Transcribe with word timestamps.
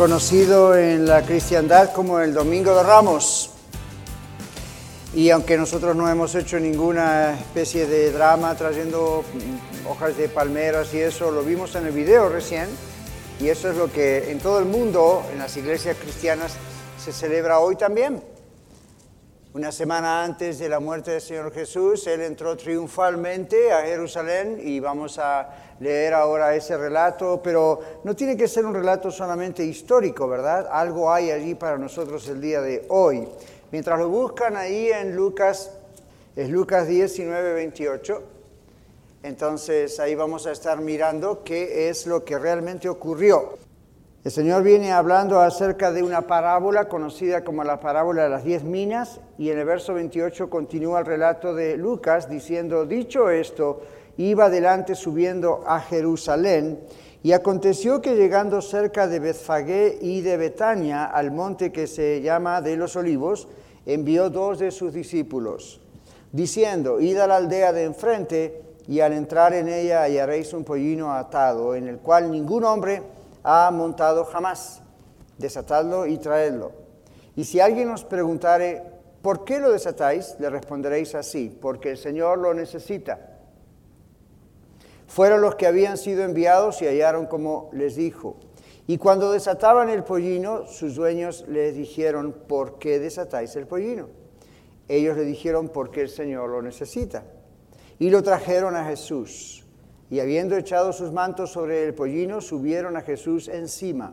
conocido 0.00 0.74
en 0.78 1.06
la 1.06 1.20
cristiandad 1.26 1.92
como 1.92 2.20
el 2.20 2.32
Domingo 2.32 2.74
de 2.74 2.82
Ramos. 2.82 3.50
Y 5.12 5.28
aunque 5.28 5.58
nosotros 5.58 5.94
no 5.94 6.08
hemos 6.08 6.34
hecho 6.34 6.58
ninguna 6.58 7.38
especie 7.38 7.86
de 7.86 8.10
drama 8.10 8.54
trayendo 8.54 9.22
hojas 9.86 10.16
de 10.16 10.30
palmeras 10.30 10.94
y 10.94 11.00
eso, 11.00 11.30
lo 11.30 11.42
vimos 11.42 11.74
en 11.74 11.84
el 11.84 11.92
video 11.92 12.30
recién, 12.30 12.66
y 13.40 13.48
eso 13.50 13.68
es 13.70 13.76
lo 13.76 13.92
que 13.92 14.30
en 14.30 14.38
todo 14.38 14.58
el 14.58 14.64
mundo, 14.64 15.22
en 15.34 15.38
las 15.38 15.54
iglesias 15.58 15.98
cristianas, 16.00 16.52
se 16.98 17.12
celebra 17.12 17.60
hoy 17.60 17.76
también. 17.76 18.22
Una 19.52 19.72
semana 19.72 20.22
antes 20.22 20.60
de 20.60 20.68
la 20.68 20.78
muerte 20.78 21.10
del 21.10 21.20
Señor 21.20 21.52
Jesús, 21.52 22.06
Él 22.06 22.20
entró 22.20 22.56
triunfalmente 22.56 23.72
a 23.72 23.82
Jerusalén 23.82 24.60
y 24.62 24.78
vamos 24.78 25.18
a 25.18 25.74
leer 25.80 26.14
ahora 26.14 26.54
ese 26.54 26.76
relato, 26.76 27.40
pero 27.42 27.80
no 28.04 28.14
tiene 28.14 28.36
que 28.36 28.46
ser 28.46 28.64
un 28.64 28.72
relato 28.72 29.10
solamente 29.10 29.64
histórico, 29.64 30.28
¿verdad? 30.28 30.68
Algo 30.70 31.12
hay 31.12 31.32
allí 31.32 31.56
para 31.56 31.78
nosotros 31.78 32.28
el 32.28 32.40
día 32.40 32.60
de 32.60 32.84
hoy. 32.90 33.26
Mientras 33.72 33.98
lo 33.98 34.08
buscan 34.08 34.56
ahí 34.56 34.88
en 34.92 35.16
Lucas, 35.16 35.72
es 36.36 36.48
Lucas 36.48 36.86
19, 36.86 37.52
28, 37.52 38.22
entonces 39.24 39.98
ahí 39.98 40.14
vamos 40.14 40.46
a 40.46 40.52
estar 40.52 40.78
mirando 40.80 41.42
qué 41.42 41.88
es 41.88 42.06
lo 42.06 42.24
que 42.24 42.38
realmente 42.38 42.88
ocurrió. 42.88 43.58
El 44.22 44.30
Señor 44.30 44.62
viene 44.62 44.92
hablando 44.92 45.40
acerca 45.40 45.90
de 45.92 46.02
una 46.02 46.26
parábola 46.26 46.90
conocida 46.90 47.42
como 47.42 47.64
la 47.64 47.80
parábola 47.80 48.24
de 48.24 48.28
las 48.28 48.44
diez 48.44 48.62
minas 48.64 49.18
y 49.38 49.48
en 49.48 49.58
el 49.58 49.64
verso 49.64 49.94
28 49.94 50.50
continúa 50.50 50.98
el 50.98 51.06
relato 51.06 51.54
de 51.54 51.78
Lucas 51.78 52.28
diciendo, 52.28 52.84
dicho 52.84 53.30
esto, 53.30 53.80
iba 54.18 54.44
adelante 54.44 54.94
subiendo 54.94 55.64
a 55.66 55.80
Jerusalén 55.80 56.80
y 57.22 57.32
aconteció 57.32 58.02
que 58.02 58.14
llegando 58.14 58.60
cerca 58.60 59.08
de 59.08 59.20
Betfagé 59.20 59.96
y 60.02 60.20
de 60.20 60.36
Betania 60.36 61.06
al 61.06 61.30
monte 61.30 61.72
que 61.72 61.86
se 61.86 62.20
llama 62.20 62.60
de 62.60 62.76
los 62.76 62.96
olivos, 62.96 63.48
envió 63.86 64.28
dos 64.28 64.58
de 64.58 64.70
sus 64.70 64.92
discípulos, 64.92 65.80
diciendo, 66.30 67.00
id 67.00 67.16
a 67.16 67.26
la 67.26 67.36
aldea 67.36 67.72
de 67.72 67.84
enfrente 67.84 68.60
y 68.86 69.00
al 69.00 69.14
entrar 69.14 69.54
en 69.54 69.70
ella 69.70 70.02
hallaréis 70.02 70.52
un 70.52 70.64
pollino 70.64 71.10
atado 71.10 71.74
en 71.74 71.88
el 71.88 72.00
cual 72.00 72.30
ningún 72.30 72.64
hombre 72.64 73.02
ha 73.42 73.70
montado 73.70 74.24
jamás. 74.24 74.82
Desatadlo 75.38 76.06
y 76.06 76.18
traedlo. 76.18 76.72
Y 77.36 77.44
si 77.44 77.60
alguien 77.60 77.88
os 77.90 78.04
preguntare, 78.04 78.82
¿por 79.22 79.44
qué 79.44 79.58
lo 79.58 79.70
desatáis? 79.70 80.36
Le 80.38 80.50
responderéis 80.50 81.14
así, 81.14 81.56
porque 81.60 81.92
el 81.92 81.98
Señor 81.98 82.38
lo 82.38 82.52
necesita. 82.52 83.38
Fueron 85.06 85.40
los 85.40 85.56
que 85.56 85.66
habían 85.66 85.96
sido 85.96 86.22
enviados 86.24 86.82
y 86.82 86.86
hallaron 86.86 87.26
como 87.26 87.70
les 87.72 87.96
dijo. 87.96 88.36
Y 88.86 88.98
cuando 88.98 89.32
desataban 89.32 89.88
el 89.88 90.04
pollino, 90.04 90.66
sus 90.66 90.94
dueños 90.96 91.44
les 91.48 91.74
dijeron, 91.74 92.34
¿por 92.46 92.78
qué 92.78 92.98
desatáis 92.98 93.56
el 93.56 93.66
pollino? 93.66 94.08
Ellos 94.88 95.16
le 95.16 95.24
dijeron, 95.24 95.68
porque 95.68 96.02
el 96.02 96.08
Señor 96.08 96.50
lo 96.50 96.62
necesita. 96.62 97.24
Y 97.98 98.10
lo 98.10 98.22
trajeron 98.22 98.76
a 98.76 98.84
Jesús 98.84 99.59
y 100.10 100.18
habiendo 100.18 100.56
echado 100.56 100.92
sus 100.92 101.12
mantos 101.12 101.52
sobre 101.52 101.84
el 101.84 101.94
pollino, 101.94 102.40
subieron 102.40 102.96
a 102.96 103.02
Jesús 103.02 103.48
encima, 103.48 104.12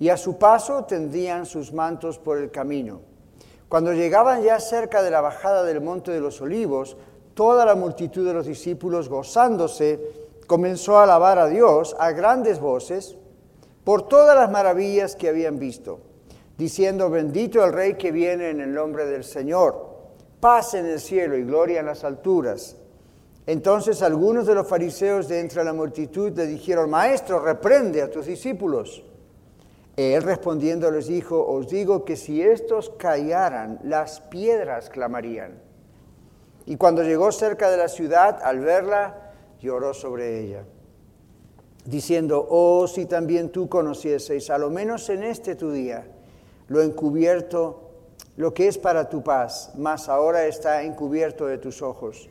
y 0.00 0.08
a 0.08 0.16
su 0.16 0.36
paso 0.36 0.84
tendían 0.84 1.46
sus 1.46 1.72
mantos 1.72 2.18
por 2.18 2.38
el 2.38 2.50
camino. 2.50 3.00
Cuando 3.68 3.94
llegaban 3.94 4.42
ya 4.42 4.58
cerca 4.58 5.02
de 5.02 5.10
la 5.10 5.20
bajada 5.20 5.62
del 5.62 5.80
monte 5.80 6.10
de 6.10 6.20
los 6.20 6.40
olivos, 6.40 6.96
toda 7.34 7.64
la 7.64 7.76
multitud 7.76 8.26
de 8.26 8.34
los 8.34 8.46
discípulos, 8.46 9.08
gozándose, 9.08 10.00
comenzó 10.46 10.98
a 10.98 11.04
alabar 11.04 11.38
a 11.38 11.46
Dios 11.46 11.96
a 11.98 12.10
grandes 12.10 12.60
voces 12.60 13.16
por 13.84 14.08
todas 14.08 14.36
las 14.36 14.50
maravillas 14.50 15.16
que 15.16 15.28
habían 15.28 15.58
visto, 15.58 16.00
diciendo, 16.58 17.10
bendito 17.10 17.64
el 17.64 17.72
Rey 17.72 17.94
que 17.94 18.12
viene 18.12 18.50
en 18.50 18.60
el 18.60 18.74
nombre 18.74 19.06
del 19.06 19.24
Señor, 19.24 19.92
paz 20.40 20.74
en 20.74 20.86
el 20.86 21.00
cielo 21.00 21.36
y 21.36 21.44
gloria 21.44 21.80
en 21.80 21.86
las 21.86 22.04
alturas. 22.04 22.76
Entonces 23.46 24.02
algunos 24.02 24.46
de 24.46 24.54
los 24.54 24.68
fariseos 24.68 25.26
de 25.28 25.40
entre 25.40 25.64
la 25.64 25.72
multitud 25.72 26.32
le 26.36 26.46
dijeron, 26.46 26.90
Maestro, 26.90 27.40
reprende 27.40 28.00
a 28.00 28.10
tus 28.10 28.26
discípulos. 28.26 29.02
Él 29.96 30.22
respondiendo 30.22 30.90
les 30.90 31.08
dijo, 31.08 31.44
os 31.44 31.68
digo 31.68 32.04
que 32.04 32.16
si 32.16 32.40
estos 32.40 32.90
callaran, 32.90 33.80
las 33.82 34.20
piedras 34.20 34.88
clamarían. 34.88 35.60
Y 36.66 36.76
cuando 36.76 37.02
llegó 37.02 37.32
cerca 37.32 37.70
de 37.70 37.76
la 37.76 37.88
ciudad, 37.88 38.38
al 38.42 38.60
verla, 38.60 39.32
lloró 39.60 39.92
sobre 39.92 40.40
ella, 40.40 40.64
diciendo, 41.84 42.46
oh, 42.48 42.86
si 42.86 43.06
también 43.06 43.50
tú 43.50 43.68
conocieseis, 43.68 44.48
a 44.50 44.58
lo 44.58 44.70
menos 44.70 45.08
en 45.10 45.24
este 45.24 45.56
tu 45.56 45.72
día, 45.72 46.06
lo 46.68 46.80
encubierto, 46.80 47.90
lo 48.36 48.54
que 48.54 48.68
es 48.68 48.78
para 48.78 49.08
tu 49.08 49.22
paz, 49.22 49.72
mas 49.76 50.08
ahora 50.08 50.46
está 50.46 50.84
encubierto 50.84 51.46
de 51.46 51.58
tus 51.58 51.82
ojos 51.82 52.30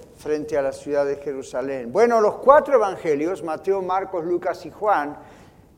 frente 0.21 0.57
a 0.57 0.61
la 0.61 0.71
ciudad 0.71 1.05
de 1.05 1.17
Jerusalén. 1.17 1.91
Bueno, 1.91 2.21
los 2.21 2.35
cuatro 2.35 2.75
evangelios, 2.75 3.43
Mateo, 3.43 3.81
Marcos, 3.81 4.23
Lucas 4.23 4.65
y 4.65 4.69
Juan, 4.69 5.17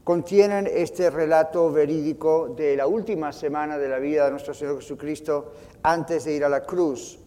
contienen 0.03 0.69
este 0.69 1.09
relato 1.09 1.71
verídico 1.71 2.49
de 2.49 2.75
la 2.75 2.85
última 2.85 3.31
semana 3.31 3.77
de 3.77 3.87
la 3.87 3.99
vida 3.99 4.25
de 4.25 4.31
nuestro 4.31 4.53
Señor 4.53 4.81
Jesucristo 4.81 5.53
antes 5.81 6.25
de 6.25 6.33
ir 6.33 6.43
a 6.43 6.49
la 6.49 6.63
cruz. 6.63 7.19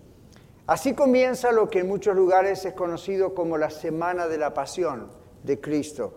Así 0.67 0.95
comienza 0.95 1.53
lo 1.53 1.71
que 1.71 1.81
en 1.81 1.89
muchos 1.89 2.15
lugares 2.15 2.65
es 2.67 2.75
conocido 2.75 3.35
como 3.35 3.57
la 3.57 3.71
Semana 3.71 4.29
de 4.29 4.37
la 4.37 4.53
Pasión 4.53 5.09
de 5.43 5.59
Cristo. 5.59 6.13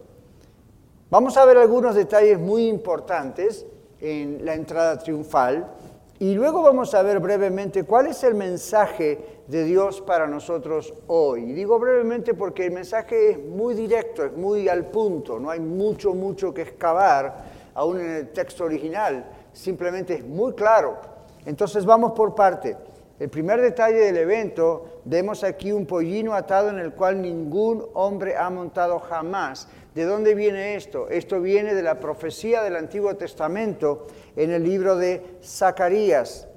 Vamos 1.09 1.37
a 1.37 1.45
ver 1.45 1.57
algunos 1.57 1.95
detalles 1.95 2.37
muy 2.37 2.67
importantes 2.67 3.65
en 4.01 4.43
la 4.43 4.53
entrada 4.53 4.97
triunfal 4.97 5.71
y 6.19 6.35
luego 6.35 6.61
vamos 6.61 6.93
a 6.93 7.01
ver 7.01 7.21
brevemente 7.21 7.85
cuál 7.85 8.07
es 8.07 8.25
el 8.25 8.35
mensaje 8.35 9.39
de 9.47 9.63
Dios 9.63 10.01
para 10.01 10.27
nosotros 10.27 10.93
hoy. 11.07 11.43
Y 11.43 11.53
digo 11.53 11.79
brevemente 11.79 12.33
porque 12.33 12.65
el 12.65 12.73
mensaje 12.73 13.31
es 13.31 13.39
muy 13.39 13.73
directo, 13.73 14.25
es 14.25 14.33
muy 14.33 14.67
al 14.67 14.87
punto, 14.87 15.39
no 15.39 15.49
hay 15.49 15.61
mucho, 15.61 16.13
mucho 16.13 16.53
que 16.53 16.63
excavar 16.63 17.45
aún 17.73 18.01
en 18.01 18.09
el 18.09 18.29
texto 18.33 18.65
original, 18.65 19.29
simplemente 19.53 20.15
es 20.15 20.25
muy 20.25 20.53
claro. 20.53 20.97
Entonces 21.45 21.85
vamos 21.85 22.11
por 22.11 22.35
parte. 22.35 22.75
El 23.17 23.29
primer 23.29 23.61
detalle 23.61 23.99
del 23.99 24.17
evento, 24.17 25.01
vemos 25.05 25.43
aquí 25.45 25.71
un 25.71 25.85
pollino 25.85 26.33
atado 26.33 26.69
en 26.69 26.79
el 26.79 26.93
cual 26.93 27.21
ningún 27.21 27.85
hombre 27.93 28.35
ha 28.35 28.49
montado 28.49 28.99
jamás. 28.99 29.69
¿De 29.95 30.05
dónde 30.05 30.35
viene 30.35 30.75
esto? 30.75 31.09
Esto 31.09 31.41
viene 31.41 31.73
de 31.73 31.81
la 31.81 31.99
profecía 31.99 32.61
del 32.61 32.75
Antiguo 32.75 33.15
Testamento 33.15 34.05
en 34.35 34.51
el 34.51 34.63
libro 34.63 34.95
de 34.95 35.39
Zacarías, 35.43 36.47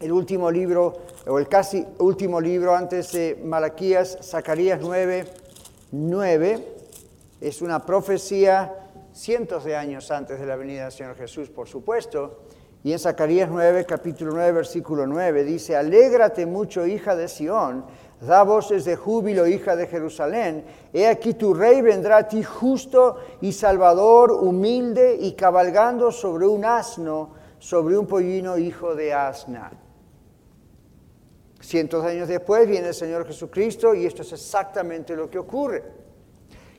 el 0.00 0.12
último 0.12 0.50
libro, 0.50 0.92
o 1.26 1.38
el 1.38 1.48
casi 1.48 1.86
último 1.98 2.40
libro 2.40 2.74
antes 2.74 3.12
de 3.12 3.40
Malaquías, 3.42 4.18
Zacarías 4.22 4.80
9, 4.82 5.24
9, 5.92 6.68
es 7.40 7.62
una 7.62 7.86
profecía 7.86 8.74
cientos 9.14 9.64
de 9.64 9.76
años 9.76 10.10
antes 10.10 10.38
de 10.38 10.44
la 10.44 10.56
venida 10.56 10.82
del 10.82 10.92
Señor 10.92 11.16
Jesús, 11.16 11.48
por 11.48 11.66
supuesto. 11.66 12.40
Y 12.82 12.92
en 12.92 12.98
Zacarías 12.98 13.48
9, 13.50 13.86
capítulo 13.86 14.32
9, 14.32 14.52
versículo 14.52 15.06
9, 15.06 15.44
dice, 15.44 15.76
Alégrate 15.76 16.44
mucho, 16.44 16.86
hija 16.86 17.16
de 17.16 17.28
Sión, 17.28 17.86
Da 18.26 18.42
voces 18.42 18.84
de 18.84 18.96
júbilo, 18.96 19.46
hija 19.46 19.76
de 19.76 19.86
Jerusalén. 19.86 20.64
He 20.92 21.06
aquí 21.06 21.34
tu 21.34 21.52
rey 21.52 21.82
vendrá 21.82 22.18
a 22.18 22.28
ti 22.28 22.42
justo 22.42 23.16
y 23.40 23.52
salvador, 23.52 24.32
humilde 24.32 25.16
y 25.20 25.32
cabalgando 25.32 26.10
sobre 26.10 26.46
un 26.46 26.64
asno, 26.64 27.34
sobre 27.58 27.98
un 27.98 28.06
pollino 28.06 28.56
hijo 28.56 28.94
de 28.94 29.12
asna. 29.12 29.72
Cientos 31.60 32.04
de 32.04 32.10
años 32.12 32.28
después 32.28 32.66
viene 32.66 32.88
el 32.88 32.94
Señor 32.94 33.26
Jesucristo 33.26 33.94
y 33.94 34.06
esto 34.06 34.22
es 34.22 34.32
exactamente 34.32 35.16
lo 35.16 35.28
que 35.28 35.38
ocurre. 35.38 35.82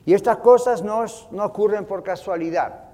Y 0.04 0.14
estas 0.14 0.38
cosas 0.38 0.82
no, 0.82 1.04
no 1.32 1.44
ocurren 1.44 1.84
por 1.84 2.02
casualidad. 2.02 2.84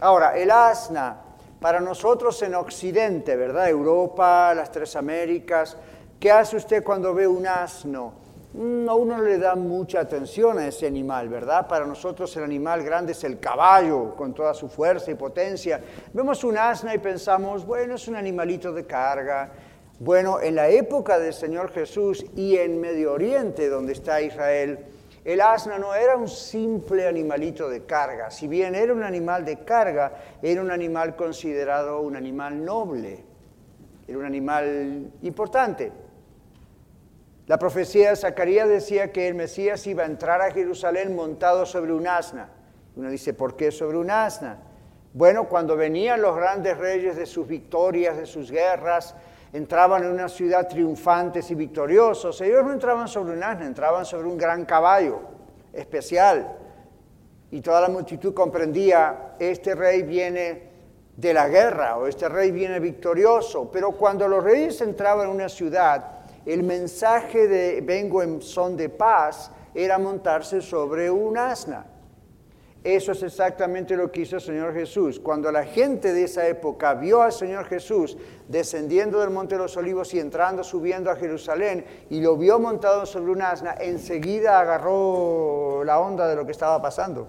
Ahora, 0.00 0.36
el 0.36 0.50
asna, 0.50 1.20
para 1.60 1.80
nosotros 1.80 2.42
en 2.42 2.54
Occidente, 2.54 3.36
¿verdad? 3.36 3.68
Europa, 3.68 4.52
las 4.54 4.70
tres 4.70 4.94
Américas, 4.96 5.76
¿qué 6.24 6.30
hace 6.30 6.56
usted 6.56 6.82
cuando 6.82 7.12
ve 7.12 7.26
un 7.26 7.46
asno? 7.46 8.14
Mm, 8.54 8.88
a 8.88 8.94
uno 8.94 9.20
le 9.20 9.36
da 9.36 9.54
mucha 9.56 10.00
atención 10.00 10.58
a 10.58 10.66
ese 10.66 10.86
animal, 10.86 11.28
¿verdad? 11.28 11.68
Para 11.68 11.84
nosotros 11.84 12.34
el 12.38 12.44
animal 12.44 12.82
grande 12.82 13.12
es 13.12 13.24
el 13.24 13.38
caballo, 13.38 14.14
con 14.16 14.32
toda 14.32 14.54
su 14.54 14.70
fuerza 14.70 15.10
y 15.10 15.16
potencia. 15.16 15.82
Vemos 16.14 16.42
un 16.42 16.56
asna 16.56 16.94
y 16.94 16.98
pensamos, 16.98 17.66
bueno, 17.66 17.96
es 17.96 18.08
un 18.08 18.16
animalito 18.16 18.72
de 18.72 18.86
carga, 18.86 19.52
bueno, 19.98 20.40
en 20.40 20.54
la 20.54 20.70
época 20.70 21.18
del 21.18 21.34
Señor 21.34 21.70
Jesús 21.72 22.24
y 22.34 22.56
en 22.56 22.80
Medio 22.80 23.12
Oriente, 23.12 23.68
donde 23.68 23.92
está 23.92 24.22
Israel, 24.22 24.78
el 25.26 25.42
asna 25.42 25.76
no 25.76 25.94
era 25.94 26.16
un 26.16 26.28
simple 26.28 27.06
animalito 27.06 27.68
de 27.68 27.84
carga. 27.84 28.30
Si 28.30 28.48
bien 28.48 28.74
era 28.74 28.94
un 28.94 29.02
animal 29.02 29.44
de 29.44 29.58
carga, 29.58 30.38
era 30.40 30.62
un 30.62 30.70
animal 30.70 31.16
considerado 31.16 32.00
un 32.00 32.16
animal 32.16 32.64
noble, 32.64 33.22
era 34.08 34.16
un 34.16 34.24
animal 34.24 35.12
importante. 35.20 36.03
La 37.46 37.58
profecía 37.58 38.08
de 38.08 38.16
Zacarías 38.16 38.68
decía 38.68 39.12
que 39.12 39.28
el 39.28 39.34
Mesías 39.34 39.86
iba 39.86 40.02
a 40.02 40.06
entrar 40.06 40.40
a 40.40 40.50
Jerusalén 40.50 41.14
montado 41.14 41.66
sobre 41.66 41.92
un 41.92 42.06
asna. 42.06 42.48
Uno 42.96 43.10
dice, 43.10 43.34
¿por 43.34 43.54
qué 43.54 43.70
sobre 43.70 43.98
un 43.98 44.10
asna? 44.10 44.58
Bueno, 45.12 45.46
cuando 45.46 45.76
venían 45.76 46.22
los 46.22 46.34
grandes 46.34 46.78
reyes 46.78 47.16
de 47.16 47.26
sus 47.26 47.46
victorias, 47.46 48.16
de 48.16 48.24
sus 48.24 48.50
guerras, 48.50 49.14
entraban 49.52 50.04
en 50.04 50.10
una 50.12 50.30
ciudad 50.30 50.66
triunfantes 50.68 51.50
y 51.50 51.54
victoriosos. 51.54 52.40
Ellos 52.40 52.64
no 52.64 52.72
entraban 52.72 53.08
sobre 53.08 53.34
un 53.34 53.42
asno, 53.42 53.66
entraban 53.66 54.06
sobre 54.06 54.26
un 54.26 54.38
gran 54.38 54.64
caballo 54.64 55.20
especial. 55.74 56.56
Y 57.50 57.60
toda 57.60 57.82
la 57.82 57.88
multitud 57.88 58.32
comprendía, 58.32 59.34
este 59.38 59.74
rey 59.74 60.02
viene 60.02 60.70
de 61.14 61.34
la 61.34 61.46
guerra 61.48 61.98
o 61.98 62.06
este 62.06 62.26
rey 62.28 62.50
viene 62.50 62.80
victorioso. 62.80 63.70
Pero 63.70 63.92
cuando 63.92 64.26
los 64.26 64.42
reyes 64.42 64.80
entraban 64.80 65.28
en 65.28 65.34
una 65.34 65.50
ciudad, 65.50 66.13
el 66.46 66.62
mensaje 66.62 67.48
de 67.48 67.80
vengo 67.80 68.22
en 68.22 68.42
son 68.42 68.76
de 68.76 68.88
paz 68.88 69.50
era 69.74 69.98
montarse 69.98 70.60
sobre 70.60 71.10
un 71.10 71.36
asna. 71.38 71.86
Eso 72.84 73.12
es 73.12 73.22
exactamente 73.22 73.96
lo 73.96 74.12
que 74.12 74.20
hizo 74.20 74.36
el 74.36 74.42
Señor 74.42 74.74
Jesús. 74.74 75.18
Cuando 75.18 75.50
la 75.50 75.64
gente 75.64 76.12
de 76.12 76.24
esa 76.24 76.46
época 76.46 76.92
vio 76.92 77.22
al 77.22 77.32
Señor 77.32 77.64
Jesús 77.64 78.18
descendiendo 78.46 79.20
del 79.20 79.30
Monte 79.30 79.54
de 79.54 79.62
los 79.62 79.74
Olivos 79.78 80.12
y 80.12 80.20
entrando, 80.20 80.62
subiendo 80.62 81.10
a 81.10 81.16
Jerusalén, 81.16 81.86
y 82.10 82.20
lo 82.20 82.36
vio 82.36 82.58
montado 82.58 83.06
sobre 83.06 83.32
un 83.32 83.40
asna, 83.40 83.74
enseguida 83.80 84.60
agarró 84.60 85.82
la 85.82 85.98
onda 85.98 86.28
de 86.28 86.36
lo 86.36 86.44
que 86.44 86.52
estaba 86.52 86.82
pasando. 86.82 87.26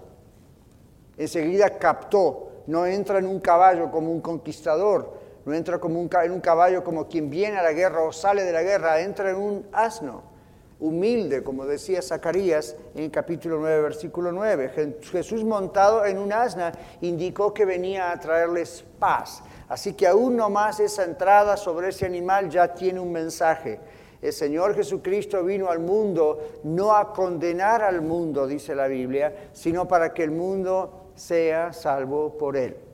Enseguida 1.18 1.70
captó. 1.80 2.52
No 2.68 2.86
entra 2.86 3.20
en 3.20 3.28
un 3.28 3.40
caballo 3.40 3.92
como 3.92 4.12
un 4.12 4.20
conquistador, 4.20 5.14
no 5.46 5.54
entra 5.54 5.80
como 5.80 6.00
en 6.00 6.32
un 6.32 6.42
caballo 6.42 6.84
como 6.84 7.08
quien 7.08 7.30
viene 7.30 7.58
a 7.58 7.64
la 7.64 7.72
guerra 7.72 8.02
o 8.02 8.12
sale 8.12 8.44
de 8.44 8.52
la 8.52 8.64
guerra, 8.64 9.02
entra 9.02 9.30
en 9.30 9.36
un 9.36 9.68
asno 9.72 10.36
humilde, 10.80 11.44
como 11.44 11.66
decía 11.66 12.02
Zacarías 12.02 12.76
en 12.96 13.10
capítulo 13.10 13.58
9, 13.60 13.82
versículo 13.82 14.32
9. 14.32 15.00
Jesús 15.12 15.44
montado 15.44 16.06
en 16.06 16.18
un 16.18 16.34
asna 16.34 16.72
indicó 17.02 17.54
que 17.54 17.66
venía 17.66 18.12
a 18.12 18.20
traerles 18.20 18.84
paz. 19.00 19.44
Así 19.70 19.94
que 19.94 20.08
aún 20.08 20.36
no 20.36 20.50
más 20.50 20.80
esa 20.80 21.04
entrada 21.04 21.58
sobre 21.58 21.90
ese 21.90 22.06
animal 22.06 22.50
ya 22.50 22.74
tiene 22.74 23.00
un 23.00 23.12
mensaje. 23.12 23.80
El 24.22 24.34
Señor 24.34 24.76
Jesucristo 24.76 25.44
vino 25.44 25.70
al 25.70 25.80
mundo 25.80 26.60
no 26.64 26.96
a 26.96 27.14
condenar 27.14 27.84
al 27.84 28.02
mundo, 28.02 28.48
dice 28.48 28.74
la 28.74 28.88
Biblia, 28.88 29.50
sino 29.54 29.88
para 29.88 30.14
que 30.14 30.24
el 30.24 30.32
mundo 30.32 31.12
sea 31.16 31.74
salvo 31.74 32.38
por 32.38 32.58
él. 32.58 32.85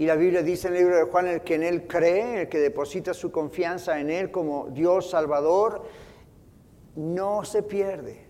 Y 0.00 0.06
la 0.06 0.16
Biblia 0.16 0.42
dice 0.42 0.68
en 0.68 0.76
el 0.76 0.80
libro 0.80 0.96
de 0.96 1.02
Juan, 1.02 1.26
el 1.26 1.42
que 1.42 1.56
en 1.56 1.62
él 1.62 1.86
cree, 1.86 2.40
el 2.40 2.48
que 2.48 2.58
deposita 2.58 3.12
su 3.12 3.30
confianza 3.30 4.00
en 4.00 4.08
él 4.08 4.30
como 4.30 4.68
Dios 4.70 5.10
Salvador, 5.10 5.82
no 6.96 7.44
se 7.44 7.62
pierde. 7.62 8.24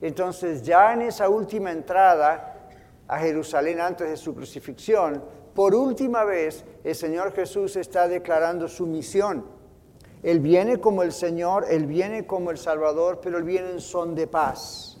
Entonces 0.00 0.64
ya 0.64 0.94
en 0.94 1.02
esa 1.02 1.28
última 1.28 1.70
entrada 1.70 2.70
a 3.06 3.20
Jerusalén 3.20 3.80
antes 3.80 4.10
de 4.10 4.16
su 4.16 4.34
crucifixión, 4.34 5.22
por 5.54 5.76
última 5.76 6.24
vez 6.24 6.64
el 6.82 6.96
Señor 6.96 7.32
Jesús 7.32 7.76
está 7.76 8.08
declarando 8.08 8.66
su 8.66 8.84
misión. 8.84 9.46
Él 10.24 10.40
viene 10.40 10.80
como 10.80 11.04
el 11.04 11.12
Señor, 11.12 11.66
Él 11.70 11.86
viene 11.86 12.26
como 12.26 12.50
el 12.50 12.58
Salvador, 12.58 13.20
pero 13.22 13.38
Él 13.38 13.44
viene 13.44 13.70
en 13.70 13.80
son 13.80 14.16
de 14.16 14.26
paz. 14.26 14.95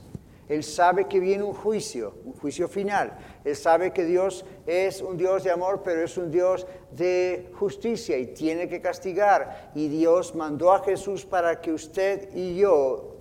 Él 0.48 0.62
sabe 0.62 1.06
que 1.06 1.20
viene 1.20 1.42
un 1.42 1.54
juicio, 1.54 2.14
un 2.24 2.34
juicio 2.34 2.68
final. 2.68 3.18
Él 3.44 3.56
sabe 3.56 3.92
que 3.92 4.04
Dios 4.04 4.44
es 4.66 5.02
un 5.02 5.16
Dios 5.16 5.44
de 5.44 5.50
amor, 5.50 5.82
pero 5.84 6.02
es 6.02 6.16
un 6.16 6.30
Dios 6.30 6.66
de 6.92 7.50
justicia 7.54 8.16
y 8.16 8.28
tiene 8.28 8.68
que 8.68 8.80
castigar. 8.80 9.72
Y 9.74 9.88
Dios 9.88 10.34
mandó 10.34 10.72
a 10.72 10.84
Jesús 10.84 11.24
para 11.24 11.60
que 11.60 11.72
usted 11.72 12.28
y 12.34 12.56
yo 12.56 13.16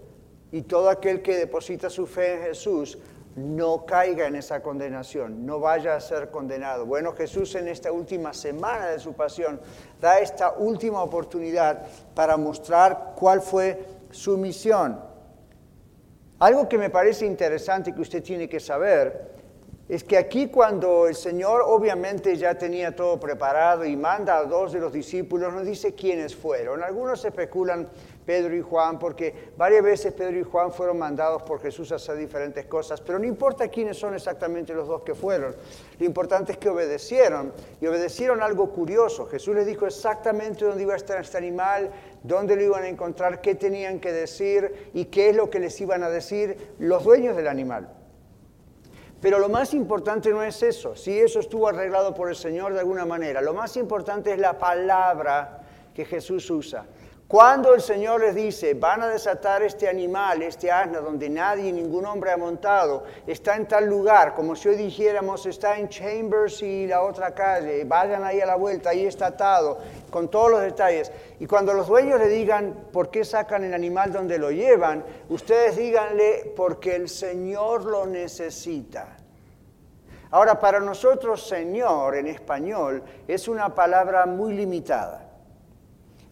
y 0.52 0.62
todo 0.62 0.90
aquel 0.90 1.22
que 1.22 1.36
deposita 1.36 1.90
su 1.90 2.06
fe 2.06 2.36
en 2.36 2.42
Jesús 2.44 2.98
no 3.36 3.86
caiga 3.86 4.28
en 4.28 4.36
esa 4.36 4.62
condenación, 4.62 5.46
no 5.46 5.60
vaya 5.60 5.96
a 5.96 6.00
ser 6.00 6.32
condenado. 6.32 6.86
Bueno, 6.86 7.12
Jesús 7.12 7.54
en 7.56 7.68
esta 7.68 7.92
última 7.92 8.34
semana 8.34 8.88
de 8.88 9.00
su 9.00 9.14
pasión 9.14 9.60
da 10.00 10.20
esta 10.20 10.54
última 10.54 11.04
oportunidad 11.04 11.86
para 12.14 12.38
mostrar 12.38 13.14
cuál 13.18 13.42
fue 13.42 13.86
su 14.12 14.38
misión. 14.38 15.15
Algo 16.46 16.70
que 16.70 16.78
me 16.78 16.92
parece 16.92 17.26
interesante 17.26 17.92
que 17.92 18.02
usted 18.02 18.22
tiene 18.22 18.48
que 18.48 18.60
saber 18.60 19.34
es 19.90 20.04
que 20.04 20.16
aquí 20.16 20.50
cuando 20.50 21.08
el 21.08 21.16
Señor 21.16 21.64
obviamente 21.66 22.36
ya 22.36 22.56
tenía 22.56 22.96
todo 22.96 23.20
preparado 23.20 23.84
y 23.84 23.96
manda 23.96 24.38
a 24.38 24.44
dos 24.44 24.72
de 24.72 24.80
los 24.80 24.94
discípulos, 24.94 25.52
no 25.52 25.62
dice 25.62 25.96
quiénes 25.96 26.36
fueron. 26.36 26.84
Algunos 26.84 27.26
especulan 27.26 27.90
Pedro 28.26 28.56
y 28.56 28.62
Juan, 28.62 28.98
porque 28.98 29.52
varias 29.58 29.84
veces 29.84 30.14
Pedro 30.14 30.40
y 30.40 30.44
Juan 30.44 30.72
fueron 30.72 30.98
mandados 30.98 31.44
por 31.44 31.60
Jesús 31.62 31.92
a 31.92 31.96
hacer 31.96 32.18
diferentes 32.18 32.66
cosas, 32.66 33.00
pero 33.02 33.20
no 33.20 33.26
importa 33.26 33.68
quiénes 33.68 33.98
son 33.98 34.16
exactamente 34.16 34.74
los 34.74 34.88
dos 34.88 35.04
que 35.04 35.14
fueron, 35.14 35.56
lo 36.00 36.06
importante 36.06 36.52
es 36.52 36.58
que 36.58 36.70
obedecieron 36.70 37.54
y 37.80 37.86
obedecieron 37.86 38.42
algo 38.42 38.72
curioso. 38.72 39.28
Jesús 39.28 39.56
les 39.56 39.66
dijo 39.66 39.86
exactamente 39.86 40.66
dónde 40.66 40.82
iba 40.82 40.94
a 40.94 40.98
estar 40.98 41.22
este 41.22 41.38
animal, 41.38 41.92
dónde 42.28 42.56
lo 42.56 42.64
iban 42.64 42.84
a 42.84 42.88
encontrar, 42.88 43.42
qué 43.42 43.56
tenían 43.56 44.00
que 44.00 44.12
decir 44.12 44.90
y 44.94 45.06
qué 45.06 45.30
es 45.30 45.36
lo 45.36 45.50
que 45.50 45.60
les 45.60 45.80
iban 45.82 46.04
a 46.04 46.10
decir 46.10 46.74
los 46.80 47.04
dueños 47.04 47.36
del 47.36 47.48
animal. 47.48 47.90
Pero 49.22 49.40
lo 49.40 49.50
más 49.50 49.74
importante 49.74 50.30
no 50.30 50.44
es 50.44 50.62
eso, 50.62 50.96
si 50.96 51.18
eso 51.18 51.40
estuvo 51.40 51.68
arreglado 51.68 52.14
por 52.14 52.30
el 52.30 52.36
Señor 52.36 52.74
de 52.74 52.80
alguna 52.80 53.06
manera, 53.06 53.42
lo 53.42 53.54
más 53.54 53.76
importante 53.78 54.32
es 54.32 54.40
la 54.40 54.58
palabra 54.58 55.62
que 55.94 56.06
Jesús 56.06 56.50
usa. 56.52 56.86
Cuando 57.28 57.74
el 57.74 57.82
Señor 57.82 58.22
les 58.22 58.36
dice, 58.36 58.76
van 58.76 59.02
a 59.02 59.08
desatar 59.08 59.64
este 59.64 59.90
animal, 59.90 60.44
este 60.44 60.72
asna, 60.72 61.00
donde 61.00 61.28
nadie, 61.28 61.74
ningún 61.74 62.06
hombre 62.06 62.32
ha 62.32 62.38
montado, 62.38 63.04
está 63.26 63.56
en 63.56 63.68
tal 63.68 63.88
lugar, 63.88 64.36
como 64.36 64.56
si 64.56 64.70
hoy 64.70 64.76
dijéramos, 64.76 65.48
está 65.48 65.80
en 65.80 65.90
Chambers 65.90 66.62
y 66.62 66.86
la 66.86 67.02
otra 67.02 67.34
calle, 67.34 67.84
vayan 67.84 68.24
ahí 68.24 68.42
a 68.42 68.46
la 68.46 68.56
vuelta, 68.56 68.92
ahí 68.92 69.08
está 69.08 69.28
atado, 69.28 69.80
con 70.12 70.30
todos 70.30 70.52
los 70.52 70.62
detalles. 70.62 71.12
Y 71.40 71.48
cuando 71.48 71.74
los 71.74 71.88
dueños 71.88 72.20
le 72.20 72.28
digan 72.28 72.90
por 72.94 73.10
qué 73.10 73.26
sacan 73.26 73.64
el 73.64 73.74
animal 73.74 74.14
donde 74.14 74.38
lo 74.38 74.52
llevan, 74.52 75.04
ustedes 75.28 75.78
díganle, 75.78 76.54
porque 76.56 76.96
el 76.96 77.10
Señor 77.10 77.86
lo 77.86 78.06
necesita. 78.06 79.18
Ahora, 80.30 80.60
para 80.60 80.80
nosotros, 80.80 81.48
Señor, 81.48 82.18
en 82.18 82.28
español, 82.28 83.02
es 83.28 83.48
una 83.48 83.74
palabra 83.74 84.28
muy 84.28 84.54
limitada. 84.54 85.25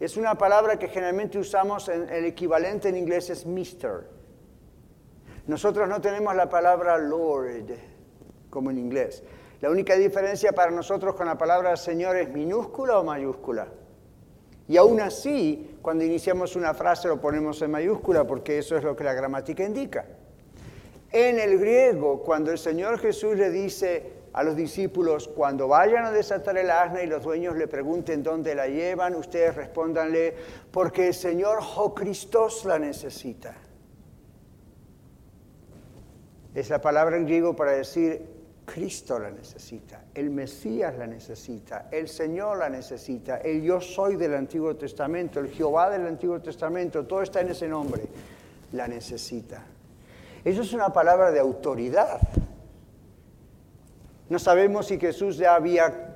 Es 0.03 0.17
una 0.17 0.38
palabra 0.38 0.77
que 0.77 0.89
generalmente 0.89 1.39
usamos, 1.39 1.88
en, 1.88 2.10
el 2.10 2.25
equivalente 2.25 2.89
en 2.89 2.98
inglés 2.98 3.29
es 3.29 3.45
Mr. 3.45 4.03
Nosotros 5.48 5.88
no 5.88 6.01
tenemos 6.01 6.36
la 6.36 6.50
palabra 6.50 6.98
Lord 6.98 7.74
como 8.50 8.69
en 8.69 8.79
inglés. 8.79 9.24
La 9.62 9.69
única 9.69 9.95
diferencia 9.95 10.51
para 10.51 10.72
nosotros 10.72 11.15
con 11.15 11.27
la 11.27 11.38
palabra 11.38 11.77
Señor 11.77 12.17
es 12.17 12.27
minúscula 12.27 13.00
o 13.00 13.05
mayúscula. 13.05 13.69
Y 14.67 14.75
aún 14.75 15.00
así, 15.00 15.77
cuando 15.81 16.03
iniciamos 16.03 16.57
una 16.57 16.74
frase 16.74 17.07
lo 17.07 17.22
ponemos 17.22 17.62
en 17.62 17.72
mayúscula 17.72 18.27
porque 18.27 18.57
eso 18.57 18.75
es 18.75 18.83
lo 18.83 18.98
que 18.98 19.05
la 19.05 19.13
gramática 19.13 19.63
indica. 19.63 20.05
En 21.13 21.39
el 21.39 21.57
griego, 21.57 22.22
cuando 22.24 22.51
el 22.51 22.57
Señor 22.57 23.00
Jesús 23.00 23.38
le 23.38 23.50
dice, 23.50 24.12
a 24.34 24.44
los 24.44 24.56
discípulos, 24.56 25.28
cuando 25.28 25.68
vayan 25.68 26.06
a 26.06 26.12
desatar 26.12 26.58
el 26.58 26.72
asna 26.72 27.04
y 27.04 27.08
los 27.08 27.24
dueños 27.24 27.56
le 27.56 27.68
pregunten 27.68 28.24
dónde 28.24 28.56
la 28.56 28.68
llevan, 28.68 29.16
ustedes 29.16 29.56
respondanle, 29.56 30.36
porque 30.72 31.10
el 31.10 31.13
Señor 31.13 31.62
Jocristos 31.62 32.66
la 32.66 32.80
necesita. 32.80 33.56
Es 36.56 36.70
la 36.70 36.82
palabra 36.82 37.16
en 37.16 37.25
griego 37.25 37.56
para 37.56 37.74
decir, 37.74 38.34
Cristo 38.66 39.20
la 39.20 39.30
necesita, 39.30 40.06
el 40.16 40.30
Mesías 40.30 40.98
la 40.98 41.06
necesita, 41.06 41.90
el 41.92 42.08
Señor 42.08 42.58
la 42.58 42.70
necesita, 42.70 43.38
el 43.38 43.62
yo 43.62 43.82
soy 43.82 44.16
del 44.16 44.34
Antiguo 44.34 44.75
Testamento, 44.75 45.40
el 45.40 45.50
Jehová 45.50 45.90
del 45.90 46.08
Antiguo 46.08 46.40
Testamento, 46.42 47.06
todo 47.06 47.22
está 47.22 47.42
en 47.42 47.50
ese 47.50 47.68
nombre, 47.68 48.04
la 48.72 48.88
necesita. 48.88 49.63
Eso 50.44 50.62
es 50.62 50.74
una 50.74 50.92
palabra 50.92 51.32
de 51.32 51.40
autoridad. 51.40 52.20
No 54.30 54.39
sabemos 54.39 54.88
si 54.88 55.00
Jesús 55.00 55.38
ya 55.38 55.56
había 55.56 56.15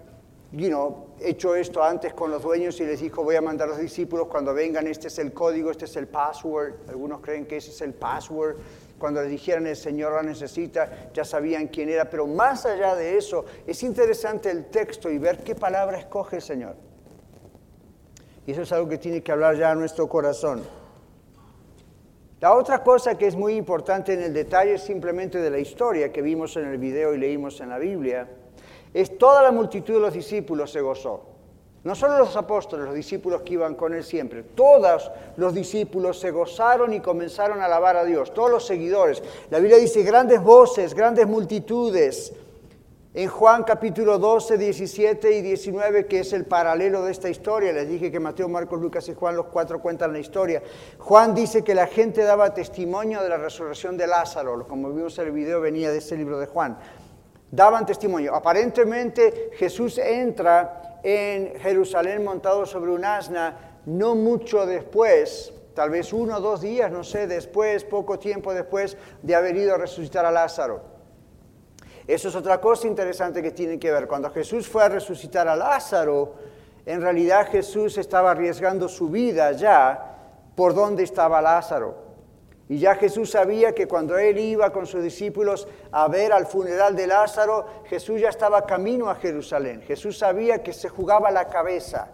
hecho 1.20 1.56
esto 1.56 1.84
antes 1.84 2.14
con 2.14 2.32
los 2.32 2.42
dueños 2.42 2.80
y 2.80 2.86
les 2.86 3.02
dijo, 3.02 3.24
voy 3.24 3.36
a 3.36 3.42
mandar 3.42 3.68
a 3.68 3.72
los 3.72 3.80
discípulos 3.80 4.28
cuando 4.28 4.54
vengan, 4.54 4.88
este 4.88 5.08
es 5.08 5.20
el 5.20 5.34
código, 5.34 5.72
este 5.72 5.86
es 5.86 5.96
el 5.98 6.08
password. 6.08 6.90
Algunos 6.90 7.20
creen 7.22 7.46
que 7.46 7.58
ese 7.58 7.72
es 7.72 7.82
el 7.82 7.94
password 7.94 8.56
cuando 8.98 9.22
le 9.22 9.28
dijeron 9.28 9.68
el 9.68 9.76
Señor 9.76 10.14
la 10.14 10.24
necesita, 10.24 11.12
ya 11.14 11.24
sabían 11.24 11.68
quién 11.68 11.90
era, 11.90 12.10
pero 12.10 12.26
más 12.26 12.66
allá 12.66 12.96
de 12.96 13.18
eso, 13.18 13.46
es 13.66 13.84
interesante 13.84 14.50
el 14.50 14.66
texto 14.66 15.10
y 15.10 15.18
ver 15.18 15.44
qué 15.44 15.54
palabra 15.54 16.00
escoge 16.00 16.38
el 16.38 16.42
Señor. 16.42 16.76
Y 18.46 18.52
eso 18.54 18.62
es 18.62 18.72
algo 18.72 18.88
que 18.88 18.98
tiene 18.98 19.22
que 19.22 19.32
hablar 19.32 19.56
ya 19.56 19.72
a 19.72 19.76
nuestro 19.76 20.08
corazón. 20.08 20.64
La 22.40 22.54
otra 22.54 22.84
cosa 22.84 23.18
que 23.18 23.26
es 23.26 23.36
muy 23.36 23.56
importante 23.56 24.14
en 24.14 24.22
el 24.22 24.32
detalle 24.32 24.78
simplemente 24.78 25.40
de 25.40 25.50
la 25.50 25.58
historia 25.58 26.12
que 26.12 26.22
vimos 26.22 26.56
en 26.56 26.68
el 26.68 26.78
video 26.78 27.16
y 27.16 27.18
leímos 27.18 27.60
en 27.62 27.70
la 27.70 27.80
Biblia, 27.80 28.28
es 28.94 29.18
toda 29.18 29.42
la 29.42 29.52
multitud 29.52 29.96
de 29.96 30.00
los 30.00 30.14
discípulos 30.14 30.72
se 30.72 30.82
gozó. 30.82 31.24
No 31.84 31.96
solo 31.96 32.20
los 32.20 32.36
apóstoles, 32.36 32.86
los 32.86 32.94
discípulos 32.94 33.42
que 33.42 33.54
iban 33.54 33.74
con 33.74 33.96
él 33.96 34.04
siempre, 34.04 34.44
todos 34.44 35.10
los 35.38 35.56
discípulos 35.56 36.20
se 36.20 36.30
gozaron 36.30 36.94
y 36.94 37.00
comenzaron 37.00 37.60
a 37.60 37.66
alabar 37.66 37.98
a 37.98 38.06
Dios, 38.06 38.32
todos 38.34 38.52
los 38.52 38.66
seguidores. 38.68 39.24
La 39.50 39.58
Biblia 39.58 39.78
dice 39.78 40.04
grandes 40.04 40.42
voces, 40.42 40.94
grandes 40.94 41.26
multitudes. 41.26 42.34
En 43.18 43.30
Juan 43.30 43.64
capítulo 43.64 44.20
12, 44.20 44.60
17 44.60 45.32
y 45.32 45.42
19, 45.42 46.06
que 46.06 46.20
es 46.20 46.34
el 46.34 46.46
paralelo 46.46 47.04
de 47.04 47.12
esta 47.12 47.28
historia, 47.28 47.74
les 47.74 47.90
dije 47.90 48.12
que 48.12 48.20
Mateo, 48.20 48.48
Marcos, 48.48 48.80
Lucas 48.80 49.10
y 49.10 49.16
Juan, 49.16 49.36
los 49.36 49.48
cuatro 49.48 49.82
cuentan 49.82 50.14
la 50.14 50.20
historia. 50.20 50.62
Juan 51.00 51.34
dice 51.34 51.64
que 51.64 51.74
la 51.74 51.88
gente 51.88 52.22
daba 52.22 52.54
testimonio 52.54 53.24
de 53.24 53.30
la 53.30 53.38
resurrección 53.38 53.98
de 53.98 54.06
Lázaro, 54.06 54.68
como 54.68 54.92
vimos 54.92 55.18
en 55.18 55.26
el 55.26 55.32
video, 55.32 55.60
venía 55.60 55.90
de 55.90 55.98
ese 55.98 56.16
libro 56.16 56.38
de 56.38 56.46
Juan. 56.46 56.78
Daban 57.50 57.88
testimonio. 57.88 58.36
Aparentemente 58.36 59.50
Jesús 59.54 59.98
entra 59.98 61.00
en 61.02 61.60
Jerusalén 61.60 62.24
montado 62.24 62.68
sobre 62.68 62.92
un 62.92 63.04
asna, 63.04 63.80
no 63.88 64.14
mucho 64.14 64.68
después, 64.68 65.52
tal 65.74 65.90
vez 65.90 66.14
uno 66.14 66.38
o 66.38 66.40
dos 66.40 66.62
días, 66.62 66.92
no 66.92 67.04
sé, 67.04 67.26
después, 67.26 67.84
poco 67.84 68.20
tiempo 68.20 68.54
después 68.54 68.96
de 69.24 69.34
haber 69.34 69.56
ido 69.56 69.74
a 69.74 69.80
resucitar 69.80 70.24
a 70.24 70.30
Lázaro. 70.30 70.97
Eso 72.08 72.30
es 72.30 72.36
otra 72.36 72.62
cosa 72.62 72.88
interesante 72.88 73.44
que 73.44 73.52
tiene 73.52 73.78
que 73.78 73.92
ver. 73.92 74.08
Cuando 74.08 74.30
Jesús 74.32 74.68
fue 74.68 74.84
a 74.84 74.90
resucitar 74.90 75.48
a 75.50 75.58
Lázaro, 75.58 76.36
en 76.86 77.02
realidad 77.02 77.50
Jesús 77.52 77.98
estaba 77.98 78.32
arriesgando 78.32 78.88
su 78.88 79.10
vida 79.10 79.52
ya 79.52 80.16
por 80.56 80.74
donde 80.74 81.04
estaba 81.04 81.42
Lázaro. 81.42 82.08
Y 82.70 82.80
ya 82.80 82.96
Jesús 82.96 83.32
sabía 83.32 83.74
que 83.74 83.88
cuando 83.88 84.18
él 84.18 84.38
iba 84.38 84.72
con 84.72 84.86
sus 84.86 85.04
discípulos 85.04 85.68
a 85.92 86.08
ver 86.08 86.32
al 86.32 86.48
funeral 86.48 86.96
de 86.96 87.08
Lázaro, 87.08 87.66
Jesús 87.86 88.22
ya 88.22 88.30
estaba 88.30 88.66
camino 88.66 89.10
a 89.10 89.16
Jerusalén. 89.16 89.82
Jesús 89.82 90.18
sabía 90.18 90.64
que 90.64 90.74
se 90.74 90.90
jugaba 90.90 91.30
la 91.32 91.48
cabeza. 91.50 92.10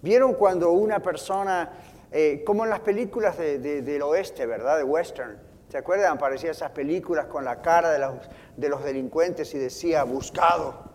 ¿Vieron 0.00 0.34
cuando 0.34 0.72
una 0.72 1.00
persona, 1.00 1.70
eh, 2.12 2.42
como 2.46 2.64
en 2.64 2.70
las 2.70 2.80
películas 2.80 3.36
del 3.38 4.02
oeste, 4.02 4.46
¿verdad? 4.46 4.78
De 4.78 4.84
western, 4.84 5.38
¿se 5.68 5.78
acuerdan? 5.78 6.16
Aparecían 6.16 6.52
esas 6.52 6.70
películas 6.70 7.26
con 7.26 7.44
la 7.44 7.60
cara 7.60 7.90
de 7.90 7.98
los, 7.98 8.14
de 8.56 8.68
los 8.68 8.84
delincuentes 8.84 9.54
y 9.54 9.58
decía, 9.58 10.04
buscado. 10.04 10.88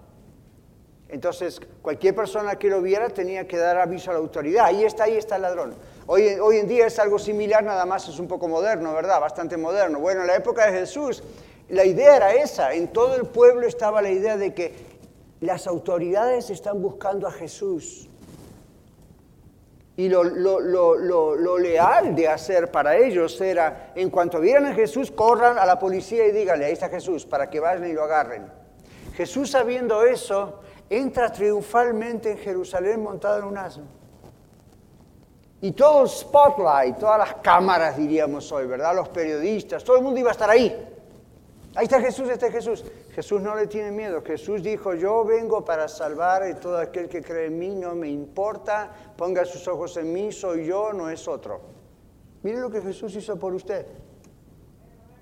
Entonces, 1.10 1.62
cualquier 1.82 2.15
persona 2.15 2.56
que 2.56 2.70
lo 2.70 2.82
viera 2.82 3.10
tenía 3.10 3.48
que 3.48 3.58
dar 3.58 3.77
aviso 3.77 4.10
a 4.10 4.13
la 4.13 4.20
autoridad. 4.20 4.65
Ahí 4.65 4.84
está, 4.84 5.03
ahí 5.03 5.15
está 5.15 5.36
el 5.36 5.44
ladrón. 5.44 5.75
Hoy, 6.08 6.27
hoy 6.42 6.58
en 6.58 6.68
día 6.68 6.88
es 6.88 6.98
algo 6.98 7.20
similar, 7.20 7.63
nada 7.63 7.86
más 7.86 8.10
es 8.10 8.18
un 8.18 8.27
poco 8.27 8.48
moderno, 8.48 8.94
¿verdad? 8.94 9.22
Bastante 9.22 9.56
moderno. 9.56 10.00
Bueno, 10.00 10.22
en 10.22 10.27
la 10.27 10.36
época 10.36 10.65
de 10.65 10.80
Jesús, 10.80 11.24
la 11.70 11.86
idea 11.86 12.15
era 12.15 12.34
esa. 12.34 12.74
En 12.74 12.88
todo 12.88 13.15
el 13.15 13.27
pueblo 13.27 13.68
estaba 13.68 14.01
la 14.01 14.10
idea 14.10 14.38
de 14.38 14.56
que 14.56 14.74
las 15.39 15.68
autoridades 15.68 16.50
están 16.50 16.82
buscando 16.82 17.27
a 17.27 17.32
Jesús. 17.32 18.10
Y 19.96 20.10
lo, 20.10 20.24
lo, 20.24 21.58
leal 21.60 22.16
de 22.16 22.28
hacer 22.28 22.72
para 22.72 22.98
ellos 22.98 23.40
era, 23.40 23.92
en 23.96 24.10
cuanto 24.10 24.40
vieran 24.40 24.66
a 24.66 24.74
Jesús, 24.74 25.12
corran 25.12 25.60
a 25.60 25.66
la 25.66 25.78
policía 25.78 26.26
y 26.26 26.32
díganle, 26.32 26.66
ahí 26.66 26.74
está 26.74 26.90
Jesús, 26.90 27.26
para 27.26 27.50
que 27.50 27.60
vayan 27.60 27.88
y 27.88 27.94
lo 27.94 28.04
agarren. 28.04 28.48
Jesús 29.16 29.52
sabiendo 29.52 30.04
eso, 30.04 30.62
entra 30.90 31.32
triunfalmente 31.32 32.32
en 32.32 32.38
Jerusalén 32.40 33.04
montado 33.04 33.40
en 33.40 33.46
un 33.46 33.58
asno. 33.58 33.84
Y 35.62 35.72
todo 35.72 36.04
el 36.04 36.10
spotlight, 36.10 36.98
todas 36.98 37.20
las 37.20 37.36
cámaras, 37.36 37.96
diríamos 37.96 38.52
hoy, 38.52 38.66
¿verdad? 38.66 38.96
Los 38.96 39.10
periodistas, 39.10 39.84
todo 39.84 39.98
el 39.98 40.04
mundo 40.04 40.20
iba 40.20 40.30
a 40.30 40.34
estar 40.34 40.50
ahí. 40.50 40.93
Ahí 41.75 41.86
está 41.86 42.00
Jesús, 42.00 42.30
este 42.30 42.51
Jesús. 42.51 42.84
Jesús 43.12 43.42
no 43.42 43.56
le 43.56 43.68
tiene 43.68 43.92
miedo. 43.92 44.22
Jesús 44.22 44.62
dijo, 44.62 44.94
yo 44.94 45.25
vengo 45.25 45.65
para 45.65 45.88
salvar 45.88 46.44
a 46.44 46.60
todo 46.60 46.77
aquel 46.77 47.10
que 47.10 47.22
cree 47.22 47.48
en 47.48 47.58
mí, 47.58 47.75
no 47.75 47.96
me 47.96 48.10
importa, 48.10 48.94
ponga 49.18 49.44
sus 49.44 49.68
ojos 49.68 49.98
en 49.98 50.13
mí, 50.13 50.32
soy 50.32 50.68
yo, 50.68 50.94
no 50.94 51.10
es 51.10 51.27
otro. 51.27 51.62
Mire 52.44 52.60
lo 52.60 52.70
que 52.70 52.82
Jesús 52.82 53.15
hizo 53.15 53.39
por 53.39 53.53
usted 53.53 53.88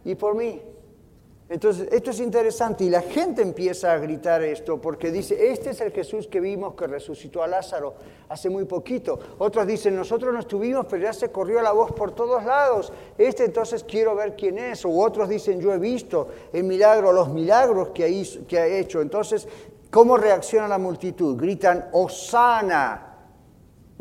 y 0.04 0.16
por 0.16 0.36
mí. 0.36 0.62
Entonces, 1.52 1.90
esto 1.92 2.12
es 2.12 2.22
interesante 2.22 2.86
y 2.86 2.90
la 2.90 3.02
gente 3.02 3.42
empieza 3.42 3.92
a 3.92 3.98
gritar 3.98 4.42
esto 4.42 4.80
porque 4.80 5.12
dice, 5.12 5.52
este 5.52 5.72
es 5.72 5.82
el 5.82 5.92
Jesús 5.92 6.26
que 6.28 6.40
vimos 6.40 6.76
que 6.76 6.88
resucitó 6.88 7.44
a 7.44 7.48
Lázaro 7.48 7.94
hace 8.30 8.50
muy 8.50 8.64
poquito. 8.64 9.20
Otros 9.38 9.68
dicen, 9.68 9.94
nosotros 9.94 10.34
no 10.34 10.40
estuvimos, 10.40 10.86
pero 10.90 11.04
ya 11.04 11.12
se 11.12 11.30
corrió 11.30 11.62
la 11.62 11.74
voz 11.74 11.92
por 11.92 12.16
todos 12.16 12.46
lados. 12.46 12.94
Este 13.18 13.44
entonces 13.44 13.84
quiero 13.84 14.16
ver 14.16 14.34
quién 14.38 14.58
es. 14.60 14.86
O 14.86 14.92
otros 14.92 15.28
dicen, 15.28 15.60
yo 15.60 15.74
he 15.74 15.78
visto 15.78 16.30
el 16.54 16.64
milagro, 16.64 17.12
los 17.12 17.28
milagros 17.28 17.90
que, 17.90 18.26
que 18.48 18.58
ha 18.58 18.68
hecho. 18.68 19.02
Entonces, 19.02 19.46
¿cómo 19.90 20.16
reacciona 20.16 20.70
la 20.70 20.78
multitud? 20.78 21.36
Gritan, 21.38 21.90
Osana 21.92 23.10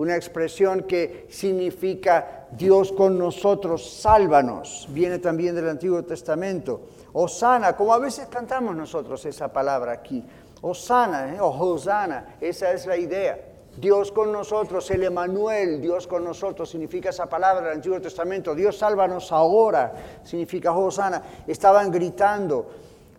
una 0.01 0.17
expresión 0.17 0.85
que 0.85 1.27
significa 1.29 2.40
Dios 2.57 2.93
con 2.93 3.19
nosotros, 3.19 4.01
sálvanos. 4.01 4.89
Viene 4.91 5.19
también 5.19 5.55
del 5.55 5.69
Antiguo 5.69 6.03
Testamento. 6.05 6.83
Osana, 7.13 7.77
como 7.77 7.95
a 7.95 7.99
veces 7.99 8.27
cantamos 8.29 8.75
nosotros 8.77 9.25
esa 9.25 9.53
palabra 9.53 9.93
aquí. 9.93 10.25
Osana 10.63 11.35
¿eh? 11.35 11.41
o 11.41 11.49
Hosanna, 11.49 12.37
esa 12.41 12.73
es 12.73 12.87
la 12.87 12.97
idea. 12.97 13.47
Dios 13.77 14.13
con 14.13 14.33
nosotros, 14.33 14.91
el 14.91 15.05
Emanuel, 15.05 15.81
Dios 15.81 16.07
con 16.07 16.25
nosotros, 16.25 16.69
significa 16.69 17.11
esa 17.11 17.27
palabra 17.27 17.67
del 17.67 17.77
Antiguo 17.77 18.01
Testamento. 18.01 18.55
Dios 18.55 18.77
sálvanos 18.77 19.33
ahora, 19.33 19.93
significa 20.23 20.73
Hosanna. 20.73 21.23
Estaban 21.47 21.91
gritando, 21.91 22.67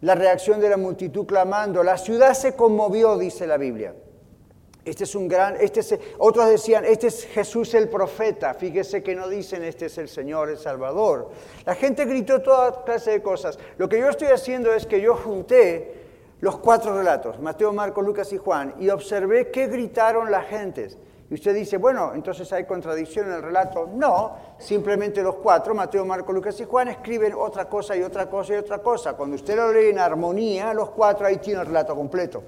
la 0.01 0.15
reacción 0.15 0.59
de 0.59 0.69
la 0.69 0.77
multitud 0.77 1.25
clamando. 1.25 1.83
La 1.83 1.97
ciudad 1.97 2.33
se 2.33 2.55
conmovió, 2.55 3.17
dice 3.17 3.47
la 3.47 3.57
Biblia. 3.57 3.93
Este 4.83 5.03
es 5.03 5.13
un 5.13 5.27
gran, 5.27 5.57
este 5.59 5.81
es, 5.81 5.99
otros 6.17 6.49
decían, 6.49 6.85
este 6.85 7.07
es 7.07 7.25
Jesús 7.25 7.73
el 7.75 7.87
profeta. 7.87 8.55
Fíjese 8.55 9.03
que 9.03 9.13
no 9.13 9.27
dicen, 9.27 9.63
este 9.63 9.85
es 9.85 9.97
el 9.99 10.09
Señor, 10.09 10.49
el 10.49 10.57
Salvador. 10.57 11.29
La 11.65 11.75
gente 11.75 12.05
gritó 12.05 12.41
toda 12.41 12.83
clase 12.83 13.11
de 13.11 13.21
cosas. 13.21 13.59
Lo 13.77 13.87
que 13.87 13.99
yo 13.99 14.09
estoy 14.09 14.29
haciendo 14.29 14.73
es 14.73 14.87
que 14.87 14.99
yo 14.99 15.15
junté 15.15 16.01
los 16.39 16.57
cuatro 16.57 16.97
relatos, 16.97 17.39
Mateo, 17.39 17.71
Marcos, 17.71 18.03
Lucas 18.03 18.33
y 18.33 18.37
Juan, 18.37 18.73
y 18.79 18.89
observé 18.89 19.51
qué 19.51 19.67
gritaron 19.67 20.31
las 20.31 20.47
gentes. 20.47 20.97
Y 21.29 21.35
usted 21.35 21.53
dice, 21.53 21.77
bueno, 21.77 22.13
entonces 22.15 22.51
hay 22.51 22.65
contradicción 22.65 23.27
en 23.27 23.33
el 23.33 23.41
relato. 23.43 23.87
No, 23.93 24.35
simplemente 24.57 25.21
los 25.21 25.35
cuatro, 25.35 25.75
Mateo, 25.75 26.03
Marcos, 26.03 26.33
Lucas 26.33 26.59
y 26.59 26.65
Juan, 26.65 26.87
escriben 26.87 27.33
otra 27.37 27.69
cosa 27.69 27.95
y 27.95 28.01
otra 28.01 28.27
cosa 28.27 28.55
y 28.55 28.57
otra 28.57 28.79
cosa. 28.79 29.13
Cuando 29.13 29.35
usted 29.35 29.55
lo 29.55 29.71
lee 29.71 29.91
en 29.91 29.99
armonía, 29.99 30.73
los 30.73 30.89
cuatro 30.89 31.27
ahí 31.27 31.37
tiene 31.37 31.61
el 31.61 31.67
relato 31.67 31.95
completo. 31.95 32.43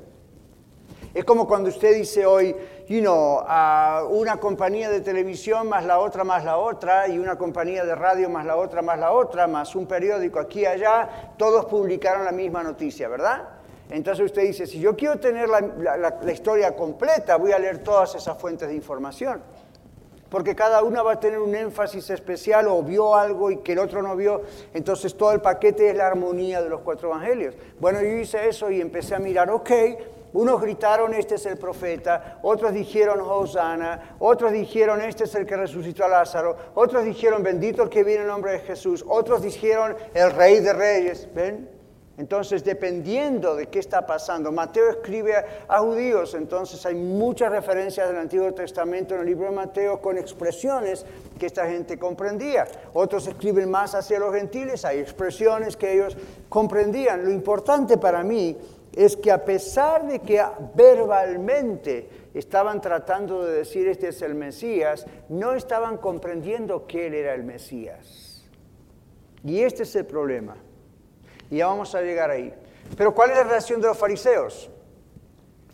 Es 1.14 1.26
como 1.26 1.48
cuando 1.48 1.70
usted 1.70 1.94
dice 1.96 2.26
hoy, 2.26 2.56
you 2.88 3.00
una 3.04 4.38
compañía 4.40 4.90
de 4.90 5.02
televisión 5.02 5.70
más 5.70 5.86
la 5.86 6.00
otra 6.00 6.24
más 6.24 6.44
la 6.44 6.58
otra, 6.58 7.08
y 7.08 7.20
una 7.20 7.38
compañía 7.38 7.86
de 7.86 7.94
radio 7.94 8.30
más 8.30 8.46
la 8.46 8.56
otra 8.56 8.82
más 8.82 8.98
la 8.98 9.12
otra, 9.12 9.46
más 9.46 9.76
un 9.76 9.86
periódico 9.86 10.40
aquí 10.40 10.62
y 10.62 10.66
allá, 10.66 11.34
todos 11.38 11.66
publicaron 11.66 12.26
la 12.26 12.32
misma 12.32 12.64
noticia, 12.64 13.08
¿verdad? 13.08 13.48
Entonces 13.92 14.26
usted 14.26 14.42
dice, 14.42 14.66
si 14.66 14.80
yo 14.80 14.96
quiero 14.96 15.20
tener 15.20 15.48
la, 15.50 15.62
la 16.20 16.32
historia 16.32 16.76
completa, 16.76 17.36
voy 17.36 17.52
a 17.52 17.60
leer 17.60 17.84
todas 17.84 18.16
esas 18.16 18.36
fuentes 18.40 18.68
de 18.68 18.74
información 18.76 19.42
porque 20.34 20.56
cada 20.56 20.82
una 20.82 21.04
va 21.04 21.12
a 21.12 21.20
tener 21.20 21.38
un 21.38 21.54
énfasis 21.54 22.10
especial 22.10 22.68
o 22.68 22.82
vio 22.82 23.14
algo 23.16 23.52
y 23.52 23.58
que 23.58 23.74
el 23.74 23.78
otro 23.78 24.02
no 24.02 24.16
vio. 24.16 24.42
Entonces 24.74 25.16
todo 25.16 25.32
el 25.32 25.42
paquete 25.42 25.92
es 25.92 25.96
la 25.96 26.08
armonía 26.08 26.60
de 26.60 26.70
los 26.70 26.82
cuatro 26.82 27.10
evangelios. 27.10 27.54
Bueno, 27.80 28.02
yo 28.02 28.08
hice 28.08 28.50
eso 28.50 28.72
y 28.72 28.82
empecé 28.82 29.14
a 29.14 29.20
mirar, 29.20 29.52
ok, 29.52 29.70
unos 30.34 30.62
gritaron, 30.62 31.14
este 31.14 31.36
es 31.36 31.46
el 31.46 31.58
profeta, 31.58 32.40
otros 32.42 32.74
dijeron, 32.74 33.22
Hosanna, 33.22 34.16
otros 34.20 34.52
dijeron, 34.52 35.02
este 35.02 35.26
es 35.26 35.36
el 35.36 35.46
que 35.46 35.56
resucitó 35.56 36.06
a 36.06 36.10
Lázaro, 36.10 36.58
otros 36.76 37.04
dijeron, 37.06 37.44
bendito 37.44 37.84
el 37.84 37.90
que 37.90 38.04
viene 38.04 38.22
en 38.22 38.28
nombre 38.28 38.54
de 38.54 38.60
Jesús, 38.60 39.06
otros 39.08 39.42
dijeron, 39.42 39.96
el 40.14 40.32
rey 40.32 40.60
de 40.60 40.74
reyes, 40.74 41.30
¿ven? 41.34 41.70
Entonces, 42.16 42.64
dependiendo 42.64 43.56
de 43.56 43.68
qué 43.68 43.80
está 43.80 44.06
pasando, 44.06 44.52
Mateo 44.52 44.88
escribe 44.88 45.34
a, 45.68 45.80
judíos, 45.80 46.36
entonces 46.36 46.86
hay 46.86 46.94
muchas 46.94 47.52
referencias 47.52 48.08
del 48.08 48.18
Antiguo 48.18 48.54
Testamento 48.54 49.16
en 49.16 49.22
el 49.22 49.26
libro 49.26 49.50
de 49.50 49.56
Mateo 49.56 50.00
con 50.00 50.20
expresiones 50.20 51.08
que 51.40 51.48
esta 51.48 51.66
gente 51.66 51.98
comprendía. 51.98 52.68
Otros 52.94 53.26
escriben 53.26 53.72
más 53.72 53.96
hacia 53.96 54.20
los 54.20 54.36
gentiles, 54.36 54.86
hay 54.86 55.00
expresiones 55.00 55.76
que 55.76 55.92
ellos 55.92 56.16
comprendían. 56.50 57.24
Lo 57.26 57.32
importante 57.32 57.98
para 57.98 58.22
mí 58.24 58.58
es 58.94 59.18
que 59.18 59.32
a 59.32 59.44
pesar 59.44 60.08
de 60.08 60.20
que 60.20 60.44
verbalmente 60.76 62.10
estaban 62.34 62.80
tratando 62.80 63.44
de 63.44 63.54
decir 63.54 63.88
este 63.88 64.10
es 64.10 64.22
el 64.22 64.36
Mesías, 64.36 65.06
no 65.30 65.54
estaban 65.54 65.98
comprendiendo 65.98 66.86
que 66.86 67.08
él 67.08 67.16
era 67.16 67.34
el 67.34 67.44
Mesías. 67.44 68.46
Y 69.44 69.62
este 69.62 69.84
es 69.84 69.96
el 69.96 70.06
problema. 70.06 70.56
Y 71.50 71.58
ya 71.58 71.68
vamos 71.68 71.94
a 71.96 72.02
llegar 72.02 72.30
ahí. 72.30 72.54
Pero 72.96 73.14
¿cuál 73.14 73.32
es 73.32 73.38
la 73.38 73.44
relación 73.44 73.82
de 73.82 73.88
los 73.88 73.98
fariseos? 73.98 74.70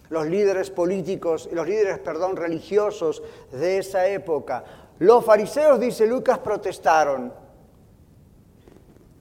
Los 0.10 0.26
líderes 0.26 0.72
políticos, 0.72 1.50
los 1.52 1.68
líderes, 1.68 2.00
perdón, 2.00 2.36
religiosos 2.36 3.22
de 3.52 3.78
esa 3.78 4.08
época. 4.08 4.64
Los 5.00 5.24
fariseos, 5.24 5.80
dice 5.80 6.08
Lucas, 6.08 6.40
protestaron. 6.40 7.34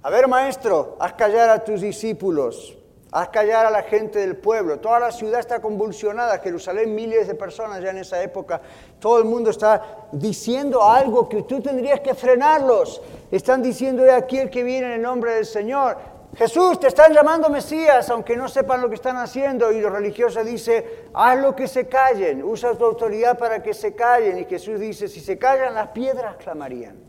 A 0.03 0.11
ver, 0.11 0.29
maestro, 0.29 0.97
haz 1.01 1.13
callar 1.15 1.51
a 1.51 1.65
tus 1.65 1.81
discípulos, 1.81 2.78
haz 3.11 3.29
callar 3.31 3.67
a 3.67 3.71
la 3.71 3.83
gente 3.83 4.19
del 4.19 4.37
pueblo. 4.37 4.79
Toda 4.79 5.01
la 5.01 5.13
ciudad 5.13 5.41
está 5.41 5.61
convulsionada, 5.61 6.39
Jerusalén, 6.39 6.95
miles 6.95 7.27
de 7.27 7.35
personas 7.35 7.83
ya 7.83 7.91
en 7.91 7.99
esa 7.99 8.23
época. 8.23 8.61
Todo 8.99 9.19
el 9.19 9.25
mundo 9.25 9.51
está 9.51 10.09
diciendo 10.13 10.83
algo 10.83 11.29
que 11.29 11.43
tú 11.43 11.61
tendrías 11.61 12.01
que 12.01 12.15
frenarlos. 12.15 13.01
Están 13.31 13.63
diciendo 13.63 14.03
de 14.03 14.13
aquí 14.13 14.39
el 14.39 14.51
que 14.51 14.63
viene 14.63 14.87
en 14.87 14.93
el 14.95 15.03
nombre 15.03 15.35
del 15.35 15.47
Señor. 15.47 15.97
Jesús, 16.37 16.79
te 16.79 16.89
están 16.89 17.13
llamando 17.13 17.49
Mesías, 17.49 18.11
aunque 18.11 18.37
no 18.37 18.49
sepan 18.49 18.83
lo 18.83 18.89
que 18.89 18.95
están 18.97 19.17
haciendo. 19.17 19.73
Y 19.73 19.81
los 19.81 19.91
religiosos 19.91 20.45
dicen, 20.45 20.85
haz 21.15 21.39
lo 21.41 21.57
que 21.57 21.67
se 21.67 21.89
callen, 21.89 22.45
usa 22.45 22.75
tu 22.75 22.85
autoridad 22.85 23.39
para 23.39 23.63
que 23.63 23.73
se 23.73 23.95
callen. 23.95 24.39
Y 24.39 24.45
Jesús 24.45 24.79
dice, 24.79 25.09
si 25.09 25.21
se 25.21 25.39
callan, 25.39 25.75
las 25.75 25.89
piedras 25.89 26.37
clamarían. 26.37 27.08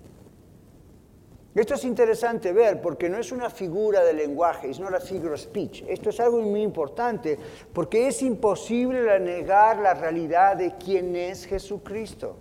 Esto 1.59 1.73
es 1.73 1.83
interesante 1.83 2.53
ver 2.53 2.79
porque 2.79 3.09
no 3.09 3.17
es 3.17 3.33
una 3.33 3.49
figura 3.49 4.01
de 4.01 4.13
lenguaje, 4.13 4.69
es 4.69 4.79
no 4.79 4.87
una 4.87 5.01
figura 5.01 5.35
speech. 5.35 5.83
Esto 5.89 6.09
es 6.09 6.17
algo 6.21 6.39
muy 6.39 6.61
importante 6.61 7.37
porque 7.73 8.07
es 8.07 8.21
imposible 8.21 9.19
negar 9.19 9.79
la 9.79 9.93
realidad 9.93 10.55
de 10.55 10.75
quién 10.77 11.17
es 11.17 11.45
Jesucristo. 11.45 12.37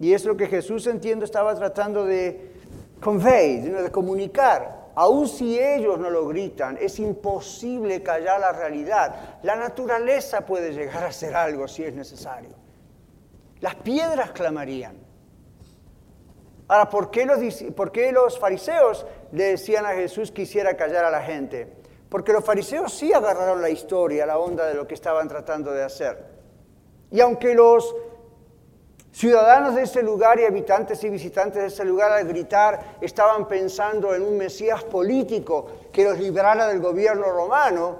Y 0.00 0.12
es 0.12 0.24
lo 0.24 0.36
que 0.36 0.48
Jesús, 0.48 0.88
entiendo, 0.88 1.24
estaba 1.24 1.54
tratando 1.54 2.04
de 2.04 2.50
convey, 3.00 3.60
de 3.60 3.92
comunicar. 3.92 4.90
Aun 4.96 5.28
si 5.28 5.56
ellos 5.56 5.96
no 5.96 6.10
lo 6.10 6.26
gritan, 6.26 6.78
es 6.80 6.98
imposible 6.98 8.02
callar 8.02 8.40
la 8.40 8.50
realidad. 8.50 9.38
La 9.44 9.54
naturaleza 9.54 10.44
puede 10.44 10.72
llegar 10.72 11.04
a 11.04 11.08
hacer 11.10 11.36
algo 11.36 11.68
si 11.68 11.84
es 11.84 11.94
necesario. 11.94 12.56
Las 13.60 13.76
piedras 13.76 14.32
clamarían. 14.32 15.05
Ahora, 16.68 16.90
¿por 16.90 17.10
qué 17.10 17.24
los, 17.24 17.38
por 17.74 17.92
qué 17.92 18.12
los 18.12 18.38
fariseos 18.38 19.06
le 19.32 19.44
decían 19.44 19.86
a 19.86 19.90
Jesús 19.90 20.32
que 20.32 20.42
hiciera 20.42 20.76
callar 20.76 21.04
a 21.04 21.10
la 21.10 21.22
gente? 21.22 21.72
Porque 22.08 22.32
los 22.32 22.44
fariseos 22.44 22.92
sí 22.92 23.12
agarraron 23.12 23.60
la 23.60 23.70
historia, 23.70 24.26
la 24.26 24.38
onda 24.38 24.66
de 24.66 24.74
lo 24.74 24.86
que 24.86 24.94
estaban 24.94 25.28
tratando 25.28 25.72
de 25.72 25.82
hacer. 25.82 26.24
Y 27.10 27.20
aunque 27.20 27.54
los 27.54 27.94
Ciudadanos 29.16 29.74
de 29.74 29.84
ese 29.84 30.02
lugar 30.02 30.38
y 30.38 30.44
habitantes 30.44 31.02
y 31.02 31.08
visitantes 31.08 31.62
de 31.62 31.68
ese 31.68 31.86
lugar 31.86 32.12
al 32.12 32.28
gritar 32.28 32.98
estaban 33.00 33.48
pensando 33.48 34.14
en 34.14 34.20
un 34.20 34.36
Mesías 34.36 34.84
político 34.84 35.66
que 35.90 36.04
los 36.04 36.18
librara 36.18 36.66
del 36.66 36.80
gobierno 36.80 37.32
romano. 37.32 37.98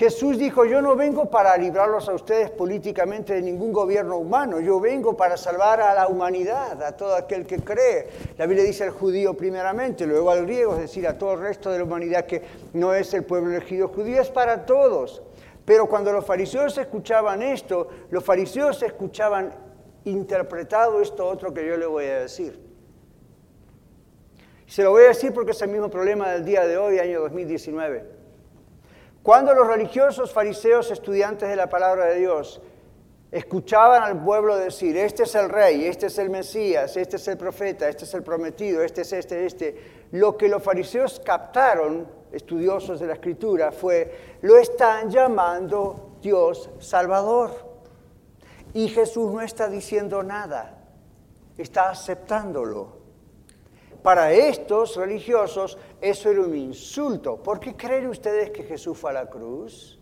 Jesús 0.00 0.38
dijo, 0.38 0.64
yo 0.64 0.80
no 0.80 0.96
vengo 0.96 1.28
para 1.28 1.54
librarlos 1.58 2.08
a 2.08 2.14
ustedes 2.14 2.48
políticamente 2.50 3.34
de 3.34 3.42
ningún 3.42 3.70
gobierno 3.70 4.16
humano, 4.16 4.58
yo 4.58 4.80
vengo 4.80 5.14
para 5.14 5.36
salvar 5.36 5.82
a 5.82 5.92
la 5.92 6.08
humanidad, 6.08 6.82
a 6.82 6.96
todo 6.96 7.14
aquel 7.14 7.44
que 7.44 7.58
cree. 7.58 8.08
La 8.38 8.46
Biblia 8.46 8.64
dice 8.64 8.84
al 8.84 8.92
judío 8.92 9.34
primeramente, 9.34 10.06
luego 10.06 10.30
al 10.30 10.46
griego, 10.46 10.72
es 10.72 10.80
decir, 10.80 11.06
a 11.06 11.18
todo 11.18 11.34
el 11.34 11.40
resto 11.40 11.70
de 11.70 11.76
la 11.76 11.84
humanidad 11.84 12.24
que 12.24 12.40
no 12.72 12.94
es 12.94 13.12
el 13.12 13.24
pueblo 13.24 13.50
elegido 13.50 13.88
judío, 13.88 14.22
es 14.22 14.30
para 14.30 14.64
todos. 14.64 15.22
Pero 15.66 15.86
cuando 15.86 16.14
los 16.14 16.24
fariseos 16.24 16.78
escuchaban 16.78 17.42
esto, 17.42 17.88
los 18.08 18.24
fariseos 18.24 18.82
escuchaban 18.82 19.52
interpretado 20.06 21.02
esto 21.02 21.28
otro 21.28 21.52
que 21.52 21.66
yo 21.66 21.76
le 21.76 21.84
voy 21.84 22.06
a 22.06 22.20
decir. 22.20 22.58
Se 24.66 24.82
lo 24.82 24.92
voy 24.92 25.04
a 25.04 25.08
decir 25.08 25.34
porque 25.34 25.50
es 25.50 25.60
el 25.60 25.68
mismo 25.68 25.90
problema 25.90 26.30
del 26.30 26.42
día 26.42 26.66
de 26.66 26.78
hoy, 26.78 26.98
año 27.00 27.20
2019. 27.20 28.19
Cuando 29.22 29.52
los 29.54 29.66
religiosos 29.66 30.32
fariseos, 30.32 30.90
estudiantes 30.90 31.48
de 31.48 31.56
la 31.56 31.68
palabra 31.68 32.06
de 32.06 32.20
Dios, 32.20 32.60
escuchaban 33.30 34.02
al 34.02 34.22
pueblo 34.22 34.56
decir, 34.56 34.96
este 34.96 35.24
es 35.24 35.34
el 35.34 35.48
rey, 35.48 35.84
este 35.84 36.06
es 36.06 36.18
el 36.18 36.30
Mesías, 36.30 36.96
este 36.96 37.16
es 37.16 37.28
el 37.28 37.36
profeta, 37.36 37.88
este 37.88 38.04
es 38.04 38.14
el 38.14 38.22
prometido, 38.22 38.82
este 38.82 39.02
es 39.02 39.12
este, 39.12 39.46
este, 39.46 40.06
lo 40.12 40.36
que 40.36 40.48
los 40.48 40.62
fariseos 40.62 41.20
captaron, 41.20 42.08
estudiosos 42.32 42.98
de 42.98 43.06
la 43.06 43.14
escritura, 43.14 43.72
fue, 43.72 44.38
lo 44.42 44.56
están 44.56 45.10
llamando 45.10 46.16
Dios 46.22 46.70
Salvador. 46.78 47.68
Y 48.72 48.88
Jesús 48.88 49.32
no 49.32 49.40
está 49.40 49.68
diciendo 49.68 50.22
nada, 50.22 50.78
está 51.58 51.90
aceptándolo. 51.90 52.99
Para 54.02 54.32
estos 54.32 54.96
religiosos 54.96 55.78
eso 56.00 56.30
era 56.30 56.40
un 56.40 56.56
insulto. 56.56 57.36
¿Por 57.42 57.60
qué 57.60 57.76
creen 57.76 58.08
ustedes 58.08 58.50
que 58.50 58.62
Jesús 58.62 58.96
fue 58.96 59.10
a 59.10 59.14
la 59.14 59.26
cruz? 59.28 60.00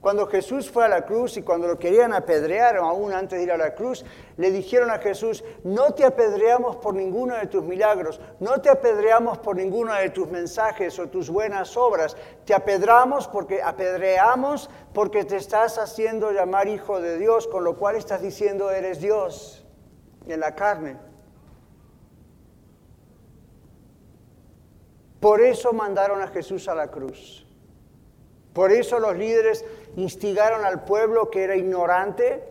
Cuando 0.00 0.26
Jesús 0.26 0.70
fue 0.70 0.86
a 0.86 0.88
la 0.88 1.04
cruz 1.04 1.36
y 1.36 1.42
cuando 1.42 1.66
lo 1.66 1.78
querían 1.78 2.14
apedrear, 2.14 2.78
aún 2.78 3.12
antes 3.12 3.38
de 3.38 3.44
ir 3.44 3.52
a 3.52 3.58
la 3.58 3.74
cruz, 3.74 4.02
le 4.38 4.50
dijeron 4.50 4.90
a 4.90 4.98
Jesús, 4.98 5.44
no 5.62 5.92
te 5.92 6.06
apedreamos 6.06 6.76
por 6.76 6.94
ninguno 6.94 7.36
de 7.36 7.46
tus 7.48 7.62
milagros, 7.62 8.18
no 8.38 8.62
te 8.62 8.70
apedreamos 8.70 9.36
por 9.38 9.56
ninguno 9.56 9.92
de 9.92 10.08
tus 10.08 10.28
mensajes 10.28 10.98
o 10.98 11.08
tus 11.08 11.28
buenas 11.28 11.76
obras, 11.76 12.16
te 12.46 12.54
apedreamos 12.54 13.28
porque 13.28 13.62
apedreamos 13.62 14.70
porque 14.94 15.24
te 15.24 15.36
estás 15.36 15.76
haciendo 15.76 16.30
llamar 16.30 16.66
hijo 16.68 16.98
de 16.98 17.18
Dios, 17.18 17.46
con 17.46 17.62
lo 17.62 17.76
cual 17.76 17.96
estás 17.96 18.22
diciendo 18.22 18.70
eres 18.70 19.02
Dios 19.02 19.66
en 20.26 20.40
la 20.40 20.54
carne. 20.54 21.09
Por 25.20 25.42
eso 25.42 25.72
mandaron 25.72 26.22
a 26.22 26.28
Jesús 26.28 26.66
a 26.68 26.74
la 26.74 26.90
cruz. 26.90 27.46
Por 28.54 28.72
eso 28.72 28.98
los 28.98 29.16
líderes 29.16 29.64
instigaron 29.96 30.64
al 30.64 30.84
pueblo 30.84 31.30
que 31.30 31.44
era 31.44 31.54
ignorante 31.54 32.42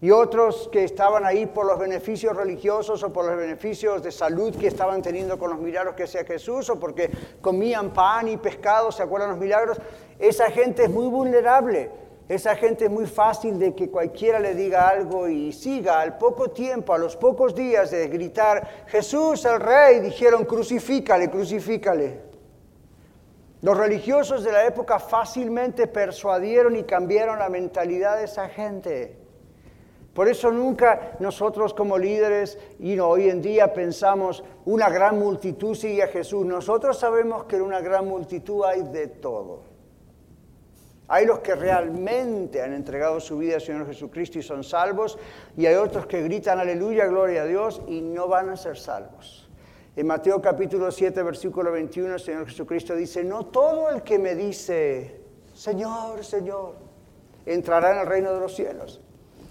y 0.00 0.10
otros 0.10 0.68
que 0.70 0.84
estaban 0.84 1.24
ahí 1.24 1.46
por 1.46 1.64
los 1.64 1.78
beneficios 1.78 2.36
religiosos 2.36 3.02
o 3.02 3.12
por 3.12 3.24
los 3.24 3.36
beneficios 3.36 4.02
de 4.02 4.12
salud 4.12 4.54
que 4.56 4.66
estaban 4.66 5.00
teniendo 5.00 5.38
con 5.38 5.50
los 5.50 5.60
milagros 5.60 5.94
que 5.94 6.04
hacía 6.04 6.24
Jesús 6.24 6.68
o 6.70 6.78
porque 6.78 7.10
comían 7.40 7.92
pan 7.92 8.28
y 8.28 8.36
pescado, 8.36 8.92
¿se 8.92 9.02
acuerdan 9.02 9.30
los 9.30 9.38
milagros? 9.38 9.78
Esa 10.18 10.50
gente 10.50 10.84
es 10.84 10.90
muy 10.90 11.06
vulnerable, 11.06 11.90
esa 12.28 12.54
gente 12.56 12.84
es 12.84 12.90
muy 12.90 13.06
fácil 13.06 13.58
de 13.58 13.74
que 13.74 13.90
cualquiera 13.90 14.38
le 14.38 14.54
diga 14.54 14.88
algo 14.88 15.28
y 15.28 15.52
siga. 15.52 16.00
Al 16.00 16.18
poco 16.18 16.50
tiempo, 16.50 16.94
a 16.94 16.98
los 16.98 17.16
pocos 17.16 17.54
días 17.54 17.90
de 17.90 18.08
gritar, 18.08 18.86
Jesús 18.86 19.44
el 19.44 19.60
rey, 19.60 20.00
dijeron, 20.00 20.44
crucifícale, 20.44 21.28
crucifícale. 21.28 22.20
Los 23.60 23.76
religiosos 23.76 24.44
de 24.44 24.52
la 24.52 24.66
época 24.66 24.98
fácilmente 24.98 25.86
persuadieron 25.86 26.76
y 26.76 26.84
cambiaron 26.84 27.38
la 27.38 27.48
mentalidad 27.48 28.16
de 28.18 28.24
esa 28.24 28.48
gente. 28.48 29.18
Por 30.14 30.28
eso 30.28 30.50
nunca 30.50 31.16
nosotros 31.20 31.72
como 31.72 31.96
líderes 31.96 32.58
y 32.78 32.98
hoy 32.98 33.30
en 33.30 33.40
día 33.40 33.72
pensamos 33.72 34.44
una 34.64 34.90
gran 34.90 35.18
multitud 35.18 35.74
sigue 35.74 36.02
a 36.02 36.08
Jesús. 36.08 36.44
Nosotros 36.44 36.98
sabemos 36.98 37.44
que 37.44 37.56
en 37.56 37.62
una 37.62 37.80
gran 37.80 38.06
multitud 38.06 38.64
hay 38.64 38.82
de 38.82 39.06
todo. 39.06 39.71
Hay 41.12 41.26
los 41.26 41.40
que 41.40 41.54
realmente 41.54 42.62
han 42.62 42.72
entregado 42.72 43.20
su 43.20 43.36
vida 43.36 43.56
al 43.56 43.60
Señor 43.60 43.86
Jesucristo 43.86 44.38
y 44.38 44.42
son 44.42 44.64
salvos, 44.64 45.18
y 45.58 45.66
hay 45.66 45.74
otros 45.74 46.06
que 46.06 46.22
gritan 46.22 46.58
aleluya, 46.58 47.04
gloria 47.04 47.42
a 47.42 47.44
Dios 47.44 47.82
y 47.86 48.00
no 48.00 48.28
van 48.28 48.48
a 48.48 48.56
ser 48.56 48.78
salvos. 48.78 49.46
En 49.94 50.06
Mateo 50.06 50.40
capítulo 50.40 50.90
7, 50.90 51.22
versículo 51.22 51.70
21, 51.70 52.14
el 52.14 52.18
Señor 52.18 52.46
Jesucristo 52.46 52.96
dice, 52.96 53.22
no 53.24 53.44
todo 53.44 53.90
el 53.90 54.00
que 54.02 54.18
me 54.18 54.34
dice, 54.34 55.20
Señor, 55.52 56.24
Señor, 56.24 56.76
entrará 57.44 57.92
en 57.92 57.98
el 57.98 58.06
reino 58.06 58.32
de 58.32 58.40
los 58.40 58.56
cielos, 58.56 59.02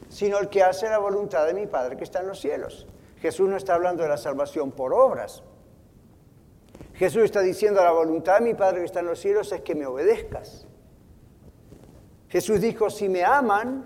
sino 0.10 0.40
el 0.40 0.50
que 0.50 0.64
hace 0.64 0.90
la 0.90 0.98
voluntad 0.98 1.46
de 1.46 1.54
mi 1.54 1.68
Padre 1.68 1.96
que 1.96 2.06
está 2.06 2.22
en 2.22 2.28
los 2.30 2.40
cielos. 2.40 2.88
Jesús 3.20 3.48
no 3.48 3.56
está 3.56 3.76
hablando 3.76 4.02
de 4.02 4.10
la 4.10 4.18
salvación 4.18 4.72
por 4.72 4.96
obras. 4.96 5.44
Jesús 6.96 7.22
está 7.22 7.42
diciendo, 7.42 7.84
la 7.84 7.92
voluntad 7.92 8.40
de 8.40 8.46
mi 8.46 8.56
Padre 8.56 8.80
que 8.80 8.86
está 8.86 9.02
en 9.02 9.06
los 9.06 9.20
cielos 9.20 9.52
es 9.52 9.62
que 9.62 9.76
me 9.76 9.86
obedezcas. 9.86 10.66
Jesús 12.32 12.62
dijo, 12.62 12.90
si 12.90 13.10
me 13.10 13.26
aman, 13.26 13.84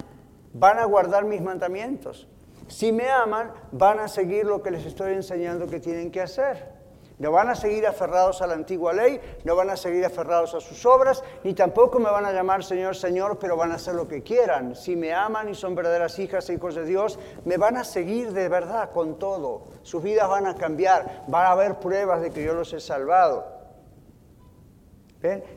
van 0.54 0.78
a 0.78 0.86
guardar 0.86 1.26
mis 1.26 1.42
mandamientos. 1.42 2.28
Si 2.68 2.92
me 2.92 3.10
aman, 3.10 3.52
van 3.72 4.00
a 4.00 4.08
seguir 4.08 4.46
lo 4.46 4.62
que 4.62 4.70
les 4.70 4.86
estoy 4.86 5.14
enseñando 5.14 5.68
que 5.68 5.80
tienen 5.80 6.12
que 6.12 6.22
hacer. 6.22 6.76
No 7.18 7.32
van 7.32 7.50
a 7.50 7.56
seguir 7.56 7.88
aferrados 7.88 8.42
a 8.44 8.48
la 8.48 8.54
antigua 8.54 8.94
ley, 8.94 9.20
no 9.46 9.56
van 9.56 9.72
a 9.72 9.78
seguir 9.78 10.06
aferrados 10.06 10.54
a 10.54 10.60
sus 10.60 10.86
obras, 10.86 11.24
ni 11.44 11.54
tampoco 11.56 11.98
me 11.98 12.12
van 12.12 12.26
a 12.26 12.34
llamar 12.34 12.64
Señor, 12.64 12.96
Señor, 12.96 13.40
pero 13.40 13.58
van 13.58 13.72
a 13.72 13.76
hacer 13.76 13.96
lo 13.96 14.08
que 14.08 14.22
quieran. 14.22 14.76
Si 14.76 14.96
me 14.96 15.14
aman 15.14 15.50
y 15.50 15.56
son 15.56 15.74
verdaderas 15.74 16.20
hijas 16.20 16.48
e 16.50 16.54
hijos 16.54 16.76
de 16.76 16.86
Dios, 16.86 17.18
me 17.46 17.58
van 17.58 17.78
a 17.78 17.84
seguir 17.84 18.32
de 18.32 18.48
verdad 18.48 18.92
con 18.92 19.18
todo. 19.18 19.64
Sus 19.82 20.04
vidas 20.04 20.30
van 20.30 20.46
a 20.46 20.56
cambiar, 20.56 21.24
van 21.28 21.46
a 21.46 21.52
haber 21.52 21.80
pruebas 21.80 22.22
de 22.22 22.30
que 22.30 22.44
yo 22.44 22.54
los 22.54 22.74
he 22.74 22.80
salvado. 22.80 23.56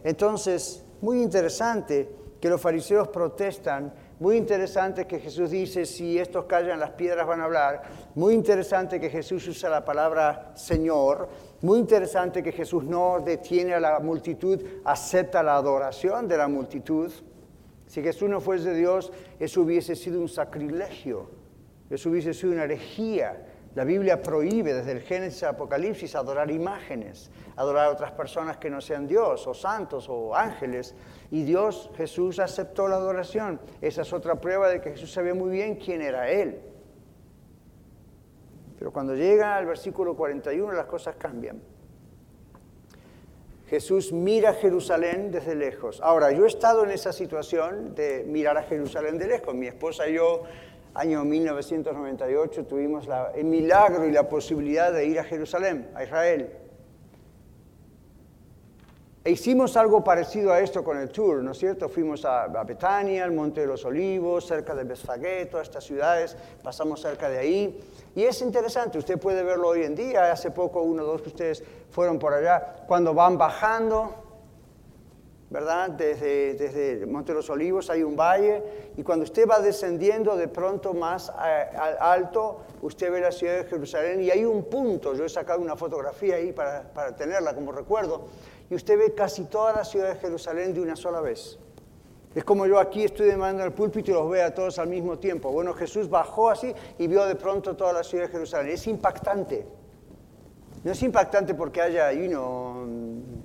Entonces, 0.05 0.85
muy 1.03 1.20
interesante 1.22 2.17
que 2.40 2.48
los 2.48 2.61
fariseos 2.61 3.09
protestan 3.09 3.92
muy 4.20 4.37
interesante 4.37 5.07
que 5.07 5.20
Jesús 5.20 5.51
dice, 5.51 5.87
si 5.87 6.18
estos 6.18 6.46
callan, 6.46 6.81
las 6.81 6.90
piedras 6.90 7.24
van 7.24 7.40
a 7.40 7.44
hablar. 7.44 7.83
Muy 8.16 8.35
interesante 8.35 8.98
que 8.98 9.11
Jesús 9.11 9.46
usa 9.46 9.70
la 9.70 9.85
palabra 9.85 10.51
Señor. 10.55 11.29
Muy 11.61 11.79
interesante 11.79 12.42
que 12.42 12.51
Jesús 12.51 12.83
no 12.83 13.20
detiene 13.20 13.74
a 13.74 13.81
la 13.81 14.01
multitud, 14.01 14.61
acepta 14.85 15.42
la 15.42 15.55
adoración 15.55 16.27
de 16.27 16.37
la 16.37 16.48
multitud. 16.48 17.12
Si 17.87 18.03
Jesús 18.03 18.29
no 18.29 18.40
fuese 18.40 18.74
Dios, 18.74 19.12
eso 19.38 19.62
hubiese 19.62 19.94
sido 19.94 20.20
un 20.20 20.29
sacrilegio, 20.29 21.31
eso 21.88 22.11
hubiese 22.11 22.35
sido 22.35 22.53
una 22.53 22.64
herejía. 22.64 23.46
La 23.74 23.85
Biblia 23.85 24.20
prohíbe 24.20 24.74
desde 24.74 24.92
el 24.92 25.01
Génesis 25.03 25.44
al 25.44 25.51
Apocalipsis 25.51 26.16
adorar 26.16 26.51
imágenes, 26.51 27.31
adorar 27.59 27.87
a 27.87 27.90
otras 27.90 28.12
personas 28.12 28.57
que 28.57 28.71
no 28.71 28.81
sean 28.81 29.09
Dios, 29.09 29.47
o 29.49 29.53
santos, 29.53 30.09
o 30.09 30.35
ángeles. 30.35 30.94
Y 31.33 31.42
Dios, 31.42 31.90
Jesús, 31.97 32.38
aceptó 32.38 32.87
la 32.87 32.97
adoración. 32.97 33.61
Esa 33.81 34.03
es 34.03 34.12
otra 34.12 34.37
prueba 34.37 34.68
de 34.68 34.81
que 34.81 34.92
Jesús 34.92 35.12
sabía 35.12 35.35
muy 35.35 35.51
bien 35.51 35.75
quién 35.75 36.01
era 36.01 36.31
Él. 36.31 36.61
Pero 38.79 38.92
cuando 38.92 39.16
llega 39.16 39.57
al 39.57 39.66
versículo 39.66 40.14
41 40.16 40.73
las 40.73 40.87
cosas 40.87 41.16
cambian. 41.16 41.61
Jesús 43.66 44.12
mira 44.12 44.51
a 44.51 44.55
Jerusalén 44.55 45.33
desde 45.33 45.57
lejos. 45.57 46.01
Ahora, 46.01 46.31
yo 46.31 46.44
he 46.44 46.49
estado 46.49 46.85
en 46.85 46.92
esa 46.92 47.12
situación 47.12 47.92
de 47.97 48.25
mirar 48.25 48.57
a 48.57 48.62
Jerusalén 48.62 49.18
de 49.18 49.27
lejos. 49.27 49.53
Mi 49.53 49.66
esposa 49.66 50.09
y 50.09 50.14
yo, 50.14 50.44
año 50.94 51.25
1998, 51.25 52.66
tuvimos 52.66 53.09
el 53.35 53.44
milagro 53.44 54.07
y 54.07 54.12
la 54.12 54.29
posibilidad 54.29 54.92
de 54.92 55.07
ir 55.07 55.18
a 55.18 55.25
Jerusalén, 55.25 55.90
a 55.97 56.05
Israel. 56.05 56.67
E 59.28 59.32
hicimos 59.32 59.76
algo 59.76 60.02
parecido 60.02 60.54
a 60.54 60.60
esto 60.60 60.82
con 60.82 60.96
el 60.96 61.10
tour, 61.10 61.42
¿no 61.42 61.50
es 61.50 61.58
cierto? 61.58 61.90
Fuimos 61.90 62.24
a, 62.24 62.46
Betania, 62.64 63.24
al 63.24 63.32
Monte 63.32 63.60
de 63.60 63.66
los 63.66 63.84
Olivos, 63.84 64.46
cerca 64.46 64.74
de 64.74 64.84
Betfagé, 64.84 65.44
todas 65.44 65.68
estas 65.68 65.84
ciudades, 65.84 66.34
pasamos 66.62 67.02
cerca 67.02 67.28
de 67.28 67.36
ahí. 67.36 67.78
Y 68.14 68.22
es 68.22 68.40
interesante, 68.40 68.96
usted 68.96 69.18
puede 69.18 69.42
verlo 69.42 69.68
hoy 69.68 69.82
en 69.82 69.94
día, 69.94 70.32
hace 70.32 70.50
poco 70.50 70.80
uno 70.80 71.02
o 71.02 71.06
dos 71.06 71.20
de 71.24 71.28
ustedes 71.28 71.62
fueron 71.90 72.18
por 72.18 72.32
allá, 72.32 72.76
cuando 72.86 73.12
van 73.12 73.36
bajando, 73.36 74.14
¿verdad? 75.50 75.90
Desde, 75.90 76.54
desde 76.54 77.04
Monte 77.04 77.32
de 77.32 77.36
los 77.36 77.50
Olivos 77.50 77.90
hay 77.90 78.02
un 78.02 78.16
valle 78.16 78.62
y 78.96 79.02
cuando 79.02 79.24
usted 79.24 79.46
va 79.46 79.60
descendiendo 79.60 80.36
de 80.36 80.48
pronto 80.48 80.94
más 80.94 81.30
alto, 82.00 82.60
usted 82.80 83.10
ve 83.10 83.20
la 83.20 83.32
ciudad 83.32 83.58
de 83.58 83.64
Jerusalén 83.64 84.22
y 84.22 84.30
hay 84.30 84.46
un 84.46 84.64
punto, 84.64 85.14
yo 85.14 85.24
he 85.24 85.28
sacado 85.28 85.60
una 85.60 85.76
fotografía 85.76 86.36
ahí 86.36 86.52
para, 86.52 86.82
para 86.94 87.14
tenerla 87.16 87.54
como 87.54 87.72
recuerdo, 87.72 88.26
y 88.70 88.74
usted 88.74 88.98
ve 88.98 89.14
casi 89.14 89.44
toda 89.44 89.72
la 89.72 89.85
ciudad 89.85 90.12
de 90.12 90.20
Jerusalén 90.20 90.74
de 90.74 90.81
una 90.81 90.96
sola 90.96 91.20
vez. 91.20 91.59
Es 92.35 92.44
como 92.44 92.66
yo 92.66 92.78
aquí 92.78 93.04
estoy 93.04 93.26
demandando 93.26 93.64
el 93.64 93.72
púlpito 93.72 94.11
y 94.11 94.14
los 94.14 94.31
veo 94.31 94.46
a 94.46 94.50
todos 94.50 94.78
al 94.78 94.88
mismo 94.88 95.18
tiempo. 95.18 95.50
Bueno, 95.50 95.72
Jesús 95.74 96.09
bajó 96.11 96.50
así 96.50 96.74
y 96.98 97.07
vio 97.07 97.24
de 97.24 97.35
pronto 97.35 97.74
toda 97.74 97.92
la 97.92 98.04
ciudad 98.04 98.26
de 98.26 98.31
Jerusalén. 98.31 98.72
Es 98.72 98.87
impactante. 98.87 99.66
No 100.85 100.92
es 100.92 101.02
impactante 101.02 101.54
porque 101.54 101.81
haya, 101.81 102.12
you 102.12 102.28
know, 102.28 102.87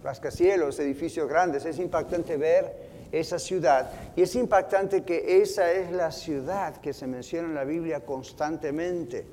rascacielos, 0.04 0.78
edificios 0.80 1.28
grandes. 1.28 1.66
Es 1.66 1.80
impactante 1.80 2.38
ver 2.38 3.08
esa 3.12 3.40
ciudad. 3.40 3.90
Y 4.16 4.24
es 4.24 4.36
impactante 4.36 5.04
que 5.04 5.42
esa 5.42 5.72
es 5.72 5.92
la 5.92 6.12
ciudad 6.12 6.78
que 6.78 6.94
se 6.94 7.08
menciona 7.08 7.48
en 7.48 7.56
la 7.56 7.64
Biblia 7.64 8.06
constantemente 8.06 9.26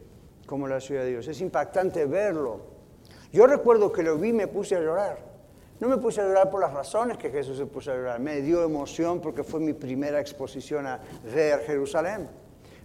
como 0.46 0.68
la 0.68 0.80
ciudad 0.80 1.02
de 1.02 1.10
Dios. 1.10 1.28
Es 1.28 1.40
impactante 1.40 2.06
verlo. 2.06 2.60
Yo 3.32 3.46
recuerdo 3.46 3.92
que 3.92 4.02
lo 4.02 4.16
vi 4.16 4.28
y 4.28 4.32
me 4.32 4.46
puse 4.46 4.76
a 4.76 4.80
llorar. 4.80 5.29
No 5.80 5.88
me 5.88 5.96
puse 5.96 6.20
a 6.20 6.24
llorar 6.24 6.50
por 6.50 6.60
las 6.60 6.74
razones 6.74 7.16
que 7.16 7.30
Jesús 7.30 7.56
se 7.56 7.64
puso 7.64 7.90
a 7.90 7.94
llorar. 7.94 8.20
Me 8.20 8.42
dio 8.42 8.62
emoción 8.62 9.18
porque 9.18 9.42
fue 9.42 9.60
mi 9.60 9.72
primera 9.72 10.20
exposición 10.20 10.86
a 10.86 11.00
ver 11.34 11.60
Jerusalén. 11.60 12.28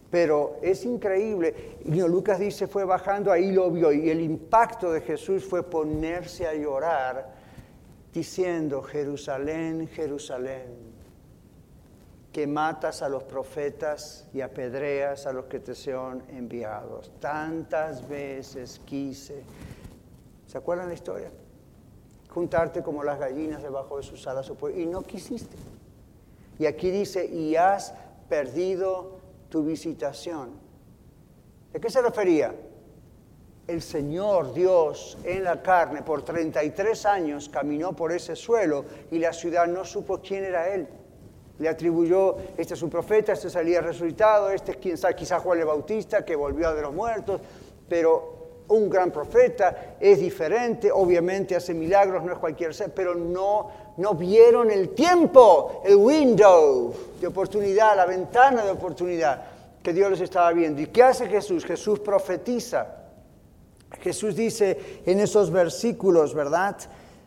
Pero 0.10 0.60
es 0.62 0.86
increíble. 0.86 1.78
Lucas 1.84 2.40
dice, 2.40 2.68
fue 2.68 2.86
bajando, 2.86 3.34
ahí 3.34 3.52
lo 3.52 3.70
vio. 3.70 3.92
Y 3.92 4.10
el 4.10 4.22
impacto 4.22 4.94
de 4.94 5.02
Jesús 5.02 5.44
fue 5.44 5.62
ponerse 5.62 6.48
a 6.48 6.54
llorar 6.54 7.34
diciendo, 8.14 8.82
Jerusalén, 8.82 9.90
Jerusalén, 9.90 10.96
que 12.32 12.48
matas 12.48 13.02
a 13.02 13.10
los 13.10 13.24
profetas 13.24 14.26
y 14.34 14.40
apedreas 14.40 15.28
a 15.28 15.34
los 15.34 15.46
que 15.46 15.60
te 15.60 15.76
son 15.76 16.24
enviados. 16.30 17.12
Tantas 17.20 18.08
veces 18.08 18.80
quise. 18.86 19.44
¿Se 20.48 20.58
acuerdan 20.58 20.88
la 20.88 20.94
historia? 20.94 21.30
Juntarte 22.36 22.84
como 22.84 23.02
las 23.02 23.18
gallinas 23.18 23.64
debajo 23.64 23.96
de 23.96 24.04
sus 24.04 24.28
alas, 24.28 24.52
y 24.76 24.86
no 24.86 25.04
quisiste. 25.04 25.56
Y 26.60 26.66
aquí 26.66 26.92
dice, 26.92 27.26
y 27.26 27.56
has 27.56 27.94
perdido 28.28 29.20
tu 29.48 29.64
visitación. 29.64 30.50
¿De 31.72 31.80
qué 31.80 31.90
se 31.90 32.02
refería? 32.02 32.54
El 33.66 33.82
Señor 33.82 34.54
Dios 34.54 35.18
en 35.24 35.46
la 35.46 35.62
carne 35.62 36.02
por 36.02 36.24
33 36.24 37.06
años 37.06 37.48
caminó 37.48 37.96
por 37.96 38.12
ese 38.12 38.36
suelo 38.36 38.84
y 39.12 39.18
la 39.18 39.32
ciudad 39.32 39.66
no 39.66 39.86
supo 39.86 40.20
quién 40.20 40.44
era 40.44 40.68
Él. 40.74 40.90
Le 41.58 41.70
atribuyó, 41.70 42.36
este 42.58 42.74
es 42.74 42.82
un 42.82 42.90
profeta, 42.90 43.32
este 43.32 43.50
salía 43.50 43.80
resucitado, 43.80 44.50
este 44.50 44.72
es 44.72 44.78
quien 44.78 44.98
sabe, 44.98 45.16
quizás 45.16 45.42
Juan 45.42 45.60
el 45.60 45.66
Bautista 45.66 46.26
que 46.26 46.36
volvió 46.36 46.76
de 46.76 46.82
los 46.82 46.94
muertos, 46.94 47.40
pero 47.88 48.35
un 48.68 48.90
gran 48.90 49.12
profeta, 49.12 49.96
es 50.00 50.20
diferente, 50.20 50.92
obviamente 50.92 51.56
hace 51.56 51.74
milagros, 51.74 52.24
no 52.24 52.34
es 52.34 52.40
cualquier 52.40 52.74
ser, 52.74 52.94
pero 52.94 53.16
no, 53.16 53.70
no 53.98 54.14
vieron 54.16 54.72
el 54.72 54.90
tiempo, 54.90 55.82
el 55.86 55.96
window 55.96 56.94
de 57.20 57.28
oportunidad, 57.28 57.96
la 57.96 58.06
ventana 58.06 58.64
de 58.64 58.72
oportunidad 58.72 59.44
que 59.84 59.94
Dios 59.94 60.10
les 60.12 60.22
estaba 60.22 60.52
viendo. 60.52 60.82
¿Y 60.82 60.88
qué 60.88 61.04
hace 61.04 61.28
Jesús? 61.28 61.64
Jesús 61.64 62.00
profetiza. 62.00 62.88
Jesús 64.02 64.36
dice 64.36 65.02
en 65.06 65.20
esos 65.20 65.52
versículos, 65.52 66.34
¿verdad? 66.34 66.76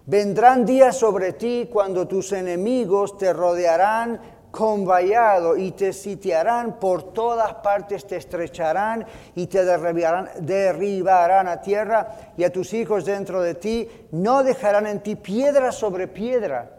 Vendrán 0.06 0.64
días 0.64 0.96
sobre 0.96 1.34
ti 1.34 1.68
cuando 1.72 2.08
tus 2.08 2.32
enemigos 2.32 3.16
te 3.16 3.32
rodearán 3.32 4.37
con 4.50 4.86
vallado 4.86 5.56
y 5.56 5.72
te 5.72 5.92
sitiarán 5.92 6.78
por 6.78 7.12
todas 7.12 7.54
partes, 7.54 8.06
te 8.06 8.16
estrecharán 8.16 9.06
y 9.34 9.46
te 9.46 9.64
derribarán, 9.64 10.30
derribarán 10.40 11.48
a 11.48 11.60
tierra 11.60 12.32
y 12.36 12.44
a 12.44 12.52
tus 12.52 12.72
hijos 12.72 13.04
dentro 13.04 13.42
de 13.42 13.54
ti, 13.54 13.88
no 14.12 14.42
dejarán 14.42 14.86
en 14.86 15.02
ti 15.02 15.16
piedra 15.16 15.70
sobre 15.70 16.08
piedra, 16.08 16.70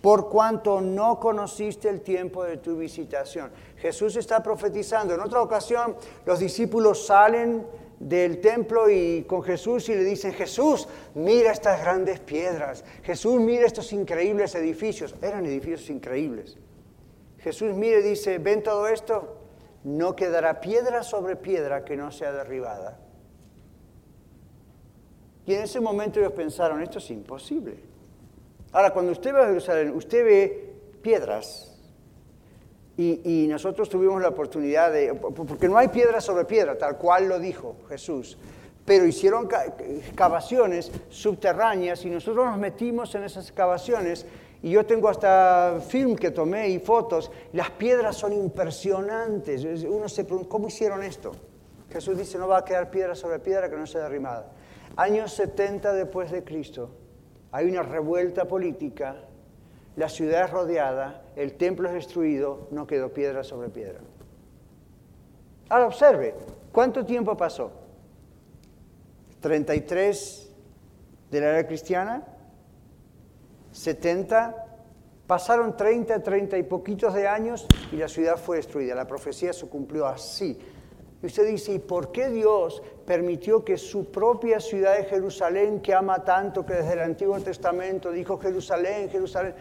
por 0.00 0.28
cuanto 0.28 0.80
no 0.80 1.18
conociste 1.18 1.88
el 1.88 2.00
tiempo 2.02 2.44
de 2.44 2.58
tu 2.58 2.76
visitación. 2.76 3.50
Jesús 3.78 4.14
está 4.16 4.42
profetizando. 4.42 5.14
En 5.14 5.20
otra 5.20 5.42
ocasión 5.42 5.96
los 6.24 6.38
discípulos 6.38 7.06
salen 7.06 7.66
del 7.98 8.40
templo 8.40 8.88
y 8.88 9.24
con 9.24 9.42
Jesús 9.42 9.88
y 9.88 9.94
le 9.94 10.04
dicen, 10.04 10.32
Jesús, 10.32 10.86
mira 11.14 11.50
estas 11.50 11.80
grandes 11.80 12.20
piedras, 12.20 12.84
Jesús, 13.02 13.40
mira 13.40 13.66
estos 13.66 13.92
increíbles 13.92 14.54
edificios. 14.54 15.14
Eran 15.20 15.44
edificios 15.46 15.90
increíbles. 15.90 16.56
Jesús 17.46 17.74
mire 17.74 18.00
y 18.00 18.02
dice, 18.02 18.38
¿ven 18.38 18.60
todo 18.60 18.88
esto? 18.88 19.36
No 19.84 20.16
quedará 20.16 20.60
piedra 20.60 21.04
sobre 21.04 21.36
piedra 21.36 21.84
que 21.84 21.96
no 21.96 22.10
sea 22.10 22.32
derribada. 22.32 22.98
Y 25.46 25.54
en 25.54 25.62
ese 25.62 25.78
momento 25.78 26.18
ellos 26.18 26.32
pensaron, 26.32 26.82
esto 26.82 26.98
es 26.98 27.08
imposible. 27.08 27.76
Ahora, 28.72 28.92
cuando 28.92 29.12
usted 29.12 29.32
va 29.32 29.44
a 29.44 29.46
Jerusalén, 29.46 29.94
usted 29.94 30.24
ve 30.24 30.74
piedras. 31.02 31.78
Y, 32.96 33.20
y, 33.22 33.46
nosotros 33.46 33.88
tuvimos 33.88 34.20
la 34.20 34.30
oportunidad 34.30 34.90
de, 34.90 35.14
porque 35.14 35.68
no 35.68 35.78
hay 35.78 35.86
piedra 35.86 36.20
sobre 36.20 36.46
piedra, 36.46 36.76
tal 36.76 36.98
cual 36.98 37.28
lo 37.28 37.38
dijo 37.38 37.76
Jesús, 37.88 38.36
pero 38.84 39.06
hicieron 39.06 39.48
excavaciones 39.78 40.90
subterráneas 41.10 42.04
y 42.04 42.10
nosotros 42.10 42.44
nos 42.44 42.58
metimos 42.58 43.14
en 43.14 43.22
esas 43.22 43.46
excavaciones 43.46 44.26
y 44.66 44.70
yo 44.70 44.84
tengo 44.84 45.08
hasta 45.08 45.78
film 45.80 46.16
que 46.16 46.32
tomé 46.32 46.70
y 46.70 46.80
fotos. 46.80 47.30
Las 47.52 47.70
piedras 47.70 48.16
son 48.16 48.32
impresionantes. 48.32 49.62
Uno 49.84 50.08
se 50.08 50.24
pregunta, 50.24 50.48
¿cómo 50.48 50.66
hicieron 50.66 51.04
esto? 51.04 51.30
Jesús 51.88 52.18
dice, 52.18 52.36
no 52.36 52.48
va 52.48 52.58
a 52.58 52.64
quedar 52.64 52.90
piedra 52.90 53.14
sobre 53.14 53.38
piedra 53.38 53.70
que 53.70 53.76
no 53.76 53.86
sea 53.86 54.02
derrimada. 54.02 54.50
Años 54.96 55.32
70 55.34 55.92
después 55.92 56.32
de 56.32 56.42
Cristo, 56.42 56.90
hay 57.52 57.70
una 57.70 57.84
revuelta 57.84 58.46
política, 58.46 59.14
la 59.94 60.08
ciudad 60.08 60.46
es 60.46 60.50
rodeada, 60.50 61.22
el 61.36 61.52
templo 61.54 61.86
es 61.86 61.94
destruido, 61.94 62.66
no 62.72 62.88
quedó 62.88 63.10
piedra 63.10 63.44
sobre 63.44 63.68
piedra. 63.68 64.00
Ahora 65.68 65.86
observe, 65.86 66.34
¿cuánto 66.72 67.06
tiempo 67.06 67.36
pasó? 67.36 67.70
33 69.38 70.50
de 71.30 71.40
la 71.40 71.50
era 71.50 71.68
cristiana, 71.68 72.35
70, 73.76 74.54
pasaron 75.26 75.76
30, 75.76 76.22
30 76.22 76.56
y 76.56 76.62
poquitos 76.62 77.12
de 77.12 77.28
años 77.28 77.66
y 77.92 77.96
la 77.96 78.08
ciudad 78.08 78.38
fue 78.38 78.56
destruida. 78.56 78.94
La 78.94 79.06
profecía 79.06 79.52
se 79.52 79.68
cumplió 79.68 80.06
así. 80.06 80.58
Y 81.22 81.26
usted 81.26 81.46
dice, 81.46 81.74
¿y 81.74 81.78
por 81.78 82.10
qué 82.10 82.28
Dios 82.30 82.82
permitió 83.04 83.64
que 83.64 83.76
su 83.76 84.10
propia 84.10 84.60
ciudad 84.60 84.96
de 84.96 85.04
Jerusalén, 85.04 85.80
que 85.80 85.92
ama 85.92 86.24
tanto, 86.24 86.64
que 86.64 86.74
desde 86.74 86.94
el 86.94 87.00
Antiguo 87.00 87.38
Testamento 87.40 88.10
dijo 88.10 88.38
Jerusalén, 88.38 89.10
Jerusalén, 89.10 89.54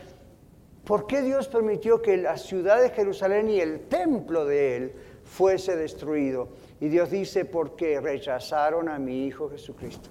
¿por 0.85 1.07
qué 1.07 1.21
Dios 1.21 1.49
permitió 1.49 2.01
que 2.01 2.15
la 2.15 2.37
ciudad 2.37 2.81
de 2.81 2.91
Jerusalén 2.91 3.49
y 3.49 3.59
el 3.59 3.81
templo 3.87 4.45
de 4.45 4.77
él 4.77 4.93
fuese 5.25 5.75
destruido? 5.75 6.47
Y 6.79 6.87
Dios 6.87 7.09
dice, 7.09 7.43
porque 7.43 7.99
rechazaron 7.99 8.87
a 8.87 8.97
mi 8.97 9.25
Hijo 9.25 9.49
Jesucristo. 9.49 10.09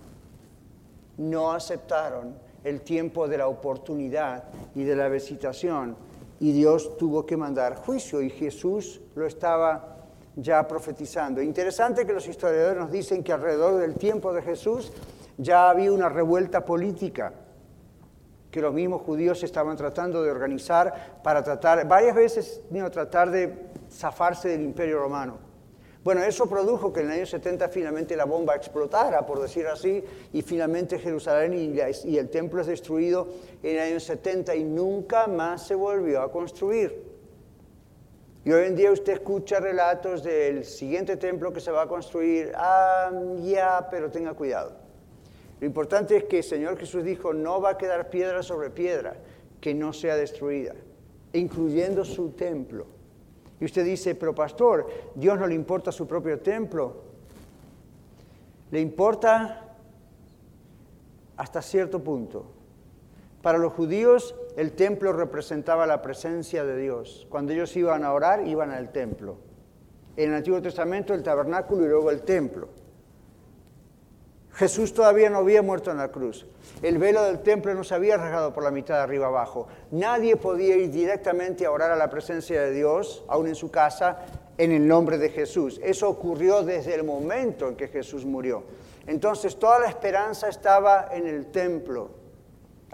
No 1.16 1.52
aceptaron 1.52 2.43
el 2.64 2.80
tiempo 2.80 3.28
de 3.28 3.38
la 3.38 3.46
oportunidad 3.46 4.44
y 4.74 4.84
de 4.84 4.96
la 4.96 5.08
visitación. 5.08 5.96
Y 6.40 6.52
Dios 6.52 6.96
tuvo 6.96 7.24
que 7.24 7.36
mandar 7.36 7.76
juicio 7.76 8.20
y 8.20 8.30
Jesús 8.30 9.00
lo 9.14 9.26
estaba 9.26 9.98
ya 10.36 10.66
profetizando. 10.66 11.40
Interesante 11.40 12.06
que 12.06 12.12
los 12.12 12.26
historiadores 12.26 12.76
nos 12.76 12.90
dicen 12.90 13.22
que 13.22 13.32
alrededor 13.32 13.80
del 13.80 13.94
tiempo 13.94 14.32
de 14.32 14.42
Jesús 14.42 14.92
ya 15.38 15.70
había 15.70 15.92
una 15.92 16.08
revuelta 16.08 16.64
política 16.64 17.32
que 18.50 18.60
los 18.60 18.72
mismos 18.72 19.02
judíos 19.02 19.42
estaban 19.42 19.76
tratando 19.76 20.22
de 20.22 20.30
organizar 20.30 21.18
para 21.24 21.42
tratar, 21.42 21.88
varias 21.88 22.14
veces, 22.14 22.62
tratar 22.92 23.32
de 23.32 23.52
zafarse 23.90 24.48
del 24.48 24.62
imperio 24.62 25.00
romano. 25.00 25.53
Bueno, 26.04 26.22
eso 26.22 26.46
produjo 26.46 26.92
que 26.92 27.00
en 27.00 27.06
el 27.06 27.12
año 27.12 27.26
70 27.26 27.66
finalmente 27.70 28.14
la 28.14 28.26
bomba 28.26 28.54
explotara, 28.54 29.24
por 29.24 29.40
decir 29.40 29.66
así, 29.66 30.04
y 30.34 30.42
finalmente 30.42 30.98
Jerusalén 30.98 31.54
y, 31.54 32.16
el 32.18 32.28
templo 32.28 32.60
es 32.60 32.66
destruido 32.66 33.26
en 33.62 33.76
el 33.76 33.82
año 33.82 34.00
70 34.00 34.54
y 34.54 34.64
nunca 34.64 35.26
más 35.26 35.66
se 35.66 35.74
volvió 35.74 36.20
a 36.20 36.30
construir. 36.30 37.02
Y 38.44 38.52
hoy 38.52 38.66
en 38.66 38.76
día 38.76 38.92
usted 38.92 39.14
escucha 39.14 39.60
relatos 39.60 40.22
del 40.22 40.66
siguiente 40.66 41.16
templo 41.16 41.54
que 41.54 41.60
se 41.60 41.70
va 41.70 41.84
a 41.84 41.88
construir, 41.88 42.52
ah, 42.54 43.10
ya, 43.42 43.88
pero 43.90 44.10
tenga 44.10 44.34
cuidado. 44.34 44.72
Lo 45.58 45.66
importante 45.66 46.18
es 46.18 46.24
que 46.24 46.38
el 46.38 46.44
Señor 46.44 46.76
Jesús 46.76 47.02
dijo, 47.02 47.32
no 47.32 47.62
va 47.62 47.70
a 47.70 47.78
quedar 47.78 48.10
piedra 48.10 48.42
sobre 48.42 48.68
piedra 48.68 49.16
que 49.58 49.72
no 49.72 49.94
sea 49.94 50.16
destruida, 50.16 50.74
incluyendo 51.32 52.04
su 52.04 52.32
templo. 52.32 52.84
Y 53.60 53.64
usted 53.64 53.84
dice, 53.84 54.14
pero 54.14 54.34
pastor, 54.34 54.86
Dios 55.14 55.38
no 55.38 55.46
le 55.46 55.54
importa 55.54 55.92
su 55.92 56.06
propio 56.06 56.40
templo. 56.40 57.02
Le 58.70 58.80
importa 58.80 59.76
hasta 61.36 61.62
cierto 61.62 62.02
punto. 62.02 62.46
Para 63.42 63.58
los 63.58 63.72
judíos 63.72 64.34
el 64.56 64.72
templo 64.72 65.12
representaba 65.12 65.86
la 65.86 66.02
presencia 66.02 66.64
de 66.64 66.76
Dios. 66.76 67.26
Cuando 67.28 67.52
ellos 67.52 67.76
iban 67.76 68.04
a 68.04 68.12
orar, 68.12 68.46
iban 68.46 68.70
al 68.70 68.90
templo. 68.92 69.36
En 70.16 70.30
el 70.30 70.36
Antiguo 70.36 70.62
Testamento 70.62 71.12
el 71.12 71.22
tabernáculo 71.22 71.84
y 71.84 71.88
luego 71.88 72.10
el 72.10 72.22
templo. 72.22 72.68
Jesús 74.54 74.94
todavía 74.94 75.30
no 75.30 75.38
había 75.38 75.62
muerto 75.62 75.90
en 75.90 75.98
la 75.98 76.08
cruz. 76.08 76.46
El 76.80 76.98
velo 76.98 77.24
del 77.24 77.40
templo 77.40 77.74
no 77.74 77.82
se 77.82 77.94
había 77.94 78.16
rasgado 78.16 78.52
por 78.52 78.62
la 78.62 78.70
mitad 78.70 79.00
arriba 79.00 79.26
abajo. 79.26 79.66
Nadie 79.90 80.36
podía 80.36 80.76
ir 80.76 80.90
directamente 80.90 81.66
a 81.66 81.72
orar 81.72 81.90
a 81.90 81.96
la 81.96 82.08
presencia 82.08 82.62
de 82.62 82.70
Dios, 82.70 83.24
aún 83.26 83.48
en 83.48 83.56
su 83.56 83.70
casa, 83.70 84.18
en 84.56 84.70
el 84.70 84.86
nombre 84.86 85.18
de 85.18 85.30
Jesús. 85.30 85.80
Eso 85.82 86.08
ocurrió 86.08 86.62
desde 86.62 86.94
el 86.94 87.02
momento 87.02 87.68
en 87.68 87.74
que 87.74 87.88
Jesús 87.88 88.24
murió. 88.24 88.62
Entonces 89.06 89.58
toda 89.58 89.80
la 89.80 89.88
esperanza 89.88 90.48
estaba 90.48 91.08
en 91.12 91.26
el 91.26 91.46
templo. 91.46 92.23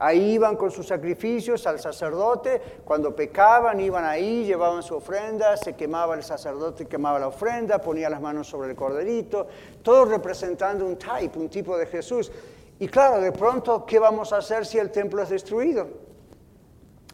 Ahí 0.02 0.32
iban 0.32 0.56
con 0.56 0.70
sus 0.70 0.86
sacrificios 0.86 1.66
al 1.66 1.78
sacerdote, 1.78 2.80
cuando 2.86 3.14
pecaban 3.14 3.78
iban 3.80 4.06
ahí, 4.06 4.46
llevaban 4.46 4.82
su 4.82 4.94
ofrenda, 4.94 5.58
se 5.58 5.74
quemaba 5.76 6.14
el 6.14 6.22
sacerdote, 6.22 6.86
quemaba 6.86 7.18
la 7.18 7.28
ofrenda, 7.28 7.78
ponía 7.82 8.08
las 8.08 8.22
manos 8.22 8.48
sobre 8.48 8.70
el 8.70 8.76
corderito, 8.76 9.46
todo 9.82 10.06
representando 10.06 10.86
un 10.86 10.96
type, 10.96 11.38
un 11.38 11.50
tipo 11.50 11.76
de 11.76 11.84
Jesús. 11.84 12.32
Y 12.78 12.88
claro, 12.88 13.20
de 13.20 13.30
pronto, 13.30 13.84
¿qué 13.84 13.98
vamos 13.98 14.32
a 14.32 14.38
hacer 14.38 14.64
si 14.64 14.78
el 14.78 14.90
templo 14.90 15.22
es 15.22 15.28
destruido? 15.28 15.86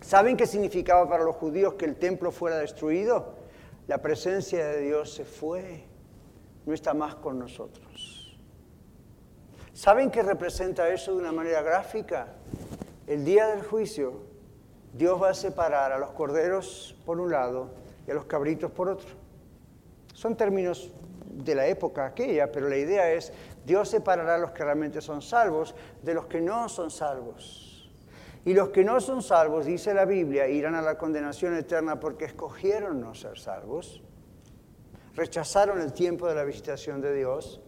¿Saben 0.00 0.36
qué 0.36 0.46
significaba 0.46 1.08
para 1.08 1.24
los 1.24 1.34
judíos 1.34 1.74
que 1.74 1.86
el 1.86 1.96
templo 1.96 2.30
fuera 2.30 2.56
destruido? 2.56 3.34
La 3.88 3.98
presencia 3.98 4.64
de 4.64 4.82
Dios 4.82 5.12
se 5.12 5.24
fue, 5.24 5.82
no 6.64 6.72
está 6.72 6.94
más 6.94 7.16
con 7.16 7.36
nosotros. 7.40 8.15
¿Saben 9.76 10.10
qué 10.10 10.22
representa 10.22 10.88
eso 10.88 11.12
de 11.12 11.18
una 11.18 11.32
manera 11.32 11.60
gráfica? 11.60 12.28
el 13.06 13.26
día 13.26 13.46
del 13.48 13.62
juicio, 13.62 14.14
Dios 14.94 15.22
va 15.22 15.28
a 15.28 15.34
separar 15.34 15.92
a 15.92 15.98
los 15.98 16.12
corderos 16.12 16.96
por 17.04 17.20
un 17.20 17.30
lado 17.30 17.70
y 18.06 18.10
a 18.10 18.14
los 18.14 18.24
cabritos 18.24 18.70
por 18.70 18.88
otro. 18.88 19.08
Son 20.14 20.34
términos 20.34 20.90
de 21.26 21.54
la 21.54 21.66
época 21.66 22.06
aquella, 22.06 22.50
pero 22.50 22.70
la 22.70 22.78
idea 22.78 23.12
es, 23.12 23.34
Dios 23.66 23.90
separará 23.90 24.36
a 24.36 24.38
los 24.38 24.52
que 24.52 24.64
realmente 24.64 25.02
son 25.02 25.20
salvos 25.20 25.74
de 26.02 26.14
los 26.14 26.24
que 26.24 26.40
no 26.40 26.70
son 26.70 26.90
salvos. 26.90 27.90
Y 28.46 28.54
los 28.54 28.70
que 28.70 28.82
no 28.82 28.98
son 29.00 29.22
salvos, 29.22 29.66
dice 29.66 29.92
la 29.92 30.06
Biblia, 30.06 30.48
irán 30.48 30.74
a 30.74 30.80
la 30.82 30.96
condenación 30.96 31.54
eterna 31.54 32.00
porque 32.00 32.24
escogieron 32.24 32.98
no 32.98 33.14
ser 33.14 33.38
salvos, 33.38 34.02
rechazaron 35.14 35.82
el 35.82 35.92
tiempo 35.92 36.26
de 36.28 36.34
la 36.34 36.44
visitación 36.44 37.02
de 37.02 37.14
Dios. 37.14 37.60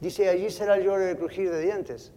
Dice, 0.00 0.28
allí 0.28 0.50
será 0.50 0.76
el 0.76 0.84
lloro 0.84 1.06
y 1.06 1.10
el 1.10 1.18
crujir 1.18 1.50
de 1.50 1.60
dientes. 1.60 2.12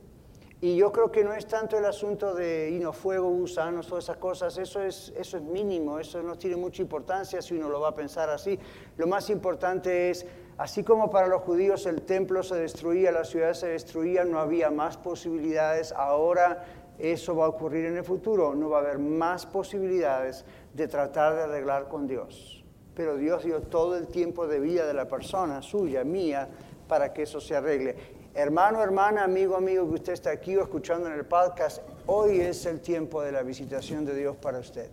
Y 0.64 0.78
yo 0.78 0.94
creo 0.94 1.12
que 1.12 1.26
no 1.26 1.34
es 1.34 1.46
tanto 1.46 1.78
el 1.78 1.84
asunto 1.84 2.34
de 2.34 2.80
no 2.82 2.94
fuego, 2.94 3.30
gusanos, 3.30 3.88
todas 3.88 4.06
esas 4.06 4.16
cosas, 4.16 4.58
eso 4.58 4.82
es, 4.82 5.12
eso 5.18 5.36
es 5.36 5.44
mínimo, 5.44 6.00
eso 6.00 6.24
no 6.24 6.38
tiene 6.38 6.56
mucha 6.56 6.82
importancia 6.82 7.42
si 7.42 7.54
uno 7.54 7.68
lo 7.68 7.82
va 7.82 7.90
a 7.90 7.96
pensar 7.96 8.30
así. 8.30 8.58
Lo 8.96 9.06
más 9.06 9.30
importante 9.30 10.10
es, 10.10 10.26
así 10.58 10.82
como 10.86 11.10
para 11.10 11.28
los 11.28 11.42
judíos 11.42 11.86
el 11.86 12.04
templo 12.04 12.44
se 12.44 12.56
destruía, 12.56 13.12
la 13.12 13.26
ciudad 13.26 13.54
se 13.56 13.68
destruía, 13.68 14.24
no 14.24 14.40
había 14.40 14.72
más 14.72 14.96
posibilidades, 14.96 15.92
ahora 15.92 16.64
eso 16.98 17.36
va 17.36 17.48
a 17.48 17.50
ocurrir 17.50 17.84
en 17.84 17.98
el 17.98 18.06
futuro, 18.06 18.56
no 18.56 18.70
va 18.70 18.78
a 18.78 18.82
haber 18.84 19.00
más 19.00 19.46
posibilidades 19.46 20.46
de 20.74 20.88
tratar 20.88 21.36
de 21.36 21.42
arreglar 21.42 21.90
con 21.90 22.08
Dios. 22.08 22.64
Pero 22.96 23.18
Dios 23.18 23.44
dio 23.44 23.64
todo 23.64 23.98
el 23.98 24.08
tiempo 24.08 24.48
de 24.48 24.62
vida 24.62 24.86
de 24.86 24.94
la 24.94 25.10
persona, 25.10 25.62
suya, 25.62 26.06
mía, 26.06 26.48
para 26.88 27.14
que 27.14 27.24
eso 27.24 27.40
se 27.40 27.56
arregle. 27.56 27.96
Hermano, 28.36 28.82
hermana, 28.82 29.24
amigo, 29.24 29.56
amigo 29.56 29.88
que 29.88 29.96
usted 29.96 30.14
está 30.14 30.32
aquí 30.32 30.56
o 30.58 30.64
escuchando 30.64 31.08
en 31.08 31.14
el 31.14 31.26
podcast, 31.26 31.82
hoy 32.08 32.40
es 32.40 32.66
el 32.66 32.82
tiempo 32.82 33.22
de 33.22 33.32
la 33.32 33.44
visitación 33.44 34.06
de 34.06 34.16
Dios 34.16 34.36
para 34.38 34.60
usted. 34.60 34.90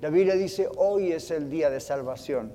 La 0.00 0.10
Biblia 0.10 0.34
dice, 0.34 0.68
hoy 0.76 1.12
es 1.12 1.30
el 1.30 1.50
día 1.50 1.70
de 1.70 1.78
salvación. 1.78 2.52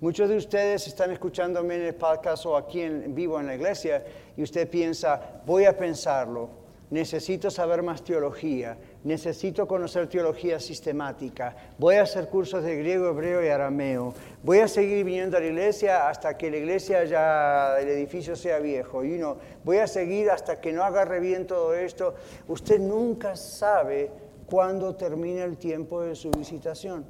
Muchos 0.00 0.28
de 0.28 0.36
ustedes 0.36 0.86
están 0.86 1.10
escuchándome 1.10 1.76
en 1.76 1.82
el 1.82 1.94
podcast 1.94 2.44
o 2.44 2.56
aquí 2.56 2.80
en 2.80 3.14
vivo 3.14 3.38
en 3.40 3.46
la 3.46 3.54
iglesia 3.54 4.04
y 4.36 4.42
usted 4.42 4.68
piensa, 4.68 5.40
voy 5.46 5.64
a 5.64 5.76
pensarlo, 5.76 6.50
necesito 6.90 7.50
saber 7.50 7.82
más 7.82 8.02
teología, 8.02 8.76
necesito 9.06 9.68
conocer 9.68 10.08
teología 10.08 10.58
sistemática, 10.58 11.54
voy 11.78 11.94
a 11.94 12.02
hacer 12.02 12.28
cursos 12.28 12.64
de 12.64 12.76
griego, 12.76 13.08
hebreo 13.08 13.44
y 13.44 13.48
arameo, 13.48 14.12
voy 14.42 14.58
a 14.58 14.68
seguir 14.68 15.04
viniendo 15.04 15.36
a 15.36 15.40
la 15.40 15.46
iglesia 15.46 16.08
hasta 16.08 16.36
que 16.36 16.50
la 16.50 16.56
iglesia 16.56 17.04
ya, 17.04 17.78
el 17.78 17.88
edificio 17.88 18.34
sea 18.34 18.58
viejo, 18.58 19.04
y 19.04 19.16
no, 19.16 19.36
voy 19.64 19.78
a 19.78 19.86
seguir 19.86 20.28
hasta 20.28 20.60
que 20.60 20.72
no 20.72 20.82
agarre 20.82 21.20
bien 21.20 21.46
todo 21.46 21.72
esto. 21.72 22.14
Usted 22.48 22.80
nunca 22.80 23.36
sabe 23.36 24.10
cuándo 24.46 24.96
termina 24.96 25.44
el 25.44 25.56
tiempo 25.56 26.02
de 26.02 26.16
su 26.16 26.30
visitación. 26.32 27.04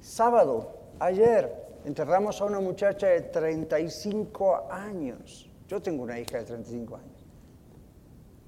Sábado, 0.00 0.76
ayer, 0.98 1.50
enterramos 1.86 2.40
a 2.42 2.44
una 2.44 2.60
muchacha 2.60 3.06
de 3.06 3.22
35 3.22 4.68
años. 4.70 5.48
Yo 5.66 5.80
tengo 5.80 6.02
una 6.02 6.20
hija 6.20 6.38
de 6.38 6.44
35 6.44 6.96
años. 6.96 7.15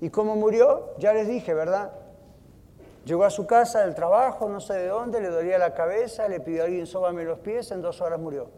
¿Y 0.00 0.10
cómo 0.10 0.36
murió? 0.36 0.94
Ya 0.98 1.12
les 1.12 1.26
dije, 1.26 1.54
¿verdad? 1.54 1.92
Llegó 3.04 3.24
a 3.24 3.30
su 3.30 3.46
casa 3.46 3.80
del 3.80 3.94
trabajo, 3.94 4.48
no 4.48 4.60
sé 4.60 4.74
de 4.74 4.88
dónde, 4.88 5.20
le 5.20 5.28
dolía 5.28 5.58
la 5.58 5.74
cabeza, 5.74 6.28
le 6.28 6.40
pidió 6.40 6.62
a 6.62 6.66
alguien 6.66 6.86
sóbame 6.86 7.24
los 7.24 7.38
pies, 7.38 7.70
en 7.70 7.80
dos 7.80 8.00
horas 8.00 8.20
murió. 8.20 8.50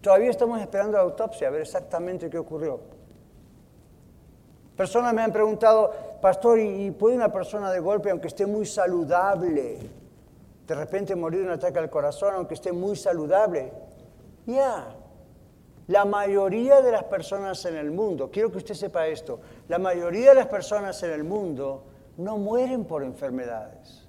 Todavía 0.00 0.30
estamos 0.30 0.60
esperando 0.60 0.96
la 0.96 1.04
autopsia, 1.04 1.48
a 1.48 1.50
ver 1.50 1.60
exactamente 1.60 2.28
qué 2.28 2.38
ocurrió. 2.38 2.80
Personas 4.76 5.12
me 5.12 5.22
han 5.22 5.32
preguntado, 5.32 5.92
pastor, 6.22 6.58
¿y 6.58 6.90
puede 6.90 7.14
una 7.14 7.30
persona 7.30 7.70
de 7.70 7.80
golpe, 7.80 8.10
aunque 8.10 8.28
esté 8.28 8.46
muy 8.46 8.64
saludable, 8.64 9.78
de 10.66 10.74
repente 10.74 11.14
morir 11.14 11.40
de 11.40 11.46
un 11.46 11.52
ataque 11.52 11.78
al 11.78 11.90
corazón, 11.90 12.34
aunque 12.34 12.54
esté 12.54 12.72
muy 12.72 12.96
saludable? 12.96 13.72
Ya, 14.46 14.96
la 15.90 16.04
mayoría 16.04 16.82
de 16.82 16.92
las 16.92 17.02
personas 17.02 17.64
en 17.64 17.74
el 17.74 17.90
mundo, 17.90 18.30
quiero 18.30 18.52
que 18.52 18.58
usted 18.58 18.76
sepa 18.76 19.08
esto, 19.08 19.40
la 19.66 19.80
mayoría 19.80 20.28
de 20.28 20.36
las 20.36 20.46
personas 20.46 21.02
en 21.02 21.10
el 21.10 21.24
mundo 21.24 21.82
no 22.16 22.38
mueren 22.38 22.84
por 22.84 23.02
enfermedades. 23.02 24.06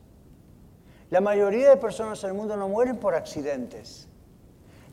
La 1.10 1.22
mayoría 1.22 1.72
de 1.72 1.78
personas 1.78 2.24
en 2.24 2.30
el 2.30 2.36
mundo 2.36 2.56
no 2.56 2.70
mueren 2.70 2.98
por 2.98 3.16
accidentes. 3.16 4.08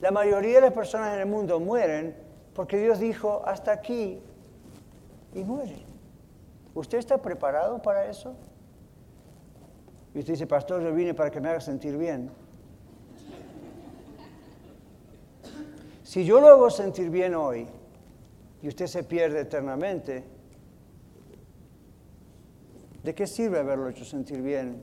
La 0.00 0.10
mayoría 0.10 0.54
de 0.54 0.60
las 0.62 0.72
personas 0.72 1.12
en 1.12 1.20
el 1.20 1.26
mundo 1.26 1.60
mueren 1.60 2.16
Porque 2.54 2.78
Dios 2.78 2.98
dijo, 2.98 3.42
hasta 3.44 3.70
aquí, 3.70 4.22
y 5.34 5.44
muere. 5.44 5.84
¿Usted 6.74 6.98
está 6.98 7.18
preparado 7.18 7.82
para 7.82 8.06
eso? 8.06 8.34
Y 10.14 10.20
usted 10.20 10.32
dice, 10.32 10.46
pastor, 10.46 10.82
yo 10.82 10.94
vine 10.94 11.12
para 11.12 11.30
que 11.30 11.38
me 11.38 11.50
haga 11.50 11.60
sentir 11.60 11.98
bien. 11.98 12.30
Si 16.08 16.24
yo 16.24 16.40
lo 16.40 16.48
hago 16.48 16.70
sentir 16.70 17.10
bien 17.10 17.34
hoy 17.34 17.66
y 18.62 18.68
usted 18.68 18.86
se 18.86 19.04
pierde 19.04 19.40
eternamente, 19.40 20.24
¿de 23.02 23.14
qué 23.14 23.26
sirve 23.26 23.58
haberlo 23.58 23.90
hecho 23.90 24.06
sentir 24.06 24.40
bien 24.40 24.82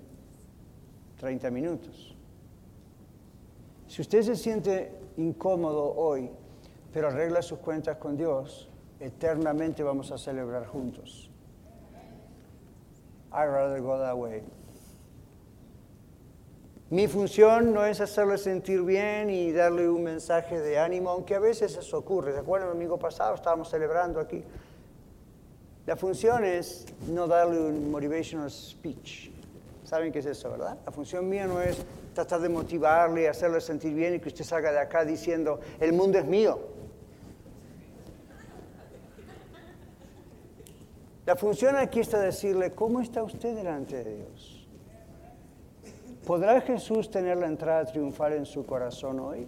30 1.17 1.49
minutos? 1.49 2.15
Si 3.87 4.03
usted 4.03 4.21
se 4.21 4.35
siente 4.35 4.99
incómodo 5.17 5.95
hoy, 5.95 6.29
pero 6.93 7.07
arregla 7.07 7.41
sus 7.41 7.57
cuentas 7.57 7.97
con 7.97 8.15
Dios, 8.15 8.69
eternamente 8.99 9.81
vamos 9.81 10.11
a 10.11 10.19
celebrar 10.19 10.67
juntos. 10.67 11.31
I'd 13.31 13.49
rather 13.49 13.81
go 13.81 13.97
that 13.97 14.15
way. 14.15 14.43
Mi 16.95 17.09
función 17.09 17.73
no 17.73 17.83
es 17.83 17.99
hacerle 17.99 18.37
sentir 18.37 18.81
bien 18.81 19.29
y 19.29 19.51
darle 19.51 19.89
un 19.89 20.01
mensaje 20.01 20.61
de 20.61 20.79
ánimo, 20.79 21.09
aunque 21.09 21.35
a 21.35 21.39
veces 21.39 21.75
eso 21.75 21.97
ocurre. 21.97 22.31
¿Se 22.31 22.39
acuerdan? 22.39 22.69
El 22.69 22.75
domingo 22.75 22.97
pasado 22.97 23.35
estábamos 23.35 23.69
celebrando 23.69 24.17
aquí. 24.17 24.41
La 25.85 25.97
función 25.97 26.45
es 26.45 26.85
no 27.09 27.27
darle 27.27 27.59
un 27.59 27.91
motivational 27.91 28.49
speech. 28.49 29.29
¿Saben 29.83 30.13
qué 30.13 30.19
es 30.19 30.25
eso, 30.25 30.49
verdad? 30.49 30.77
La 30.85 30.91
función 30.93 31.27
mía 31.27 31.45
no 31.45 31.59
es 31.59 31.85
tratar 32.13 32.39
de 32.39 32.47
motivarle 32.47 33.27
hacerle 33.27 33.59
sentir 33.59 33.93
bien 33.93 34.15
y 34.15 34.19
que 34.21 34.29
usted 34.29 34.45
salga 34.45 34.71
de 34.71 34.79
acá 34.79 35.03
diciendo, 35.03 35.59
el 35.81 35.91
mundo 35.91 36.17
es 36.17 36.25
mío. 36.25 36.61
La 41.25 41.35
función 41.35 41.75
aquí 41.75 41.99
está 41.99 42.21
decirle, 42.21 42.71
¿cómo 42.71 43.01
está 43.01 43.21
usted 43.21 43.53
delante 43.53 44.01
de 44.01 44.15
Dios? 44.15 44.54
¿Podrá 46.25 46.59
Jesús 46.61 47.11
tener 47.11 47.37
la 47.37 47.45
entrada 47.45 47.85
triunfal 47.85 48.33
en 48.33 48.47
su 48.47 48.65
corazón 48.65 49.19
hoy? 49.19 49.45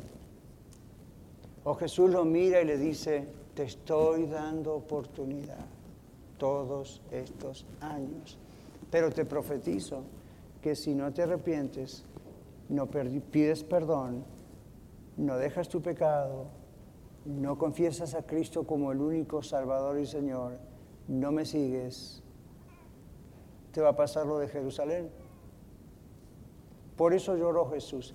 O 1.64 1.74
Jesús 1.74 2.12
lo 2.12 2.24
mira 2.24 2.62
y 2.62 2.66
le 2.66 2.78
dice, 2.78 3.28
te 3.56 3.64
estoy 3.64 4.28
dando 4.28 4.76
oportunidad 4.76 5.66
todos 6.38 7.02
estos 7.10 7.66
años, 7.82 8.38
pero 8.92 9.12
te 9.12 9.26
profetizo 9.26 10.04
que 10.62 10.76
si 10.76 10.94
no 10.94 11.12
te 11.12 11.24
arrepientes, 11.24 12.06
no 12.70 12.88
pides 12.88 13.64
perdón, 13.64 14.24
no 15.18 15.36
dejas 15.36 15.70
tu 15.70 15.82
pecado, 15.82 16.46
no 17.26 17.58
confiesas 17.58 18.14
a 18.14 18.22
Cristo 18.22 18.68
como 18.68 18.92
el 18.92 19.02
único 19.02 19.42
Salvador 19.42 20.00
y 20.00 20.06
Señor, 20.06 20.60
no 21.08 21.32
me 21.32 21.44
sigues, 21.44 22.22
te 23.72 23.82
va 23.82 23.90
a 23.90 23.96
pasar 23.96 24.28
lo 24.28 24.38
de 24.38 24.48
Jerusalén. 24.48 25.10
Por 26.98 27.14
eso 27.14 27.38
lloró 27.38 27.70
Jesús. 27.70 28.14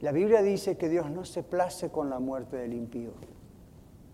La 0.00 0.12
Biblia 0.12 0.42
dice 0.42 0.76
que 0.76 0.88
Dios 0.88 1.10
no 1.10 1.24
se 1.24 1.42
place 1.42 1.88
con 1.88 2.10
la 2.10 2.18
muerte 2.18 2.58
del 2.58 2.74
impío, 2.74 3.12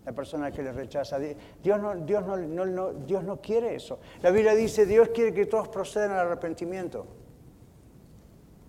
la 0.05 0.13
persona 0.13 0.51
que 0.51 0.63
le 0.63 0.71
rechaza. 0.71 1.19
Dios 1.19 1.81
no, 1.81 1.93
Dios 1.97 2.25
no, 2.25 2.93
Dios 2.93 3.23
no 3.23 3.41
quiere 3.41 3.75
eso. 3.75 3.99
La 4.21 4.31
Biblia 4.31 4.55
dice, 4.55 4.85
Dios 4.85 5.09
quiere 5.09 5.33
que 5.33 5.45
todos 5.45 5.67
procedan 5.67 6.11
al 6.11 6.19
arrepentimiento. 6.19 7.05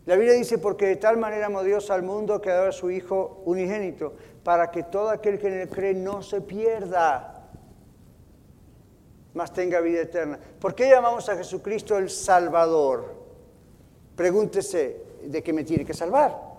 La 0.06 0.16
Biblia 0.16 0.34
dice, 0.34 0.58
porque 0.58 0.86
de 0.86 0.96
tal 0.96 1.16
manera 1.16 1.46
amó 1.46 1.62
Dios 1.62 1.88
al 1.90 2.02
mundo 2.02 2.40
que 2.40 2.50
ha 2.50 2.56
dado 2.56 2.68
a 2.68 2.72
su 2.72 2.90
Hijo 2.90 3.42
unigénito, 3.46 4.14
para 4.42 4.70
que 4.70 4.82
todo 4.82 5.08
aquel 5.08 5.38
que 5.38 5.46
en 5.46 5.54
él 5.60 5.68
cree 5.68 5.94
no 5.94 6.20
se 6.20 6.40
pierda, 6.40 7.48
mas 9.32 9.52
tenga 9.52 9.80
vida 9.80 10.02
eterna. 10.02 10.38
¿Por 10.60 10.74
qué 10.74 10.90
llamamos 10.90 11.28
a 11.28 11.36
Jesucristo 11.36 11.96
el 11.96 12.10
Salvador? 12.10 13.14
Pregúntese, 14.14 15.03
¿de 15.28 15.42
qué 15.42 15.52
me 15.52 15.64
tiene 15.64 15.84
que 15.84 15.94
salvar? 15.94 16.54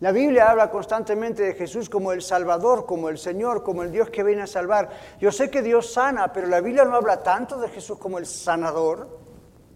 La 0.00 0.12
Biblia 0.12 0.50
habla 0.50 0.70
constantemente 0.70 1.42
de 1.42 1.54
Jesús 1.54 1.88
como 1.88 2.12
el 2.12 2.20
Salvador, 2.20 2.84
como 2.84 3.08
el 3.08 3.16
Señor, 3.16 3.62
como 3.62 3.82
el 3.82 3.90
Dios 3.90 4.10
que 4.10 4.22
viene 4.22 4.42
a 4.42 4.46
salvar. 4.46 4.90
Yo 5.18 5.32
sé 5.32 5.50
que 5.50 5.62
Dios 5.62 5.90
sana, 5.90 6.32
pero 6.34 6.48
la 6.48 6.60
Biblia 6.60 6.84
no 6.84 6.94
habla 6.94 7.22
tanto 7.22 7.58
de 7.58 7.68
Jesús 7.68 7.98
como 7.98 8.18
el 8.18 8.26
sanador, 8.26 9.08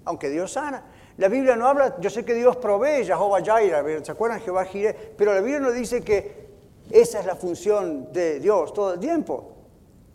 aunque 0.05 0.29
Dios 0.29 0.53
sana. 0.53 0.85
La 1.17 1.29
Biblia 1.29 1.57
no 1.57 1.67
habla, 1.67 1.97
yo 2.01 2.11
sé 2.11 2.25
que 2.25 2.35
Dios 2.35 2.57
provee, 2.57 3.05
Jehová 3.05 3.43
Jaira, 3.43 3.83
¿se 4.05 4.13
acuerdan? 4.13 4.41
Jehová 4.41 4.67
Jireh, 4.67 5.15
pero 5.17 5.33
la 5.33 5.41
Biblia 5.41 5.61
no 5.61 5.71
dice 5.71 6.03
que 6.03 6.51
esa 6.91 7.21
es 7.21 7.27
la 7.27 7.37
función 7.37 8.13
de 8.13 8.41
Dios 8.41 8.75
todo 8.75 8.95
el 8.95 9.01
tiempo. 9.01 9.53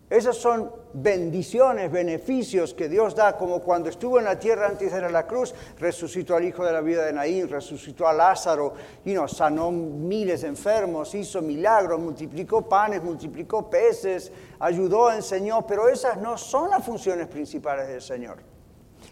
Esas 0.10 0.36
son 0.36 0.72
bendiciones, 0.96 1.92
beneficios 1.92 2.74
que 2.74 2.88
Dios 2.88 3.16
da, 3.16 3.36
como 3.36 3.60
cuando 3.60 3.90
estuvo 3.90 4.18
en 4.18 4.26
la 4.26 4.40
tierra 4.40 4.68
antes 4.68 4.94
de 4.94 5.12
la 5.12 5.28
cruz, 5.28 5.54
resucitó 5.78 6.36
al 6.36 6.46
hijo 6.46 6.64
de 6.64 6.72
la 6.72 6.82
vida 6.82 7.06
de 7.06 7.12
Naín, 7.12 7.50
resucitó 7.50 8.08
a 8.08 8.14
Lázaro, 8.14 8.74
y 9.04 9.16
sanó 9.28 9.72
miles 9.72 10.42
de 10.42 10.48
enfermos, 10.48 11.14
hizo 11.14 11.42
milagros, 11.42 12.00
multiplicó 12.00 12.62
panes, 12.62 13.04
multiplicó 13.04 13.70
peces, 13.70 14.32
ayudó, 14.60 15.12
enseñó, 15.12 15.68
pero 15.68 15.90
esas 15.90 16.18
no 16.18 16.38
son 16.38 16.70
las 16.70 16.84
funciones 16.84 17.28
principales 17.28 17.88
del 17.88 18.02
Señor. 18.02 18.38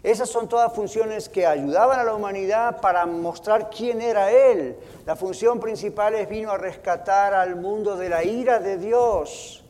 Esas 0.02 0.28
son 0.28 0.48
todas 0.48 0.72
funciones 0.74 1.28
que 1.28 1.46
ayudaban 1.46 2.00
a 2.00 2.04
la 2.04 2.14
humanidad 2.14 2.80
para 2.80 3.06
mostrar 3.06 3.70
quién 3.70 4.00
era 4.00 4.30
Él. 4.30 4.76
La 5.06 5.16
función 5.16 5.60
principal 5.60 6.14
es 6.14 6.28
vino 6.28 6.50
a 6.50 6.58
rescatar 6.58 7.32
al 7.32 7.56
mundo 7.56 7.96
de 7.96 8.08
la 8.08 8.24
ira 8.24 8.58
de 8.58 8.76
Dios. 8.76 9.63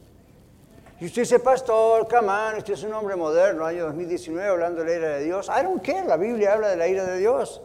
Y 1.01 1.07
usted 1.07 1.23
dice, 1.23 1.41
pastor, 1.41 2.07
camán, 2.07 2.57
usted 2.59 2.75
es 2.75 2.83
un 2.85 2.93
hombre 2.95 3.17
moderno, 3.17 3.67
año 3.67 3.87
2019, 3.87 4.49
hablando 4.49 4.85
de 4.85 4.87
la 4.87 4.97
ira 4.97 5.09
de 5.17 5.25
Dios. 5.25 5.49
I 5.49 5.63
don't 5.63 5.83
care, 5.83 6.07
la 6.07 6.17
Biblia 6.17 6.53
habla 6.53 6.69
de 6.69 6.77
la 6.77 6.87
ira 6.87 7.05
de 7.05 7.19
Dios. 7.19 7.61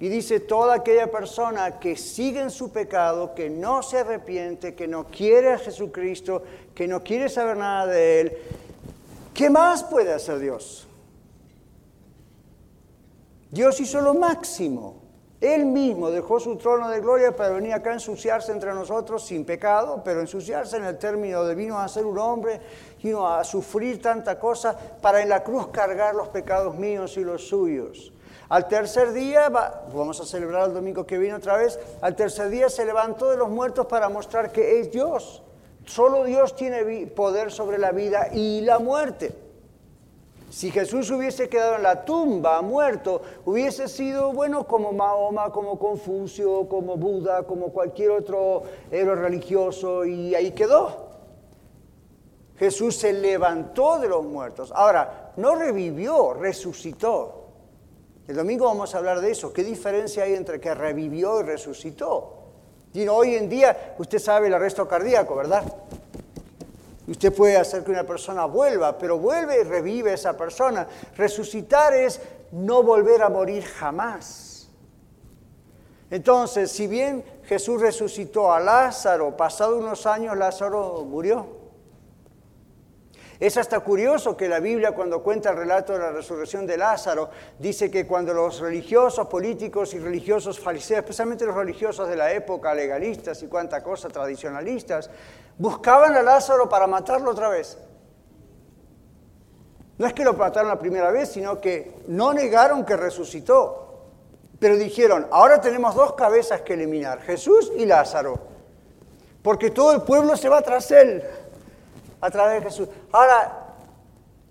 Y 0.00 0.08
dice, 0.08 0.40
toda 0.40 0.74
aquella 0.74 1.12
persona 1.12 1.78
que 1.78 1.96
sigue 1.96 2.40
en 2.40 2.50
su 2.50 2.72
pecado, 2.72 3.34
que 3.36 3.48
no 3.48 3.84
se 3.84 3.98
arrepiente, 3.98 4.74
que 4.74 4.88
no 4.88 5.04
quiere 5.04 5.52
a 5.52 5.58
Jesucristo, 5.58 6.42
que 6.74 6.88
no 6.88 7.04
quiere 7.04 7.28
saber 7.28 7.56
nada 7.56 7.86
de 7.86 8.20
Él, 8.20 8.32
¿qué 9.32 9.48
más 9.48 9.84
puede 9.84 10.12
hacer 10.12 10.40
Dios? 10.40 10.88
Dios 13.52 13.78
hizo 13.78 14.00
lo 14.00 14.14
máximo. 14.14 15.01
Él 15.42 15.66
mismo 15.66 16.12
dejó 16.12 16.38
su 16.38 16.54
trono 16.54 16.88
de 16.88 17.00
gloria 17.00 17.34
para 17.34 17.50
venir 17.50 17.74
acá 17.74 17.90
a 17.90 17.94
ensuciarse 17.94 18.52
entre 18.52 18.72
nosotros 18.74 19.26
sin 19.26 19.44
pecado, 19.44 20.00
pero 20.04 20.20
ensuciarse 20.20 20.76
en 20.76 20.84
el 20.84 20.98
término 20.98 21.42
de 21.42 21.56
vino 21.56 21.80
a 21.80 21.88
ser 21.88 22.06
un 22.06 22.16
hombre, 22.16 22.60
vino 23.02 23.26
a 23.26 23.42
sufrir 23.42 24.00
tanta 24.00 24.38
cosa 24.38 24.78
para 25.00 25.20
en 25.20 25.28
la 25.28 25.42
cruz 25.42 25.66
cargar 25.72 26.14
los 26.14 26.28
pecados 26.28 26.76
míos 26.76 27.16
y 27.16 27.24
los 27.24 27.48
suyos. 27.48 28.12
Al 28.50 28.68
tercer 28.68 29.12
día, 29.12 29.48
vamos 29.48 30.20
a 30.20 30.26
celebrar 30.26 30.68
el 30.68 30.74
domingo 30.74 31.04
que 31.04 31.18
viene 31.18 31.34
otra 31.34 31.56
vez, 31.56 31.76
al 32.02 32.14
tercer 32.14 32.48
día 32.48 32.68
se 32.68 32.84
levantó 32.84 33.28
de 33.28 33.36
los 33.36 33.48
muertos 33.48 33.86
para 33.86 34.08
mostrar 34.08 34.52
que 34.52 34.78
es 34.78 34.92
Dios. 34.92 35.42
Solo 35.84 36.22
Dios 36.22 36.54
tiene 36.54 37.08
poder 37.08 37.50
sobre 37.50 37.78
la 37.78 37.90
vida 37.90 38.28
y 38.32 38.60
la 38.60 38.78
muerte. 38.78 39.34
Si 40.52 40.70
Jesús 40.70 41.10
hubiese 41.10 41.48
quedado 41.48 41.76
en 41.76 41.82
la 41.82 42.04
tumba, 42.04 42.60
muerto, 42.60 43.22
hubiese 43.46 43.88
sido, 43.88 44.34
bueno, 44.34 44.66
como 44.66 44.92
Mahoma, 44.92 45.50
como 45.50 45.78
Confucio, 45.78 46.68
como 46.68 46.98
Buda, 46.98 47.44
como 47.44 47.72
cualquier 47.72 48.10
otro 48.10 48.64
héroe 48.90 49.14
religioso, 49.14 50.04
y 50.04 50.34
ahí 50.34 50.50
quedó. 50.50 51.08
Jesús 52.58 52.96
se 52.96 53.14
levantó 53.14 53.98
de 53.98 54.08
los 54.08 54.26
muertos. 54.26 54.70
Ahora, 54.76 55.32
no 55.38 55.54
revivió, 55.54 56.34
resucitó. 56.34 57.46
El 58.28 58.36
domingo 58.36 58.66
vamos 58.66 58.94
a 58.94 58.98
hablar 58.98 59.22
de 59.22 59.30
eso. 59.30 59.54
¿Qué 59.54 59.64
diferencia 59.64 60.24
hay 60.24 60.34
entre 60.34 60.60
que 60.60 60.74
revivió 60.74 61.40
y 61.40 61.44
resucitó? 61.44 62.42
Y 62.92 63.08
hoy 63.08 63.36
en 63.36 63.48
día, 63.48 63.94
usted 63.96 64.18
sabe 64.18 64.48
el 64.48 64.54
arresto 64.54 64.86
cardíaco, 64.86 65.34
¿verdad? 65.34 65.64
Usted 67.06 67.32
puede 67.32 67.56
hacer 67.56 67.82
que 67.82 67.90
una 67.90 68.04
persona 68.04 68.44
vuelva, 68.44 68.96
pero 68.96 69.18
vuelve 69.18 69.60
y 69.60 69.64
revive 69.64 70.12
esa 70.12 70.36
persona. 70.36 70.86
Resucitar 71.16 71.94
es 71.94 72.20
no 72.52 72.82
volver 72.82 73.22
a 73.22 73.28
morir 73.28 73.64
jamás. 73.64 74.70
Entonces, 76.10 76.70
si 76.70 76.86
bien 76.86 77.24
Jesús 77.44 77.80
resucitó 77.80 78.52
a 78.52 78.60
Lázaro, 78.60 79.36
pasado 79.36 79.78
unos 79.78 80.06
años 80.06 80.36
Lázaro 80.36 81.04
murió. 81.08 81.62
Es 83.40 83.56
hasta 83.56 83.80
curioso 83.80 84.36
que 84.36 84.48
la 84.48 84.60
Biblia 84.60 84.92
cuando 84.92 85.20
cuenta 85.20 85.50
el 85.50 85.56
relato 85.56 85.94
de 85.94 85.98
la 85.98 86.12
resurrección 86.12 86.64
de 86.64 86.76
Lázaro, 86.76 87.28
dice 87.58 87.90
que 87.90 88.06
cuando 88.06 88.32
los 88.32 88.60
religiosos, 88.60 89.26
políticos 89.26 89.94
y 89.94 89.98
religiosos 89.98 90.60
fariseos, 90.60 91.00
especialmente 91.00 91.44
los 91.44 91.56
religiosos 91.56 92.08
de 92.08 92.14
la 92.14 92.32
época, 92.32 92.72
legalistas 92.72 93.42
y 93.42 93.48
cuanta 93.48 93.82
cosa, 93.82 94.08
tradicionalistas, 94.10 95.10
buscaban 95.58 96.14
a 96.16 96.22
Lázaro 96.22 96.68
para 96.68 96.86
matarlo 96.86 97.30
otra 97.30 97.48
vez. 97.48 97.78
No 99.98 100.06
es 100.06 100.14
que 100.14 100.24
lo 100.24 100.32
mataron 100.32 100.68
la 100.68 100.78
primera 100.78 101.10
vez, 101.10 101.30
sino 101.30 101.60
que 101.60 101.94
no 102.08 102.32
negaron 102.32 102.84
que 102.84 102.96
resucitó, 102.96 104.08
pero 104.58 104.76
dijeron, 104.76 105.28
ahora 105.30 105.60
tenemos 105.60 105.94
dos 105.94 106.14
cabezas 106.14 106.62
que 106.62 106.74
eliminar, 106.74 107.20
Jesús 107.20 107.70
y 107.76 107.86
Lázaro. 107.86 108.50
porque 109.42 109.70
todo 109.70 109.92
el 109.92 110.02
pueblo 110.02 110.36
se 110.36 110.48
va 110.48 110.62
tras 110.62 110.90
él, 110.92 111.22
a 112.20 112.30
través 112.30 112.62
de 112.62 112.70
Jesús. 112.70 112.88
Ahora, 113.10 113.74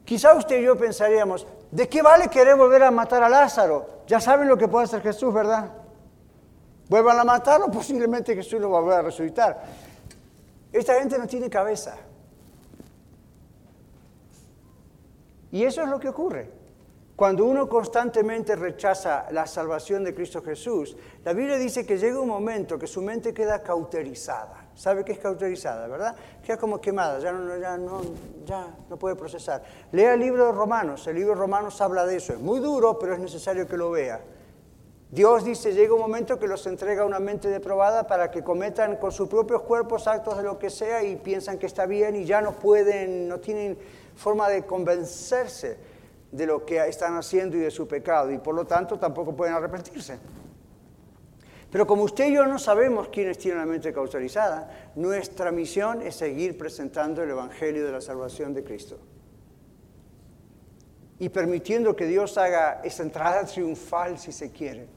quizá 0.04 0.34
usted 0.34 0.60
y 0.60 0.64
yo 0.64 0.78
pensaríamos, 0.78 1.48
¿de 1.72 1.88
qué 1.88 2.02
vale 2.02 2.28
querer 2.28 2.58
volver 2.58 2.84
a 2.84 2.92
matar 2.92 3.24
a 3.24 3.30
Lázaro? 3.30 3.86
Ya 4.06 4.20
saben 4.20 4.50
lo 4.50 4.58
que 4.58 4.68
puede 4.68 4.86
hacer 4.86 5.02
Jesús, 5.02 5.34
¿verdad? 5.34 5.70
Vuelvan 6.90 7.20
a 7.20 7.24
matarlo, 7.24 7.68
posiblemente 7.72 8.36
Jesús 8.36 8.60
lo 8.60 8.70
va 8.70 8.80
a 8.80 8.82
volver 8.82 9.00
a 9.00 9.02
resucitar. 9.04 9.64
Esta 10.72 10.96
gente 11.00 11.18
no 11.18 11.28
tiene 11.28 11.50
cabeza. 11.50 11.98
Y 15.52 15.64
eso 15.64 15.82
es 15.84 15.90
lo 15.90 16.00
que 16.00 16.10
ocurre. 16.10 16.62
Cuando 17.22 17.46
uno 17.46 17.70
constantemente 17.70 18.56
rechaza 18.56 19.28
la 19.32 19.46
salvación 19.46 20.04
de 20.04 20.16
Cristo 20.16 20.42
Jesús, 20.42 20.98
la 21.24 21.34
Biblia 21.34 21.58
dice 21.58 21.86
que 21.86 21.98
llega 21.98 22.20
un 22.20 22.30
momento 22.30 22.80
que 22.80 22.88
su 22.88 23.02
mente 23.02 23.32
queda 23.32 23.62
cauterizada. 23.62 24.70
¿Sabe 24.74 25.06
qué 25.06 25.12
es 25.12 25.20
cauterizada, 25.20 25.88
verdad? 25.88 26.16
Queda 26.44 26.58
como 26.58 26.82
quemada, 26.82 27.20
ya 27.20 27.32
no, 27.32 27.58
ya 27.58 27.78
no, 27.78 28.02
ya 28.44 28.76
no 28.90 28.98
puede 28.98 29.16
procesar. 29.16 29.62
Lea 29.92 30.16
el 30.16 30.20
libro 30.20 30.48
de 30.48 30.52
Romanos, 30.54 31.06
el 31.06 31.16
libro 31.16 31.36
de 31.36 31.42
Romanos 31.42 31.80
habla 31.82 32.08
de 32.08 32.16
eso. 32.16 32.34
Es 32.34 32.40
muy 32.40 32.60
duro, 32.60 32.98
pero 32.98 33.14
es 33.14 33.20
necesario 33.20 33.68
que 33.68 33.78
lo 33.78 33.92
vea. 33.92 34.20
Dios 35.12 35.44
dice, 35.44 35.74
llega 35.74 35.94
un 35.94 36.00
momento 36.00 36.40
que 36.40 36.48
los 36.48 36.66
entrega 36.68 37.04
a 37.04 37.06
una 37.06 37.20
mente 37.20 37.50
deprobada 37.50 38.08
para 38.08 38.32
que 38.32 38.44
cometan 38.44 38.96
con 38.96 39.12
sus 39.12 39.28
propios 39.28 39.62
cuerpos 39.64 40.08
actos 40.08 40.38
de 40.38 40.44
lo 40.44 40.58
que 40.58 40.70
sea 40.70 41.04
y 41.04 41.18
piensan 41.18 41.60
que 41.60 41.66
está 41.66 41.86
bien 41.86 42.16
y 42.16 42.24
ya 42.24 42.40
no 42.40 42.54
pueden, 42.54 43.28
no 43.28 43.42
tienen 43.42 43.78
forma 44.16 44.48
de 44.48 44.66
convencerse 44.66 45.78
de 46.32 46.46
lo 46.46 46.66
que 46.66 46.78
están 46.88 47.18
haciendo 47.18 47.58
y 47.58 47.60
de 47.60 47.72
su 47.72 47.90
pecado, 47.90 48.32
y 48.32 48.38
por 48.38 48.56
lo 48.56 48.66
tanto 48.66 48.98
tampoco 48.98 49.36
pueden 49.36 49.54
arrepentirse. 49.54 50.18
Pero 51.70 51.86
como 51.86 52.04
usted 52.04 52.28
y 52.28 52.36
yo 52.36 52.46
no 52.46 52.58
sabemos 52.58 53.10
quiénes 53.10 53.38
tienen 53.38 53.60
la 53.60 53.66
mente 53.66 53.92
cauterizada, 53.92 54.92
nuestra 54.96 55.52
misión 55.52 56.02
es 56.02 56.16
seguir 56.16 56.58
presentando 56.58 57.22
el 57.22 57.32
Evangelio 57.32 57.86
de 57.86 57.92
la 57.92 58.00
salvación 58.00 58.54
de 58.54 58.64
Cristo. 58.64 58.98
Y 61.20 61.28
permitiendo 61.28 61.98
que 61.98 62.06
Dios 62.06 62.38
haga 62.38 62.80
esa 62.84 63.04
entrada 63.04 63.44
triunfal, 63.46 64.18
si 64.18 64.32
se 64.32 64.52
quiere, 64.52 64.88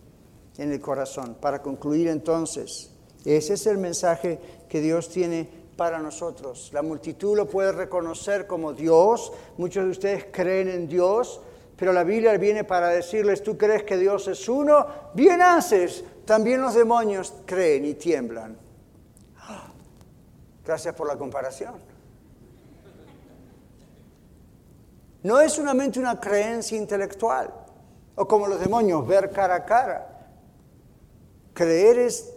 en 0.58 0.72
el 0.72 0.80
corazón. 0.80 1.36
Para 1.40 1.62
concluir 1.62 2.08
entonces, 2.08 2.90
ese 3.24 3.54
es 3.54 3.66
el 3.66 3.78
mensaje 3.78 4.38
que 4.68 4.80
Dios 4.80 5.08
tiene 5.08 5.48
para 5.76 5.98
nosotros. 5.98 6.70
La 6.72 6.82
multitud 6.82 7.36
lo 7.36 7.48
puede 7.48 7.72
reconocer 7.72 8.46
como 8.46 8.72
Dios, 8.72 9.32
muchos 9.56 9.84
de 9.84 9.90
ustedes 9.90 10.26
creen 10.30 10.68
en 10.68 10.88
Dios, 10.88 11.40
pero 11.76 11.92
la 11.92 12.04
Biblia 12.04 12.36
viene 12.38 12.64
para 12.64 12.88
decirles, 12.88 13.42
tú 13.42 13.58
crees 13.58 13.82
que 13.82 13.96
Dios 13.96 14.28
es 14.28 14.48
uno, 14.48 14.86
bien 15.14 15.42
haces, 15.42 16.04
también 16.24 16.60
los 16.60 16.74
demonios 16.74 17.34
creen 17.44 17.84
y 17.84 17.94
tiemblan. 17.94 18.56
Gracias 20.64 20.94
por 20.94 21.06
la 21.06 21.16
comparación. 21.16 21.74
No 25.24 25.40
es 25.40 25.52
solamente 25.52 25.98
una 25.98 26.20
creencia 26.20 26.78
intelectual, 26.78 27.52
o 28.14 28.28
como 28.28 28.46
los 28.46 28.60
demonios, 28.60 29.06
ver 29.06 29.30
cara 29.30 29.56
a 29.56 29.64
cara. 29.64 30.13
Creer 31.54 31.98
es 31.98 32.34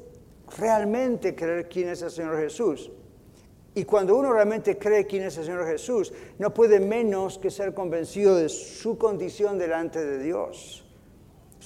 realmente 0.58 1.36
creer 1.36 1.68
quién 1.68 1.90
es 1.90 2.02
el 2.02 2.12
Señor 2.12 2.38
Jesús. 2.38 2.92
Y 3.76 3.84
cuando 3.84 4.16
uno 4.16 4.32
realmente 4.32 4.78
cree 4.78 5.06
quién 5.06 5.24
es 5.24 5.38
el 5.38 5.46
Señor 5.46 5.68
Jesús, 5.68 6.14
no 6.40 6.54
puede 6.54 6.80
menos 6.80 7.38
que 7.38 7.52
ser 7.52 7.74
convencido 7.74 8.36
de 8.36 8.50
su 8.50 8.98
condición 8.98 9.60
delante 9.60 10.04
de 10.04 10.18
Dios. 10.18 10.87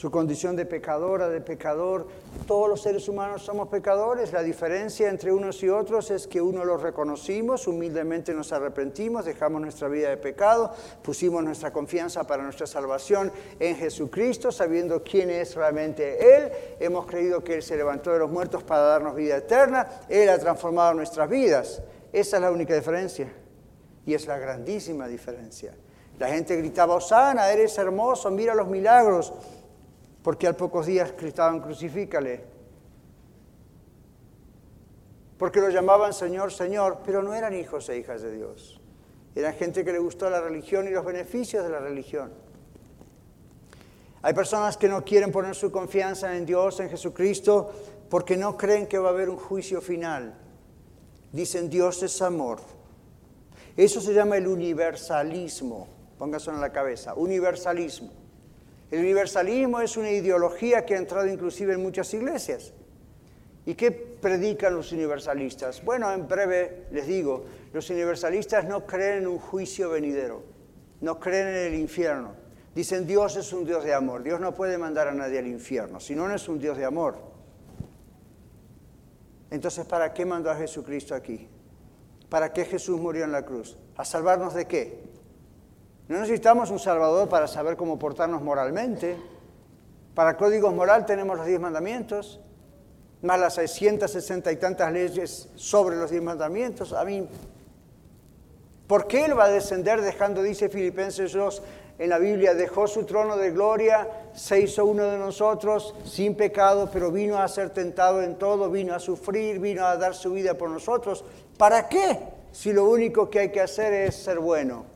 Su 0.02 0.10
condición 0.10 0.56
de 0.56 0.66
pecadora, 0.66 1.30
de 1.30 1.42
pecador. 1.42 2.08
Todos 2.48 2.68
los 2.68 2.82
seres 2.82 3.08
humanos 3.08 3.44
somos 3.44 3.68
pecadores. 3.68 4.34
La 4.34 4.42
diferencia 4.42 5.08
entre 5.08 5.32
unos 5.32 5.62
y 5.62 5.70
otros 5.70 6.10
es 6.10 6.26
que 6.26 6.42
uno 6.42 6.66
los 6.66 6.82
reconocimos, 6.82 7.68
humildemente 7.68 8.34
nos 8.34 8.52
arrepentimos, 8.52 9.26
dejamos 9.26 9.62
nuestra 9.62 9.90
vida 9.90 10.10
de 10.10 10.18
pecado, 10.18 10.74
pusimos 11.04 11.44
nuestra 11.44 11.72
confianza 11.72 12.24
para 12.24 12.42
nuestra 12.42 12.66
salvación 12.66 13.32
en 13.60 13.76
Jesucristo, 13.76 14.52
sabiendo 14.52 15.04
quién 15.04 15.30
es 15.30 15.54
realmente 15.54 16.36
Él. 16.36 16.52
Hemos 16.80 17.06
creído 17.06 17.44
que 17.44 17.58
Él 17.58 17.62
se 17.62 17.78
levantó 17.78 18.12
de 18.12 18.18
los 18.18 18.32
muertos 18.32 18.64
para 18.64 18.82
darnos 18.82 19.14
vida 19.14 19.38
eterna. 19.38 19.88
Él 20.10 20.30
ha 20.30 20.40
transformado 20.40 20.96
nuestras 20.96 21.30
vidas. 21.30 21.84
Esa 22.12 22.38
es 22.38 22.42
la 22.42 22.50
única 22.50 22.74
diferencia. 22.74 23.32
Y 24.08 24.16
es 24.16 24.26
la 24.26 24.40
grandísima 24.40 25.08
diferencia. 25.08 25.76
La 26.18 26.28
gente 26.30 26.56
gritaba, 26.56 26.96
Osana, 26.96 27.52
eres 27.52 27.78
hermoso, 27.78 28.32
mira 28.32 28.56
los 28.56 28.68
milagros. 28.68 29.32
Porque 30.24 30.48
al 30.48 30.56
pocos 30.56 30.86
días 30.86 31.14
gritaban, 31.18 31.62
crucifícale. 31.62 32.44
Porque 35.38 35.60
lo 35.60 35.70
llamaban 35.70 36.14
Señor, 36.14 36.52
Señor, 36.52 37.00
pero 37.04 37.24
no 37.24 37.34
eran 37.34 37.56
hijos 37.56 37.90
e 37.90 37.98
hijas 37.98 38.22
de 38.22 38.32
Dios. 38.32 38.80
Eran 39.34 39.54
gente 39.56 39.84
que 39.84 39.92
le 39.92 40.00
gustó 40.00 40.30
la 40.30 40.42
religión 40.42 40.88
y 40.88 40.92
los 40.92 41.04
beneficios 41.04 41.64
de 41.64 41.70
la 41.70 41.80
religión. 41.80 42.32
Hay 44.22 44.34
personas 44.36 44.78
que 44.78 44.88
no 44.88 45.04
quieren 45.04 45.32
poner 45.32 45.56
su 45.56 45.72
confianza 45.72 46.38
en 46.38 46.46
Dios, 46.46 46.80
en 46.80 46.90
Jesucristo, 46.90 47.72
porque 48.10 48.38
no 48.38 48.56
creen 48.56 48.86
que 48.86 49.00
va 49.00 49.10
a 49.10 49.12
haber 49.14 49.30
un 49.30 49.38
juicio 49.38 49.82
final. 49.82 50.38
Dicen 51.32 51.70
Dios 51.70 52.04
es 52.04 52.22
amor. 52.22 52.60
Eso 53.76 54.00
se 54.00 54.14
llama 54.14 54.38
el 54.38 54.48
universalismo. 54.48 55.88
Póngaselo 56.20 56.58
en 56.58 56.62
la 56.62 56.72
cabeza. 56.72 57.16
Universalismo. 57.16 58.21
El 58.92 59.00
universalismo 59.00 59.80
es 59.80 59.96
una 59.96 60.12
ideología 60.12 60.86
que 60.86 60.96
ha 60.96 60.98
entrado 60.98 61.28
inclusive 61.28 61.74
en 61.74 61.82
muchas 61.82 62.14
iglesias. 62.14 62.74
¿Y 63.66 63.76
qué 63.76 63.92
predican 63.92 64.76
los 64.76 64.92
universalistas? 64.92 65.84
Bueno, 65.84 66.12
en 66.12 66.28
breve 66.28 66.88
les 66.92 67.08
digo, 67.08 67.46
los 67.72 67.90
universalistas 67.90 68.66
no 68.66 68.86
creen 68.86 69.20
en 69.20 69.28
un 69.28 69.40
juicio 69.40 69.92
venidero, 69.92 70.44
no 71.00 71.20
creen 71.20 71.48
en 71.48 71.74
el 71.74 71.76
infierno. 71.76 72.34
Dicen 72.76 73.08
Dios 73.08 73.38
es 73.38 73.54
un 73.54 73.66
Dios 73.66 73.84
de 73.84 73.94
amor, 73.94 74.24
Dios 74.24 74.42
no 74.42 74.54
puede 74.54 74.78
mandar 74.78 75.08
a 75.08 75.14
nadie 75.14 75.40
al 75.40 75.48
infierno, 75.48 76.00
si 76.00 76.14
no, 76.14 76.28
no 76.28 76.36
es 76.36 76.48
un 76.50 76.60
Dios 76.60 76.78
de 76.78 76.86
amor. 76.86 77.16
Entonces, 79.52 79.86
¿para 79.86 80.14
qué 80.14 80.26
mandó 80.26 80.50
a 80.50 80.56
Jesucristo 80.56 81.14
aquí? 81.14 81.48
¿Para 82.30 82.52
qué 82.52 82.66
Jesús 82.66 83.00
murió 83.00 83.26
en 83.26 83.32
la 83.32 83.46
cruz? 83.46 83.78
¿A 83.96 84.06
salvarnos 84.06 84.54
de 84.54 84.66
qué? 84.66 85.11
No 86.12 86.20
necesitamos 86.20 86.70
un 86.72 86.78
Salvador 86.80 87.30
para 87.30 87.48
saber 87.48 87.78
cómo 87.78 87.98
portarnos 87.98 88.42
moralmente. 88.42 89.16
Para 90.14 90.36
códigos 90.36 90.74
moral 90.74 91.06
tenemos 91.06 91.38
los 91.38 91.48
diez 91.48 91.58
mandamientos, 91.58 92.42
más 93.22 93.40
las 93.40 93.54
660 93.54 94.52
y 94.52 94.58
tantas 94.58 94.92
leyes 94.92 95.48
sobre 95.56 95.96
los 95.96 96.12
diez 96.12 96.22
mandamientos. 96.22 96.92
A 96.92 97.06
mí, 97.06 97.26
¿por 98.88 99.08
qué 99.08 99.24
Él 99.24 99.40
va 99.40 99.46
a 99.46 99.50
descender 99.52 100.02
dejando, 100.02 100.44
dice 100.44 100.68
Filipenses 100.68 101.32
2, 101.32 101.64
en 102.00 102.10
la 102.10 102.18
Biblia, 102.18 102.56
dejó 102.56 102.88
su 102.88 103.06
trono 103.06 103.38
de 103.38 103.52
gloria, 103.52 104.06
se 104.34 104.60
hizo 104.60 104.84
uno 104.84 105.06
de 105.06 105.18
nosotros 105.18 105.96
sin 106.04 106.36
pecado, 106.36 106.90
pero 106.92 107.10
vino 107.10 107.38
a 107.38 107.48
ser 107.48 107.70
tentado 107.70 108.22
en 108.22 108.36
todo, 108.36 108.70
vino 108.70 108.94
a 108.94 109.00
sufrir, 109.00 109.60
vino 109.60 109.86
a 109.86 109.96
dar 109.96 110.14
su 110.14 110.34
vida 110.34 110.56
por 110.56 110.72
nosotros. 110.72 111.24
¿Para 111.58 111.88
qué? 111.88 112.20
Si 112.52 112.74
lo 112.74 112.84
único 112.90 113.30
que 113.30 113.40
hay 113.40 113.50
que 113.50 113.62
hacer 113.62 113.94
es 113.94 114.16
ser 114.18 114.40
bueno. 114.40 114.91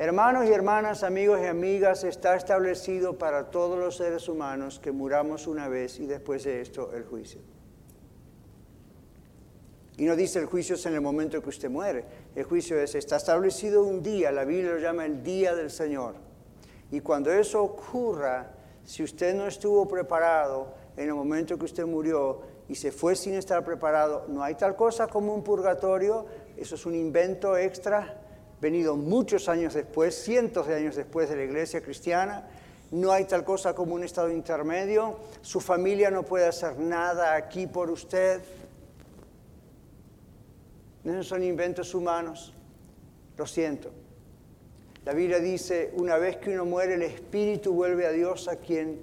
Hermanos 0.00 0.46
y 0.46 0.52
hermanas, 0.54 1.02
amigos 1.02 1.40
y 1.42 1.46
amigas, 1.46 2.04
está 2.04 2.34
establecido 2.34 3.18
para 3.18 3.50
todos 3.50 3.78
los 3.78 3.98
seres 3.98 4.30
humanos 4.30 4.80
que 4.80 4.92
muramos 4.92 5.46
una 5.46 5.68
vez 5.68 6.00
y 6.00 6.06
después 6.06 6.44
de 6.44 6.62
esto 6.62 6.90
el 6.94 7.04
juicio. 7.04 7.42
Y 9.98 10.06
no 10.06 10.16
dice 10.16 10.38
el 10.38 10.46
juicio 10.46 10.76
es 10.76 10.86
en 10.86 10.94
el 10.94 11.02
momento 11.02 11.42
que 11.42 11.50
usted 11.50 11.68
muere. 11.68 12.06
El 12.34 12.44
juicio 12.44 12.80
es, 12.80 12.94
está 12.94 13.16
establecido 13.16 13.84
un 13.84 14.02
día, 14.02 14.32
la 14.32 14.46
Biblia 14.46 14.72
lo 14.72 14.78
llama 14.78 15.04
el 15.04 15.22
día 15.22 15.54
del 15.54 15.68
Señor. 15.70 16.14
Y 16.90 17.00
cuando 17.00 17.30
eso 17.30 17.62
ocurra, 17.62 18.52
si 18.82 19.02
usted 19.02 19.34
no 19.34 19.46
estuvo 19.46 19.86
preparado 19.86 20.72
en 20.96 21.08
el 21.08 21.14
momento 21.14 21.58
que 21.58 21.66
usted 21.66 21.84
murió 21.84 22.40
y 22.70 22.74
se 22.74 22.90
fue 22.90 23.14
sin 23.16 23.34
estar 23.34 23.62
preparado, 23.66 24.24
no 24.28 24.42
hay 24.42 24.54
tal 24.54 24.76
cosa 24.76 25.08
como 25.08 25.34
un 25.34 25.44
purgatorio, 25.44 26.24
eso 26.56 26.76
es 26.76 26.86
un 26.86 26.94
invento 26.94 27.54
extra, 27.58 28.29
venido 28.60 28.96
muchos 28.96 29.48
años 29.48 29.74
después, 29.74 30.14
cientos 30.14 30.66
de 30.66 30.74
años 30.74 30.96
después 30.96 31.28
de 31.28 31.36
la 31.36 31.44
iglesia 31.44 31.80
cristiana. 31.80 32.48
No 32.90 33.12
hay 33.12 33.24
tal 33.24 33.44
cosa 33.44 33.74
como 33.74 33.94
un 33.94 34.02
estado 34.02 34.30
intermedio, 34.30 35.16
su 35.42 35.60
familia 35.60 36.10
no 36.10 36.24
puede 36.24 36.46
hacer 36.46 36.78
nada 36.78 37.36
aquí 37.36 37.66
por 37.66 37.90
usted. 37.90 38.40
No 41.04 41.22
son 41.22 41.42
inventos 41.42 41.94
humanos. 41.94 42.52
Lo 43.36 43.46
siento. 43.46 43.90
La 45.04 45.14
Biblia 45.14 45.38
dice, 45.38 45.92
una 45.94 46.18
vez 46.18 46.36
que 46.36 46.50
uno 46.50 46.66
muere, 46.66 46.94
el 46.94 47.02
espíritu 47.02 47.72
vuelve 47.72 48.06
a 48.06 48.10
Dios 48.10 48.48
a 48.48 48.56
quien 48.56 49.00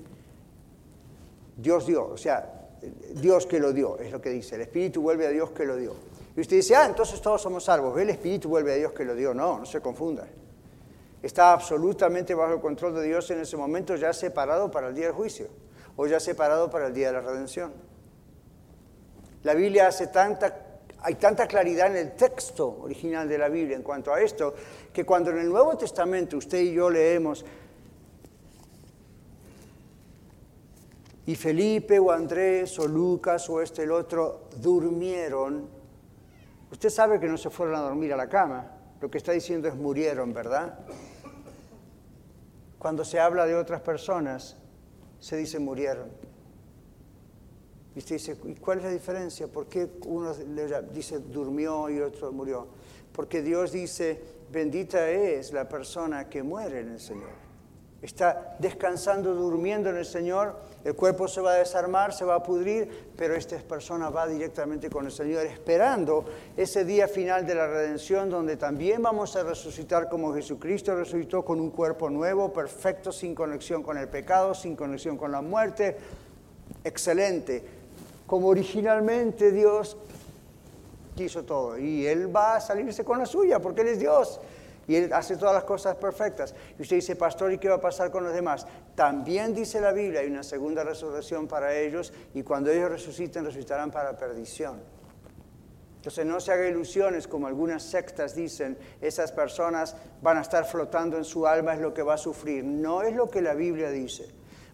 Dios 1.57 1.87
dio. 1.87 2.05
O 2.05 2.17
sea, 2.17 2.69
Dios 3.15 3.47
que 3.47 3.59
lo 3.59 3.73
dio, 3.73 3.97
es 3.97 4.11
lo 4.11 4.21
que 4.21 4.29
dice. 4.29 4.55
El 4.55 4.61
espíritu 4.61 5.01
vuelve 5.01 5.25
a 5.25 5.31
Dios 5.31 5.51
que 5.51 5.65
lo 5.65 5.75
dio. 5.75 5.95
Y 6.37 6.41
usted 6.41 6.57
dice, 6.57 6.75
ah, 6.75 6.85
entonces 6.85 7.19
todos 7.19 7.41
somos 7.41 7.63
salvos. 7.63 7.99
El 7.99 8.11
espíritu 8.11 8.47
vuelve 8.47 8.73
a 8.73 8.75
Dios 8.75 8.93
que 8.93 9.03
lo 9.03 9.15
dio. 9.15 9.33
No, 9.33 9.57
no 9.57 9.65
se 9.65 9.81
confunda. 9.81 10.27
Está 11.23 11.51
absolutamente 11.51 12.35
bajo 12.35 12.53
el 12.53 12.61
control 12.61 12.93
de 12.93 13.03
Dios 13.03 13.29
en 13.31 13.41
ese 13.41 13.57
momento, 13.57 13.95
ya 13.95 14.13
separado 14.13 14.69
para 14.69 14.89
el 14.89 14.95
día 14.95 15.07
del 15.07 15.15
juicio 15.15 15.47
o 15.95 16.05
ya 16.05 16.19
separado 16.19 16.69
para 16.69 16.87
el 16.87 16.93
día 16.93 17.07
de 17.07 17.13
la 17.13 17.21
redención. 17.21 17.73
La 19.41 19.55
Biblia 19.55 19.87
hace 19.87 20.07
tanta 20.07 20.63
hay 20.99 21.15
tanta 21.15 21.47
claridad 21.47 21.87
en 21.87 21.97
el 21.97 22.15
texto 22.15 22.79
original 22.81 23.29
de 23.29 23.37
la 23.37 23.49
Biblia 23.49 23.75
en 23.75 23.83
cuanto 23.83 24.13
a 24.13 24.21
esto, 24.21 24.53
que 24.91 25.05
cuando 25.05 25.29
en 25.31 25.39
el 25.39 25.49
Nuevo 25.49 25.77
Testamento 25.77 26.37
usted 26.37 26.59
y 26.59 26.73
yo 26.73 26.89
leemos, 26.89 27.45
y 31.25 31.35
Felipe 31.35 31.99
o 31.99 32.11
Andrés 32.11 32.77
o 32.79 32.87
Lucas 32.87 33.49
o 33.49 33.61
este 33.61 33.83
el 33.83 33.91
otro 33.91 34.49
durmieron, 34.57 35.76
usted 36.71 36.89
sabe 36.89 37.19
que 37.19 37.27
no 37.27 37.37
se 37.37 37.49
fueron 37.49 37.75
a 37.75 37.79
dormir 37.79 38.13
a 38.13 38.17
la 38.17 38.27
cama, 38.27 38.71
lo 38.99 39.09
que 39.09 39.17
está 39.17 39.31
diciendo 39.31 39.67
es 39.67 39.75
murieron, 39.75 40.33
¿verdad? 40.33 40.79
Cuando 42.79 43.05
se 43.05 43.19
habla 43.19 43.45
de 43.45 43.55
otras 43.55 43.81
personas, 43.81 44.57
se 45.19 45.37
dice 45.37 45.59
murieron. 45.59 46.09
Y 47.95 47.99
usted 47.99 48.15
dice, 48.15 48.37
¿y 48.45 48.55
cuál 48.55 48.79
es 48.79 48.83
la 48.83 48.91
diferencia? 48.91 49.47
¿Por 49.47 49.67
qué 49.67 49.89
uno 50.05 50.33
dice 50.93 51.19
durmió 51.19 51.89
y 51.89 51.99
otro 51.99 52.31
murió? 52.31 52.67
Porque 53.11 53.41
Dios 53.41 53.71
dice, 53.71 54.21
bendita 54.51 55.09
es 55.09 55.51
la 55.51 55.67
persona 55.67 56.29
que 56.29 56.43
muere 56.43 56.81
en 56.81 56.89
el 56.89 56.99
Señor. 56.99 57.46
Está 58.01 58.55
descansando, 58.59 59.33
durmiendo 59.33 59.89
en 59.89 59.97
el 59.97 60.05
Señor, 60.05 60.55
el 60.83 60.93
cuerpo 60.95 61.27
se 61.27 61.41
va 61.41 61.53
a 61.53 61.55
desarmar, 61.55 62.13
se 62.13 62.25
va 62.25 62.35
a 62.35 62.43
pudrir, 62.43 63.09
pero 63.17 63.33
esta 63.33 63.57
persona 63.57 64.09
va 64.09 64.27
directamente 64.27 64.89
con 64.89 65.05
el 65.05 65.11
Señor, 65.11 65.45
esperando 65.45 66.23
ese 66.55 66.85
día 66.85 67.07
final 67.07 67.45
de 67.45 67.55
la 67.55 67.65
redención, 67.65 68.29
donde 68.29 68.55
también 68.55 69.01
vamos 69.01 69.35
a 69.35 69.43
resucitar 69.43 70.09
como 70.09 70.33
Jesucristo 70.33 70.95
resucitó 70.95 71.43
con 71.43 71.59
un 71.59 71.71
cuerpo 71.71 72.09
nuevo, 72.09 72.53
perfecto, 72.53 73.11
sin 73.11 73.33
conexión 73.33 73.81
con 73.81 73.97
el 73.97 74.07
pecado, 74.07 74.53
sin 74.53 74.75
conexión 74.75 75.17
con 75.17 75.31
la 75.31 75.41
muerte. 75.41 75.97
Excelente 76.83 77.77
como 78.27 78.49
originalmente 78.49 79.51
Dios 79.51 79.97
quiso 81.15 81.43
todo. 81.43 81.77
Y 81.79 82.05
Él 82.05 82.33
va 82.35 82.57
a 82.57 82.61
salirse 82.61 83.03
con 83.03 83.17
la 83.17 83.25
suya, 83.25 83.59
porque 83.59 83.81
Él 83.81 83.87
es 83.87 83.99
Dios. 83.99 84.39
Y 84.87 84.95
Él 84.95 85.13
hace 85.13 85.35
todas 85.35 85.53
las 85.53 85.65
cosas 85.65 85.95
perfectas. 85.97 86.55
Y 86.79 86.81
usted 86.81 86.95
dice, 86.95 87.15
pastor, 87.15 87.51
¿y 87.51 87.57
qué 87.57 87.67
va 87.69 87.75
a 87.75 87.81
pasar 87.81 88.09
con 88.09 88.23
los 88.23 88.33
demás? 88.33 88.65
También 88.95 89.53
dice 89.53 89.81
la 89.81 89.91
Biblia, 89.91 90.21
hay 90.21 90.27
una 90.27 90.43
segunda 90.43 90.83
resurrección 90.83 91.47
para 91.47 91.75
ellos, 91.75 92.13
y 92.33 92.43
cuando 92.43 92.71
ellos 92.71 92.89
resuciten, 92.89 93.43
resucitarán 93.43 93.91
para 93.91 94.17
perdición. 94.17 94.79
Entonces 95.97 96.25
no 96.25 96.39
se 96.39 96.53
haga 96.53 96.67
ilusiones, 96.67 97.27
como 97.27 97.47
algunas 97.47 97.83
sectas 97.83 98.33
dicen, 98.33 98.77
esas 99.01 99.33
personas 99.33 99.95
van 100.21 100.37
a 100.37 100.41
estar 100.41 100.65
flotando 100.65 101.17
en 101.17 101.25
su 101.25 101.45
alma, 101.45 101.73
es 101.73 101.81
lo 101.81 101.93
que 101.93 102.01
va 102.01 102.13
a 102.13 102.17
sufrir. 102.17 102.63
No 102.63 103.01
es 103.01 103.13
lo 103.13 103.29
que 103.29 103.41
la 103.41 103.53
Biblia 103.53 103.89
dice. 103.89 104.29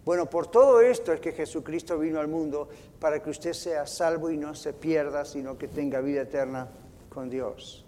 Bueno, 0.05 0.30
por 0.30 0.47
todo 0.47 0.82
esto 0.82 1.11
es 1.11 1.20
que 1.22 1.32
Jesucristo 1.32 1.97
vino 1.97 2.20
al 2.20 2.28
mundo 2.28 2.70
para 2.99 3.24
que 3.24 3.32
usted 3.32 3.53
sea 3.53 3.88
salvo 3.88 4.30
y 4.30 4.38
no 4.38 4.53
se 4.53 4.74
pierda, 4.74 5.26
sino 5.26 5.57
que 5.57 5.68
tenga 5.68 6.01
vida 6.01 6.22
eterna 6.22 6.68
con 7.09 7.30
Dios. 7.30 7.83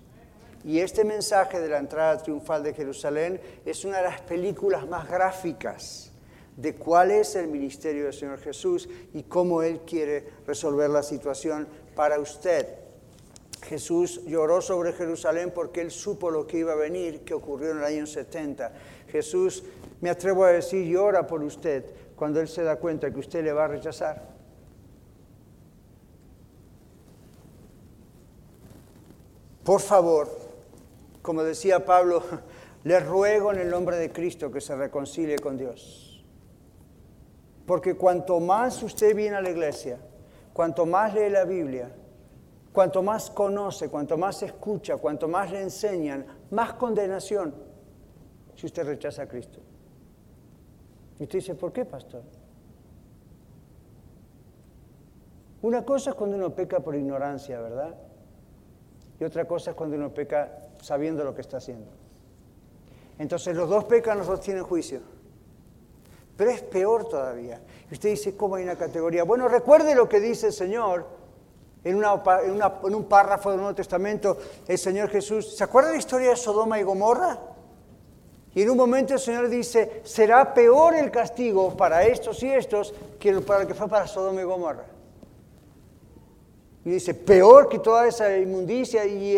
Y 0.65 0.79
este 0.79 1.03
mensaje 1.03 1.61
de 1.61 1.69
la 1.69 1.77
entrada 1.77 2.17
triunfal 2.17 2.63
de 2.63 2.73
Jerusalén 2.73 3.39
es 3.65 3.85
una 3.85 3.97
de 3.97 4.03
las 4.03 4.21
películas 4.21 4.87
más 4.87 5.07
gráficas 5.07 6.11
de 6.57 6.73
cuál 6.73 7.11
es 7.11 7.35
el 7.35 7.49
ministerio 7.49 8.05
del 8.05 8.13
Señor 8.13 8.39
Jesús 8.39 8.89
y 9.13 9.23
cómo 9.23 9.61
Él 9.61 9.81
quiere 9.85 10.27
resolver 10.47 10.89
la 10.89 11.03
situación 11.03 11.67
para 11.95 12.19
usted. 12.19 12.67
Jesús 13.61 14.23
lloró 14.25 14.59
sobre 14.59 14.93
Jerusalén 14.93 15.51
porque 15.53 15.81
Él 15.81 15.91
supo 15.91 16.31
lo 16.31 16.47
que 16.47 16.57
iba 16.57 16.73
a 16.73 16.77
venir, 16.77 17.19
que 17.21 17.35
ocurrió 17.35 17.69
en 17.69 17.77
el 17.77 17.83
año 17.83 18.07
70. 18.07 18.73
Jesús, 19.09 19.63
me 20.01 20.09
atrevo 20.09 20.45
a 20.45 20.51
decir, 20.51 20.87
llora 20.87 21.27
por 21.27 21.43
usted 21.43 21.85
cuando 22.15 22.41
Él 22.41 22.47
se 22.47 22.63
da 22.63 22.77
cuenta 22.77 23.11
que 23.11 23.19
usted 23.19 23.43
le 23.43 23.53
va 23.53 23.65
a 23.65 23.67
rechazar? 23.67 24.33
Por 29.63 29.81
favor, 29.81 30.44
como 31.25 31.43
decía 31.43 31.83
Pablo, 31.83 32.21
le 32.83 32.99
ruego 32.99 33.51
en 33.51 33.57
el 33.57 33.69
nombre 33.69 33.97
de 33.97 34.11
Cristo 34.11 34.51
que 34.51 34.61
se 34.61 34.75
reconcilie 34.75 35.39
con 35.39 35.57
Dios. 35.57 36.23
Porque 37.65 37.95
cuanto 37.95 38.39
más 38.39 38.83
usted 38.83 39.15
viene 39.15 39.35
a 39.35 39.41
la 39.41 39.49
iglesia, 39.49 39.97
cuanto 40.53 40.85
más 40.85 41.15
lee 41.15 41.31
la 41.31 41.43
Biblia, 41.43 41.91
cuanto 42.71 43.01
más 43.01 43.31
conoce, 43.31 43.89
cuanto 43.89 44.19
más 44.19 44.43
escucha, 44.43 44.97
cuanto 44.97 45.27
más 45.27 45.51
le 45.51 45.63
enseñan, 45.63 46.27
más 46.51 46.73
condenación 46.73 47.55
si 48.55 48.67
usted 48.67 48.85
rechaza 48.85 49.23
a 49.23 49.27
Cristo. 49.27 49.59
Y 51.19 51.23
usted 51.23 51.39
dice, 51.39 51.55
¿por 51.55 51.73
qué, 51.73 51.85
pastor? 51.85 52.21
Una 55.63 55.83
cosa 55.83 56.11
es 56.11 56.15
cuando 56.15 56.37
uno 56.37 56.53
peca 56.53 56.81
por 56.81 56.95
ignorancia, 56.95 57.59
¿verdad? 57.59 57.95
Y 59.19 59.23
otra 59.23 59.45
cosa 59.45 59.71
es 59.71 59.75
cuando 59.75 59.95
uno 59.95 60.13
peca 60.13 60.64
sabiendo 60.85 61.23
lo 61.23 61.33
que 61.33 61.41
está 61.41 61.57
haciendo. 61.57 61.89
Entonces 63.17 63.55
los 63.55 63.67
dos 63.67 63.85
pecan, 63.85 64.19
los 64.19 64.27
dos 64.27 64.39
tienen 64.39 64.63
juicio. 64.63 64.99
Pero 66.37 66.51
es 66.51 66.61
peor 66.61 67.09
todavía. 67.09 67.59
Y 67.89 67.93
usted 67.93 68.09
dice, 68.09 68.35
¿cómo 68.37 68.55
hay 68.55 68.63
una 68.63 68.75
categoría? 68.75 69.23
Bueno, 69.23 69.47
recuerde 69.47 69.95
lo 69.95 70.07
que 70.07 70.19
dice 70.19 70.47
el 70.47 70.53
Señor 70.53 71.07
en, 71.83 71.95
un 71.95 73.05
párrafo 73.05 73.49
del 73.49 73.59
Nuevo 73.59 73.73
Testamento, 73.73 74.37
el 74.67 74.77
Señor 74.77 75.09
Jesús. 75.09 75.55
¿Se 75.55 75.63
acuerda 75.63 75.89
de 75.89 75.95
la 75.95 75.99
historia 75.99 76.29
de 76.29 76.35
Sodoma 76.35 76.79
y 76.79 76.83
Gomorra? 76.83 77.39
Y 78.53 78.61
en 78.61 78.69
un 78.69 78.77
momento 78.77 79.13
el 79.13 79.19
Señor 79.19 79.49
dice, 79.49 80.01
será 80.03 80.53
peor 80.53 80.93
el 80.93 81.09
castigo 81.09 81.75
para 81.75 82.03
estos 82.03 82.43
y 82.43 82.49
estos 82.49 82.93
que 83.19 83.33
para 83.41 83.61
el 83.61 83.67
que 83.67 83.73
fue 83.73 83.87
para 83.87 84.05
Sodoma 84.05 84.41
y 84.41 84.43
Gomorra. 84.43 84.85
Y 86.83 86.91
dice, 86.91 87.15
peor 87.15 87.67
que 87.69 87.79
toda 87.79 88.07
esa 88.07 88.37
inmundicia, 88.37 89.05
y 89.05 89.37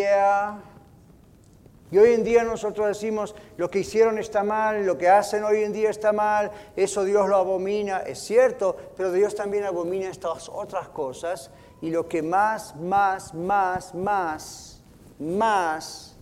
Y 1.90 1.98
hoy 1.98 2.12
en 2.12 2.24
día 2.24 2.44
nosotros 2.44 2.86
decimos, 2.86 3.34
lo 3.56 3.70
que 3.70 3.80
hicieron 3.80 4.18
está 4.18 4.42
mal, 4.42 4.84
lo 4.84 4.98
que 4.98 5.08
hacen 5.08 5.44
hoy 5.44 5.62
en 5.62 5.72
día 5.72 5.90
está 5.90 6.12
mal, 6.12 6.50
eso 6.76 7.04
Dios 7.04 7.28
lo 7.28 7.36
abomina, 7.36 7.98
es 8.00 8.18
cierto, 8.18 8.76
pero 8.96 9.10
Dios 9.12 9.34
también 9.34 9.64
abomina 9.64 10.10
estas 10.10 10.48
otras 10.48 10.88
cosas. 10.90 11.50
Y 11.80 11.90
lo 11.90 12.08
que 12.08 12.22
más, 12.22 12.76
más, 12.76 13.32
más, 13.32 13.94
más, 13.94 14.82
más 15.18 16.16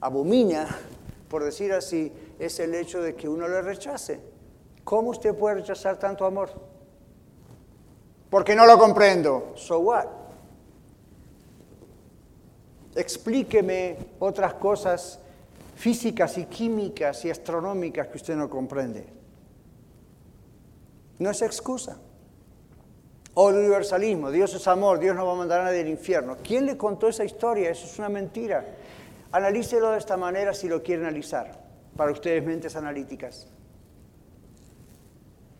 abomina 0.00 0.66
por 1.30 1.44
decir 1.44 1.72
así, 1.72 2.12
es 2.40 2.58
el 2.58 2.74
hecho 2.74 3.00
de 3.00 3.14
que 3.14 3.28
uno 3.28 3.46
le 3.46 3.62
rechace. 3.62 4.20
¿Cómo 4.82 5.10
usted 5.10 5.32
puede 5.32 5.54
rechazar 5.56 5.96
tanto 5.96 6.26
amor? 6.26 6.50
Porque 8.28 8.56
no 8.56 8.66
lo 8.66 8.76
comprendo. 8.76 9.52
So 9.54 9.78
what? 9.78 10.06
Explíqueme 12.94 13.96
otras 14.18 14.54
cosas 14.54 15.20
físicas 15.76 16.36
y 16.38 16.44
químicas 16.44 17.24
y 17.24 17.30
astronómicas 17.30 18.08
que 18.08 18.16
usted 18.16 18.36
no 18.36 18.50
comprende. 18.50 19.06
No 21.18 21.30
es 21.30 21.42
excusa. 21.42 21.98
O 23.34 23.50
el 23.50 23.56
universalismo, 23.56 24.30
Dios 24.30 24.52
es 24.54 24.66
amor, 24.66 24.98
Dios 24.98 25.14
no 25.14 25.24
va 25.24 25.32
a 25.32 25.36
mandar 25.36 25.60
a 25.60 25.64
nadie 25.64 25.80
al 25.80 25.88
infierno. 25.88 26.36
¿Quién 26.42 26.66
le 26.66 26.76
contó 26.76 27.08
esa 27.08 27.24
historia? 27.24 27.70
Eso 27.70 27.86
es 27.86 27.98
una 27.98 28.08
mentira. 28.08 28.66
Analícelo 29.30 29.92
de 29.92 29.98
esta 29.98 30.16
manera 30.16 30.52
si 30.52 30.68
lo 30.68 30.82
quiere 30.82 31.02
analizar, 31.02 31.62
para 31.96 32.10
ustedes 32.10 32.44
mentes 32.44 32.74
analíticas. 32.74 33.46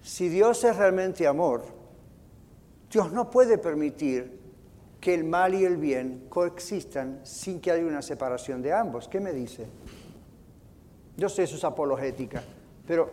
Si 0.02 0.28
Dios 0.28 0.64
es 0.64 0.76
realmente 0.76 1.26
amor, 1.26 1.64
Dios 2.90 3.12
no 3.12 3.30
puede 3.30 3.58
permitir 3.58 4.39
que 5.00 5.14
el 5.14 5.24
mal 5.24 5.54
y 5.54 5.64
el 5.64 5.78
bien 5.78 6.26
coexistan 6.28 7.20
sin 7.24 7.60
que 7.60 7.70
haya 7.70 7.84
una 7.84 8.02
separación 8.02 8.60
de 8.60 8.72
ambos. 8.72 9.08
¿Qué 9.08 9.18
me 9.18 9.32
dice? 9.32 9.66
Yo 11.16 11.28
sé, 11.28 11.44
eso 11.44 11.56
es 11.56 11.64
apologética, 11.64 12.42
pero 12.86 13.10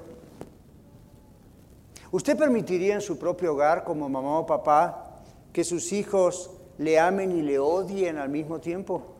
¿usted 2.11 2.37
permitiría 2.37 2.95
en 2.95 3.01
su 3.01 3.17
propio 3.17 3.53
hogar, 3.53 3.83
como 3.83 4.07
mamá 4.07 4.39
o 4.39 4.45
papá, 4.45 5.21
que 5.51 5.63
sus 5.63 5.91
hijos 5.93 6.51
le 6.77 6.99
amen 6.99 7.31
y 7.31 7.41
le 7.41 7.57
odien 7.57 8.17
al 8.17 8.29
mismo 8.29 8.59
tiempo? 8.59 9.15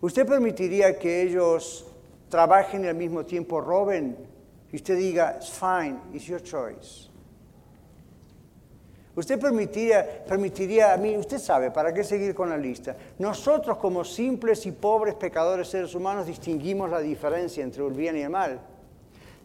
¿Usted 0.00 0.26
permitiría 0.26 0.98
que 0.98 1.22
ellos 1.22 1.86
trabajen 2.28 2.84
y 2.84 2.88
al 2.88 2.94
mismo 2.94 3.24
tiempo 3.24 3.60
roben? 3.60 4.16
Y 4.70 4.76
usted 4.76 4.96
diga, 4.96 5.36
it's 5.38 5.50
fine, 5.50 5.98
it's 6.12 6.26
your 6.26 6.42
choice. 6.42 7.08
Usted 9.16 9.38
permitiría, 9.38 10.24
permitiría 10.24 10.92
a 10.92 10.96
mí, 10.96 11.16
usted 11.16 11.38
sabe, 11.38 11.70
¿para 11.70 11.94
qué 11.94 12.02
seguir 12.02 12.34
con 12.34 12.48
la 12.48 12.56
lista? 12.56 12.96
Nosotros 13.18 13.78
como 13.78 14.04
simples 14.04 14.66
y 14.66 14.72
pobres 14.72 15.14
pecadores 15.14 15.68
seres 15.68 15.94
humanos 15.94 16.26
distinguimos 16.26 16.90
la 16.90 16.98
diferencia 16.98 17.62
entre 17.62 17.86
el 17.86 17.92
bien 17.92 18.16
y 18.16 18.22
el 18.22 18.30
mal. 18.30 18.60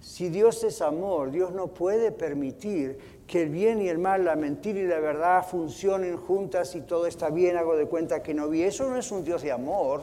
Si 0.01 0.29
Dios 0.29 0.63
es 0.63 0.81
amor, 0.81 1.29
Dios 1.29 1.51
no 1.51 1.67
puede 1.67 2.11
permitir 2.11 2.97
que 3.27 3.43
el 3.43 3.49
bien 3.49 3.81
y 3.81 3.89
el 3.89 3.99
mal, 3.99 4.25
la 4.25 4.35
mentira 4.35 4.79
y 4.79 4.87
la 4.87 4.99
verdad 4.99 5.45
funcionen 5.45 6.17
juntas 6.17 6.73
y 6.75 6.81
todo 6.81 7.05
está 7.05 7.29
bien, 7.29 7.57
hago 7.57 7.75
de 7.75 7.85
cuenta 7.85 8.23
que 8.23 8.33
no 8.33 8.47
vi. 8.47 8.63
Eso 8.63 8.89
no 8.89 8.95
es 8.95 9.11
un 9.11 9.23
Dios 9.23 9.43
de 9.43 9.51
amor. 9.51 10.01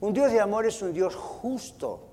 Un 0.00 0.12
Dios 0.12 0.30
de 0.30 0.38
amor 0.38 0.66
es 0.66 0.80
un 0.80 0.92
Dios 0.92 1.16
justo. 1.16 2.09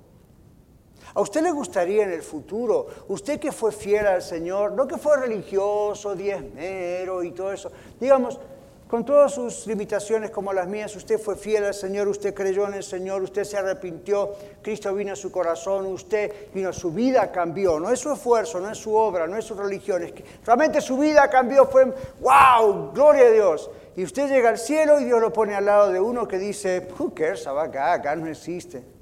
¿A 1.18 1.22
usted 1.22 1.42
le 1.42 1.50
gustaría 1.50 2.04
en 2.04 2.12
el 2.12 2.22
futuro, 2.22 2.86
usted 3.08 3.40
que 3.40 3.52
fue 3.52 3.72
fiel 3.72 4.06
al 4.06 4.22
Señor, 4.22 4.74
no 4.74 4.88
que 4.88 5.00
fue 5.00 5.18
religioso, 5.18 6.14
diezmero 6.14 7.24
y 7.24 7.32
todo 7.32 7.52
eso, 7.52 7.72
digamos, 8.00 8.40
con 8.88 9.04
todas 9.04 9.34
sus 9.34 9.66
limitaciones 9.66 10.30
como 10.30 10.54
las 10.54 10.68
mías, 10.68 10.96
usted 10.96 11.20
fue 11.20 11.36
fiel 11.36 11.66
al 11.66 11.74
Señor, 11.74 12.08
usted 12.08 12.36
creyó 12.36 12.68
en 12.68 12.76
el 12.76 12.84
Señor, 12.84 13.24
usted 13.24 13.46
se 13.46 13.58
arrepintió, 13.58 14.36
Cristo 14.62 14.94
vino 14.94 15.14
a 15.14 15.16
su 15.16 15.32
corazón, 15.32 15.88
usted 15.88 16.32
vino, 16.54 16.72
su 16.72 16.92
vida 16.92 17.32
cambió, 17.32 17.80
no 17.80 17.90
es 17.90 18.00
su 18.00 18.14
esfuerzo, 18.14 18.60
no 18.60 18.70
es 18.70 18.78
su 18.78 18.94
obra, 18.94 19.26
no 19.26 19.38
es 19.38 19.46
su 19.46 19.56
religión, 19.56 20.04
es 20.04 20.12
que 20.12 20.24
realmente 20.46 20.82
su 20.82 21.00
vida 21.00 21.28
cambió, 21.32 21.66
fue, 21.66 21.92
wow, 22.20 22.92
gloria 22.94 23.26
a 23.26 23.32
Dios. 23.32 23.72
Y 23.96 24.04
usted 24.04 24.30
llega 24.30 24.50
al 24.50 24.60
cielo 24.60 25.00
y 25.00 25.06
Dios 25.06 25.20
lo 25.20 25.34
pone 25.34 25.56
al 25.56 25.66
lado 25.66 25.92
de 25.92 26.00
uno 26.00 26.28
que 26.28 26.38
dice, 26.38 26.88
who 27.00 27.12
cares 27.16 27.48
acá, 27.48 27.94
acá 27.94 28.16
no 28.16 28.28
existe. 28.28 28.97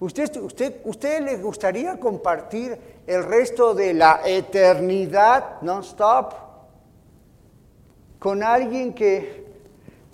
¿Usted, 0.00 0.36
usted, 0.40 0.80
¿Usted 0.84 1.22
le 1.22 1.36
gustaría 1.36 2.00
compartir 2.00 2.76
el 3.06 3.22
resto 3.22 3.74
de 3.74 3.94
la 3.94 4.22
eternidad 4.24 5.60
non-stop? 5.62 6.50
con 8.20 8.42
alguien 8.42 8.92
que 8.92 9.46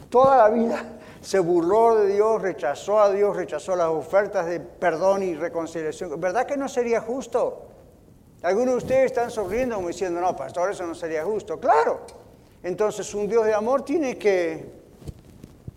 toda 0.08 0.38
la 0.38 0.48
vida 0.48 0.84
se 1.20 1.40
burló 1.40 1.96
de 1.96 2.14
Dios, 2.14 2.40
rechazó 2.40 3.00
a 3.00 3.10
Dios, 3.10 3.36
rechazó 3.36 3.74
las 3.74 3.88
ofertas 3.88 4.46
de 4.46 4.60
perdón 4.60 5.24
y 5.24 5.34
reconciliación. 5.34 6.18
¿Verdad 6.18 6.46
que 6.46 6.56
no 6.56 6.68
sería 6.68 7.00
justo? 7.00 7.66
Algunos 8.42 8.74
de 8.74 8.76
ustedes 8.76 9.06
están 9.06 9.30
sonriendo 9.30 9.74
como 9.74 9.88
diciendo, 9.88 10.20
no, 10.20 10.36
pastor, 10.36 10.70
eso 10.70 10.86
no 10.86 10.94
sería 10.94 11.24
justo. 11.24 11.58
Claro. 11.58 12.00
Entonces 12.62 13.12
un 13.12 13.28
Dios 13.28 13.44
de 13.44 13.54
amor 13.54 13.84
tiene 13.84 14.16
que 14.16 14.70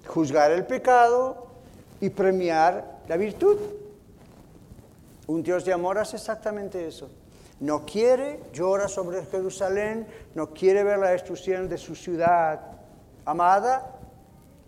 juzgar 0.06 0.52
el 0.52 0.66
pecado 0.68 1.48
y 2.00 2.12
premiar 2.12 3.00
la 3.08 3.18
virtud. 3.18 3.58
Un 5.30 5.44
Dios 5.44 5.64
de 5.64 5.72
amor 5.72 6.00
hace 6.00 6.16
exactamente 6.16 6.88
eso. 6.88 7.08
No 7.60 7.86
quiere, 7.86 8.40
llora 8.52 8.88
sobre 8.88 9.24
Jerusalén, 9.28 10.08
no 10.34 10.50
quiere 10.56 10.84
ver 10.84 10.98
la 10.98 11.10
destrucción 11.10 11.70
de 11.70 11.78
su 11.78 11.94
ciudad 11.94 12.60
amada, 13.26 13.96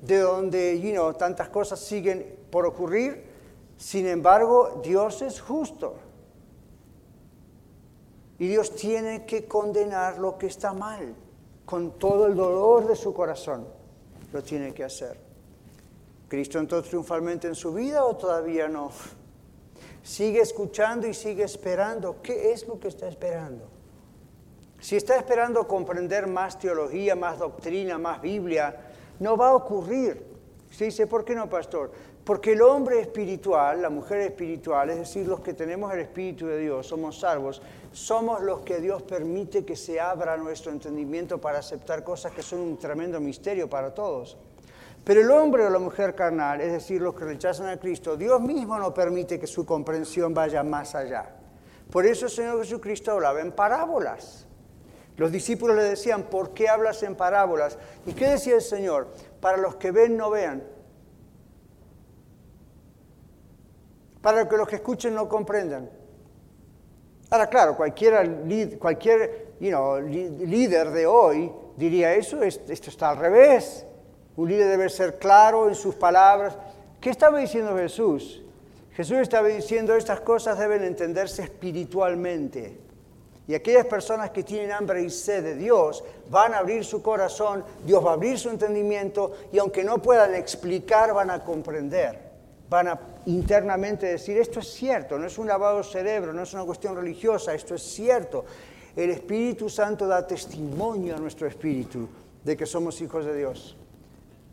de 0.01 0.19
donde 0.19 0.79
you 0.79 1.13
tantas 1.13 1.49
cosas 1.49 1.79
siguen 1.79 2.37
por 2.51 2.67
ocurrir. 2.67 3.25
Sin 3.75 4.05
embargo, 4.05 4.81
Dios 4.83 5.23
es 5.23 5.41
justo. 5.41 5.95
Y 8.37 8.47
Dios 8.47 8.75
tiene 8.75 9.25
que 9.25 9.47
condenar 9.47 10.19
lo 10.19 10.37
que 10.37 10.45
está 10.45 10.73
mal, 10.73 11.15
con 11.65 11.97
todo 11.97 12.27
el 12.27 12.35
dolor 12.35 12.87
de 12.87 12.95
su 12.95 13.15
corazón. 13.15 13.65
Lo 14.31 14.43
tiene 14.43 14.75
que 14.75 14.83
hacer. 14.83 15.19
¿Cristo 16.27 16.59
entró 16.59 16.83
triunfalmente 16.83 17.47
en 17.47 17.55
su 17.55 17.73
vida 17.73 18.05
o 18.05 18.15
todavía 18.15 18.67
no? 18.67 18.91
Sigue 20.03 20.41
escuchando 20.41 21.07
y 21.07 21.13
sigue 21.13 21.43
esperando. 21.43 22.21
¿Qué 22.21 22.51
es 22.51 22.67
lo 22.67 22.79
que 22.79 22.87
está 22.87 23.07
esperando? 23.07 23.67
Si 24.79 24.95
está 24.95 25.15
esperando 25.15 25.67
comprender 25.67 26.25
más 26.25 26.57
teología, 26.57 27.15
más 27.15 27.37
doctrina, 27.37 27.99
más 27.99 28.19
Biblia, 28.21 28.75
no 29.19 29.37
va 29.37 29.49
a 29.49 29.55
ocurrir. 29.55 30.25
Se 30.71 30.85
dice, 30.85 31.05
¿por 31.05 31.23
qué 31.23 31.35
no, 31.35 31.47
pastor? 31.47 31.91
Porque 32.23 32.53
el 32.53 32.61
hombre 32.61 32.99
espiritual, 32.99 33.81
la 33.81 33.89
mujer 33.89 34.21
espiritual, 34.21 34.89
es 34.89 34.97
decir, 34.97 35.27
los 35.27 35.41
que 35.41 35.53
tenemos 35.53 35.93
el 35.93 35.99
Espíritu 35.99 36.47
de 36.47 36.59
Dios, 36.59 36.87
somos 36.87 37.19
salvos, 37.19 37.61
somos 37.91 38.41
los 38.41 38.61
que 38.61 38.79
Dios 38.79 39.01
permite 39.03 39.65
que 39.65 39.75
se 39.75 39.99
abra 39.99 40.37
nuestro 40.37 40.71
entendimiento 40.71 41.39
para 41.39 41.59
aceptar 41.59 42.03
cosas 42.03 42.31
que 42.31 42.41
son 42.41 42.59
un 42.59 42.77
tremendo 42.77 43.19
misterio 43.19 43.69
para 43.69 43.93
todos. 43.93 44.37
Pero 45.03 45.21
el 45.21 45.31
hombre 45.31 45.65
o 45.65 45.69
la 45.69 45.79
mujer 45.79 46.13
carnal, 46.13 46.61
es 46.61 46.71
decir, 46.71 47.01
los 47.01 47.15
que 47.15 47.25
rechazan 47.25 47.67
a 47.67 47.77
Cristo, 47.77 48.15
Dios 48.15 48.39
mismo 48.39 48.77
no 48.77 48.93
permite 48.93 49.39
que 49.39 49.47
su 49.47 49.65
comprensión 49.65 50.33
vaya 50.33 50.61
más 50.63 50.93
allá. 50.93 51.35
Por 51.91 52.05
eso 52.05 52.25
el 52.25 52.31
Señor 52.31 52.59
Jesucristo 52.59 53.11
hablaba 53.11 53.41
en 53.41 53.51
parábolas. 53.51 54.47
Los 55.17 55.31
discípulos 55.31 55.75
le 55.75 55.83
decían, 55.83 56.23
¿por 56.23 56.53
qué 56.53 56.69
hablas 56.69 57.01
en 57.03 57.15
parábolas? 57.15 57.77
¿Y 58.05 58.13
qué 58.13 58.27
decía 58.27 58.55
el 58.55 58.61
Señor? 58.61 59.07
Para 59.41 59.57
los 59.57 59.75
que 59.75 59.91
ven, 59.91 60.15
no 60.15 60.29
vean. 60.29 60.63
Para 64.21 64.47
que 64.47 64.55
los 64.55 64.67
que 64.67 64.75
escuchen 64.75 65.15
no 65.15 65.27
comprendan. 65.27 65.89
Ahora, 67.31 67.47
claro, 67.47 67.75
cualquier, 67.75 69.55
líder 69.59 70.91
de 70.91 71.05
hoy 71.07 71.51
diría 71.75 72.13
eso, 72.13 72.43
esto 72.43 72.71
está 72.71 73.09
al 73.09 73.17
revés. 73.17 73.85
Un 74.37 74.49
líder 74.49 74.69
debe 74.69 74.89
ser 74.89 75.19
claro 75.19 75.67
en 75.67 75.75
sus 75.75 75.95
palabras. 75.95 76.57
¿Qué 76.99 77.09
estaba 77.09 77.39
diciendo 77.39 77.75
Jesús? 77.75 78.41
Jesús 78.93 79.17
estaba 79.17 79.47
diciendo 79.47 79.95
estas 79.95 80.21
cosas 80.21 80.59
deben 80.59 80.83
entenderse 80.83 81.43
espiritualmente. 81.43 82.77
Y 83.47 83.55
aquellas 83.55 83.85
personas 83.85 84.29
que 84.29 84.43
tienen 84.43 84.71
hambre 84.71 85.01
y 85.01 85.09
sed 85.09 85.43
de 85.43 85.55
Dios 85.55 86.03
van 86.29 86.53
a 86.53 86.59
abrir 86.59 86.85
su 86.85 87.01
corazón, 87.01 87.65
Dios 87.85 88.05
va 88.05 88.11
a 88.11 88.13
abrir 88.13 88.37
su 88.37 88.49
entendimiento 88.49 89.33
y 89.51 89.57
aunque 89.57 89.83
no 89.83 90.01
puedan 90.01 90.35
explicar, 90.35 91.13
van 91.13 91.31
a 91.31 91.43
comprender. 91.43 92.31
Van 92.69 92.87
a 92.87 92.99
internamente 93.25 94.05
decir, 94.05 94.37
esto 94.37 94.59
es 94.59 94.67
cierto, 94.67 95.17
no 95.17 95.27
es 95.27 95.37
un 95.37 95.47
lavado 95.47 95.83
cerebro, 95.83 96.31
no 96.31 96.43
es 96.43 96.53
una 96.53 96.63
cuestión 96.63 96.95
religiosa, 96.95 97.53
esto 97.53 97.75
es 97.75 97.81
cierto. 97.81 98.45
El 98.95 99.09
Espíritu 99.09 99.69
Santo 99.69 100.07
da 100.07 100.25
testimonio 100.25 101.15
a 101.15 101.19
nuestro 101.19 101.47
espíritu 101.47 102.07
de 102.43 102.55
que 102.55 102.65
somos 102.65 103.01
hijos 103.01 103.25
de 103.25 103.35
Dios. 103.35 103.75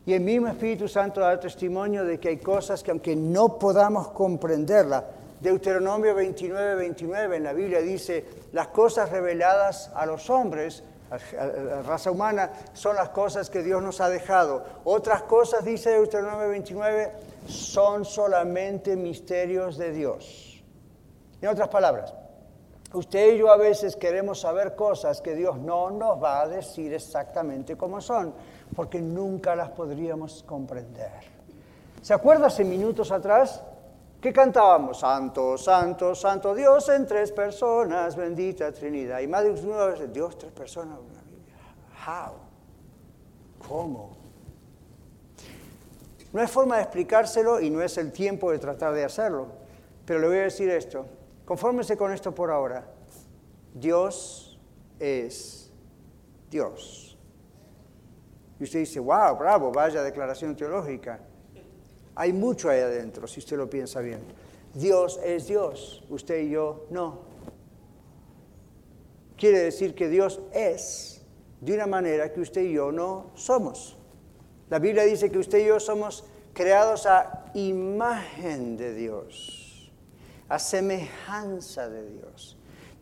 Y 0.06 0.14
el 0.14 0.20
mismo 0.20 0.48
Espíritu 0.48 0.88
Santo 0.88 1.20
da 1.20 1.38
testimonio 1.38 2.04
de 2.04 2.18
que 2.18 2.28
hay 2.28 2.38
cosas 2.38 2.82
que 2.82 2.90
aunque 2.90 3.14
no 3.14 3.58
podamos 3.58 4.08
comprenderlas, 4.08 5.04
Deuteronomio 5.40 6.14
29, 6.14 6.74
29 6.74 7.36
en 7.36 7.44
la 7.44 7.52
Biblia 7.52 7.80
dice, 7.80 8.24
las 8.52 8.68
cosas 8.68 9.10
reveladas 9.10 9.90
a 9.94 10.04
los 10.04 10.28
hombres, 10.30 10.82
a 11.10 11.44
la 11.46 11.82
raza 11.82 12.10
humana, 12.10 12.50
son 12.72 12.96
las 12.96 13.10
cosas 13.10 13.48
que 13.48 13.62
Dios 13.62 13.82
nos 13.82 14.00
ha 14.00 14.08
dejado. 14.08 14.64
Otras 14.84 15.22
cosas, 15.22 15.64
dice 15.64 15.90
Deuteronomio 15.90 16.48
29, 16.48 17.12
son 17.46 18.04
solamente 18.04 18.96
misterios 18.96 19.78
de 19.78 19.92
Dios. 19.92 20.62
En 21.40 21.48
otras 21.48 21.68
palabras, 21.68 22.12
usted 22.92 23.34
y 23.34 23.38
yo 23.38 23.52
a 23.52 23.56
veces 23.56 23.94
queremos 23.94 24.40
saber 24.40 24.74
cosas 24.74 25.20
que 25.20 25.36
Dios 25.36 25.56
no 25.58 25.90
nos 25.90 26.20
va 26.22 26.42
a 26.42 26.48
decir 26.48 26.92
exactamente 26.92 27.76
cómo 27.76 28.00
son 28.00 28.34
porque 28.78 29.00
nunca 29.00 29.56
las 29.56 29.70
podríamos 29.70 30.44
comprender. 30.44 31.10
¿Se 32.00 32.14
acuerda 32.14 32.46
hace 32.46 32.62
minutos 32.62 33.10
atrás? 33.10 33.60
¿Qué 34.20 34.32
cantábamos? 34.32 35.00
Santo, 35.00 35.58
santo, 35.58 36.14
santo 36.14 36.54
Dios 36.54 36.88
en 36.90 37.04
tres 37.04 37.32
personas, 37.32 38.14
bendita 38.14 38.70
Trinidad. 38.70 39.18
Y 39.18 39.26
más 39.26 39.42
de 39.42 39.50
una 39.50 39.86
vez, 39.86 40.12
Dios 40.12 40.38
tres 40.38 40.52
personas. 40.52 40.96
How? 42.06 42.34
¿Cómo? 43.66 44.16
No 46.32 46.40
hay 46.40 46.46
forma 46.46 46.76
de 46.76 46.82
explicárselo 46.82 47.60
y 47.60 47.70
no 47.70 47.82
es 47.82 47.98
el 47.98 48.12
tiempo 48.12 48.52
de 48.52 48.60
tratar 48.60 48.94
de 48.94 49.04
hacerlo. 49.04 49.48
Pero 50.06 50.20
le 50.20 50.28
voy 50.28 50.38
a 50.38 50.42
decir 50.42 50.70
esto. 50.70 51.04
Confórmese 51.44 51.96
con 51.96 52.12
esto 52.12 52.32
por 52.32 52.52
ahora. 52.52 52.86
Dios 53.74 54.56
es 55.00 55.72
Dios. 56.48 57.07
Y 58.60 58.64
usted 58.64 58.80
dice, 58.80 59.00
wow, 59.00 59.36
bravo, 59.36 59.70
vaya 59.70 60.02
declaración 60.02 60.56
teológica. 60.56 61.20
Hay 62.14 62.32
mucho 62.32 62.68
ahí 62.68 62.80
adentro, 62.80 63.26
si 63.26 63.38
usted 63.38 63.56
lo 63.56 63.70
piensa 63.70 64.00
bien. 64.00 64.20
Dios 64.74 65.20
es 65.24 65.46
Dios, 65.46 66.04
usted 66.10 66.40
y 66.40 66.50
yo 66.50 66.86
no. 66.90 67.20
Quiere 69.36 69.60
decir 69.60 69.94
que 69.94 70.08
Dios 70.08 70.40
es 70.52 71.22
de 71.60 71.74
una 71.74 71.86
manera 71.86 72.32
que 72.32 72.40
usted 72.40 72.62
y 72.62 72.72
yo 72.72 72.90
no 72.90 73.30
somos. 73.34 73.96
La 74.68 74.78
Biblia 74.78 75.04
dice 75.04 75.30
que 75.30 75.38
usted 75.38 75.58
y 75.58 75.66
yo 75.66 75.80
somos 75.80 76.24
creados 76.52 77.06
a 77.06 77.50
imagen 77.54 78.76
de 78.76 78.94
Dios, 78.94 79.92
a 80.48 80.58
semejanza 80.58 81.88
de 81.88 82.10
Dios. 82.10 82.57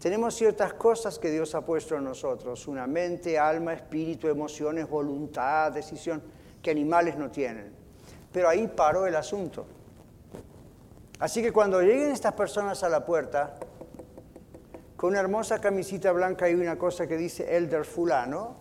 Tenemos 0.06 0.36
ciertas 0.36 0.72
cosas 0.74 1.18
que 1.18 1.32
Dios 1.32 1.56
ha 1.56 1.62
puesto 1.62 1.96
en 1.96 2.04
nosotros, 2.04 2.68
una 2.68 2.86
mente, 2.86 3.40
alma, 3.40 3.72
espíritu, 3.72 4.28
emociones, 4.28 4.88
voluntad, 4.88 5.72
decisión, 5.72 6.22
que 6.62 6.70
animales 6.70 7.18
no 7.18 7.28
tienen. 7.28 7.72
Pero 8.30 8.48
ahí 8.48 8.68
paró 8.68 9.08
el 9.08 9.16
asunto. 9.16 9.66
Así 11.18 11.42
que 11.42 11.50
cuando 11.50 11.82
lleguen 11.82 12.12
estas 12.12 12.34
personas 12.34 12.84
a 12.84 12.88
la 12.88 13.04
puerta, 13.04 13.56
con 14.94 15.10
una 15.10 15.18
hermosa 15.18 15.60
camisita 15.60 16.12
blanca 16.12 16.48
y 16.48 16.54
una 16.54 16.78
cosa 16.78 17.08
que 17.08 17.16
dice 17.16 17.56
Elder 17.56 17.84
Fulano, 17.84 18.58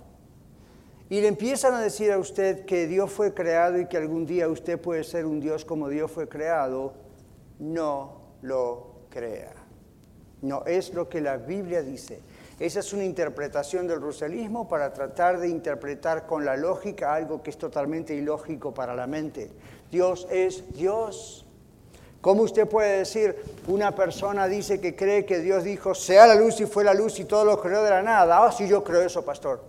y 1.09 1.21
le 1.21 1.27
empiezan 1.27 1.75
a 1.75 1.79
decir 1.79 2.11
a 2.11 2.17
usted 2.17 2.65
que 2.65 2.87
Dios 2.87 3.11
fue 3.11 3.35
creado 3.35 3.79
y 3.79 3.85
que 3.85 3.97
algún 3.97 4.25
día 4.25 4.49
usted 4.49 4.81
puede 4.81 5.03
ser 5.03 5.27
un 5.27 5.39
Dios 5.39 5.63
como 5.63 5.89
Dios 5.89 6.09
fue 6.09 6.27
creado, 6.27 6.95
no 7.59 8.31
lo 8.41 9.01
crea. 9.11 9.64
No 10.41 10.63
es 10.65 10.93
lo 10.93 11.09
que 11.09 11.21
la 11.21 11.37
Biblia 11.37 11.81
dice. 11.81 12.21
Esa 12.59 12.79
es 12.79 12.93
una 12.93 13.03
interpretación 13.03 13.87
del 13.87 13.99
ruselismo 13.99 14.67
para 14.67 14.93
tratar 14.93 15.39
de 15.39 15.49
interpretar 15.49 16.25
con 16.25 16.45
la 16.45 16.55
lógica 16.55 17.13
algo 17.13 17.43
que 17.43 17.49
es 17.49 17.57
totalmente 17.57 18.15
ilógico 18.15 18.73
para 18.73 18.95
la 18.95 19.07
mente. 19.07 19.51
Dios 19.91 20.27
es 20.31 20.63
Dios. 20.73 21.45
¿Cómo 22.21 22.43
usted 22.43 22.67
puede 22.67 22.99
decir, 22.99 23.35
una 23.67 23.93
persona 23.93 24.47
dice 24.47 24.79
que 24.81 24.95
cree 24.95 25.25
que 25.25 25.39
Dios 25.39 25.63
dijo, 25.63 25.93
sea 25.93 26.25
la 26.25 26.35
luz 26.35 26.59
y 26.59 26.65
fue 26.65 26.83
la 26.83 26.93
luz 26.93 27.19
y 27.19 27.25
todo 27.25 27.45
lo 27.45 27.61
creó 27.61 27.83
de 27.83 27.89
la 27.89 28.01
nada? 28.01 28.43
Ah, 28.43 28.51
sí, 28.51 28.67
yo 28.67 28.83
creo 28.83 29.01
eso, 29.01 29.23
pastor. 29.23 29.61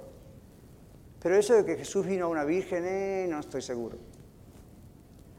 Pero 1.20 1.36
eso 1.36 1.54
de 1.54 1.64
que 1.64 1.76
Jesús 1.76 2.06
vino 2.06 2.26
a 2.26 2.28
una 2.28 2.44
virgen, 2.44 2.84
eh, 2.86 3.26
no 3.28 3.40
estoy 3.40 3.60
seguro. 3.60 3.98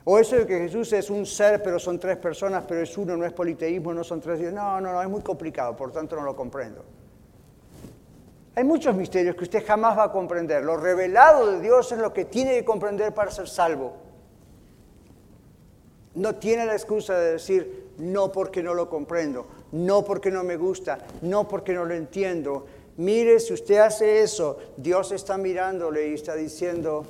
O 0.10 0.18
eso 0.18 0.38
de 0.38 0.48
que 0.48 0.58
Jesús 0.58 0.94
es 0.94 1.10
un 1.10 1.26
ser, 1.26 1.62
pero 1.62 1.78
son 1.78 2.00
tres 2.00 2.16
personas, 2.16 2.64
pero 2.66 2.80
es 2.80 2.98
uno, 2.98 3.18
no 3.18 3.26
es 3.26 3.34
politeísmo, 3.34 3.94
no 3.94 4.06
son 4.06 4.22
tres. 4.22 4.40
No, 4.54 4.80
no, 4.80 4.94
no, 4.94 5.02
es 5.02 5.10
muy 5.10 5.20
complicado, 5.20 5.76
por 5.76 5.92
tanto 5.92 6.16
no 6.16 6.22
lo 6.22 6.34
comprendo. 6.34 6.86
Hay 8.56 8.64
muchos 8.64 8.96
misterios 8.96 9.36
que 9.36 9.44
usted 9.44 9.68
jamás 9.68 9.98
va 9.98 10.06
a 10.06 10.12
comprender. 10.14 10.64
Lo 10.64 10.78
revelado 10.78 11.52
de 11.52 11.60
Dios 11.60 11.92
es 11.92 11.98
lo 11.98 12.14
que 12.14 12.24
tiene 12.24 12.54
que 12.54 12.64
comprender 12.64 13.14
para 13.14 13.32
ser 13.32 13.50
salvo. 13.50 13.98
No 16.16 16.36
tiene 16.36 16.66
la 16.66 16.72
excusa 16.72 17.20
de 17.20 17.34
decir, 17.34 17.92
no 17.98 18.32
porque 18.32 18.64
no 18.64 18.74
lo 18.74 18.90
comprendo, 18.90 19.46
no 19.74 20.06
porque 20.06 20.32
no 20.32 20.42
me 20.46 20.56
gusta, 20.56 21.00
no 21.22 21.50
porque 21.50 21.74
no 21.74 21.84
lo 21.84 21.94
entiendo. 21.94 22.66
Mire, 22.96 23.42
si 23.42 23.52
usted 23.52 23.80
hace 23.80 24.22
eso, 24.22 24.58
Dios 24.78 25.12
está 25.12 25.38
mirándole 25.38 26.08
y 26.08 26.14
está 26.14 26.34
diciendo, 26.34 27.06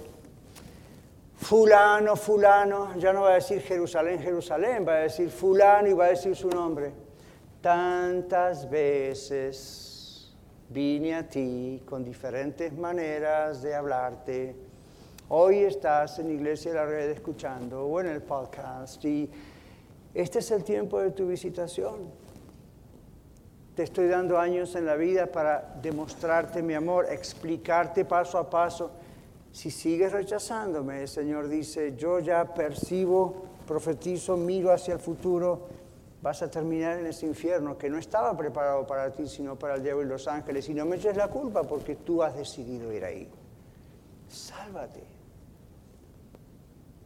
fulano, 1.38 2.16
fulano, 2.16 2.96
ya 2.98 3.14
no 3.14 3.22
va 3.22 3.32
a 3.32 3.34
decir 3.36 3.62
Jerusalén, 3.62 4.20
Jerusalén, 4.20 4.86
va 4.86 4.94
a 4.94 5.00
decir 5.02 5.30
fulano 5.30 5.88
y 5.88 5.94
va 5.94 6.06
a 6.06 6.10
decir 6.10 6.36
su 6.36 6.50
nombre. 6.50 6.92
Tantas 7.62 8.70
veces 8.70 10.36
vine 10.70 11.16
a 11.16 11.30
ti 11.30 11.84
con 11.86 12.04
diferentes 12.04 12.74
maneras 12.74 13.62
de 13.62 13.76
hablarte. 13.76 14.56
Hoy 15.30 15.60
estás 15.60 16.20
en 16.20 16.32
Iglesia 16.32 16.72
de 16.72 16.78
la 16.78 16.86
Red 16.86 17.10
escuchando 17.12 17.86
o 17.86 18.00
en 18.00 18.08
el 18.08 18.22
podcast 18.22 19.04
y 19.06 19.30
este 20.14 20.40
es 20.40 20.52
el 20.52 20.64
tiempo 20.64 21.00
de 21.00 21.12
tu 21.12 21.28
visitación. 21.28 22.12
Te 23.76 23.84
estoy 23.84 24.08
dando 24.08 24.40
años 24.40 24.76
en 24.76 24.88
la 24.88 24.96
vida 24.96 25.28
para 25.28 25.76
demostrarte 25.82 26.64
mi 26.64 26.74
amor, 26.74 27.06
explicarte 27.12 28.06
paso 28.06 28.40
a 28.40 28.50
paso 28.50 28.92
si 29.58 29.72
sigues 29.72 30.12
rechazándome, 30.12 31.02
el 31.02 31.08
Señor 31.08 31.48
dice, 31.48 31.96
yo 31.98 32.20
ya 32.20 32.54
percibo, 32.54 33.34
profetizo, 33.66 34.38
miro 34.38 34.72
hacia 34.72 34.94
el 34.94 35.00
futuro, 35.00 35.62
vas 36.22 36.44
a 36.44 36.52
terminar 36.52 37.00
en 37.00 37.08
ese 37.08 37.26
infierno 37.26 37.76
que 37.76 37.90
no 37.90 37.98
estaba 37.98 38.38
preparado 38.38 38.86
para 38.86 39.12
ti, 39.12 39.28
sino 39.28 39.58
para 39.58 39.74
el 39.74 39.82
diablo 39.82 40.04
y 40.04 40.06
los 40.06 40.28
ángeles. 40.28 40.70
Y 40.70 40.76
no 40.76 40.86
me 40.86 40.98
eches 40.98 41.18
la 41.18 41.30
culpa 41.30 41.64
porque 41.64 41.96
tú 41.96 42.22
has 42.22 42.38
decidido 42.38 42.94
ir 42.94 43.04
ahí. 43.04 43.28
Sálvate. 44.30 45.02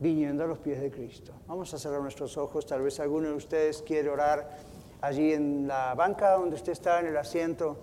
Viniendo 0.01 0.43
a 0.43 0.47
los 0.47 0.57
pies 0.57 0.81
de 0.81 0.91
Cristo. 0.91 1.31
Vamos 1.47 1.73
a 1.73 1.79
cerrar 1.79 2.01
nuestros 2.01 2.35
ojos. 2.35 2.65
Tal 2.65 2.81
vez 2.81 2.99
alguno 2.99 3.29
de 3.29 3.35
ustedes 3.35 3.81
quiere 3.81 4.09
orar 4.09 4.57
allí 4.99 5.31
en 5.31 5.69
la 5.69 5.95
banca 5.95 6.33
donde 6.33 6.57
usted 6.57 6.73
está, 6.73 6.99
en 6.99 7.05
el 7.05 7.15
asiento. 7.15 7.77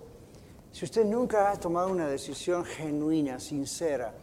Si 0.71 0.85
usted 0.85 1.05
nunca 1.05 1.49
ha 1.49 1.55
tomado 1.55 1.89
una 1.89 2.07
decisión 2.07 2.63
genuina, 2.63 3.39
sincera, 3.39 4.13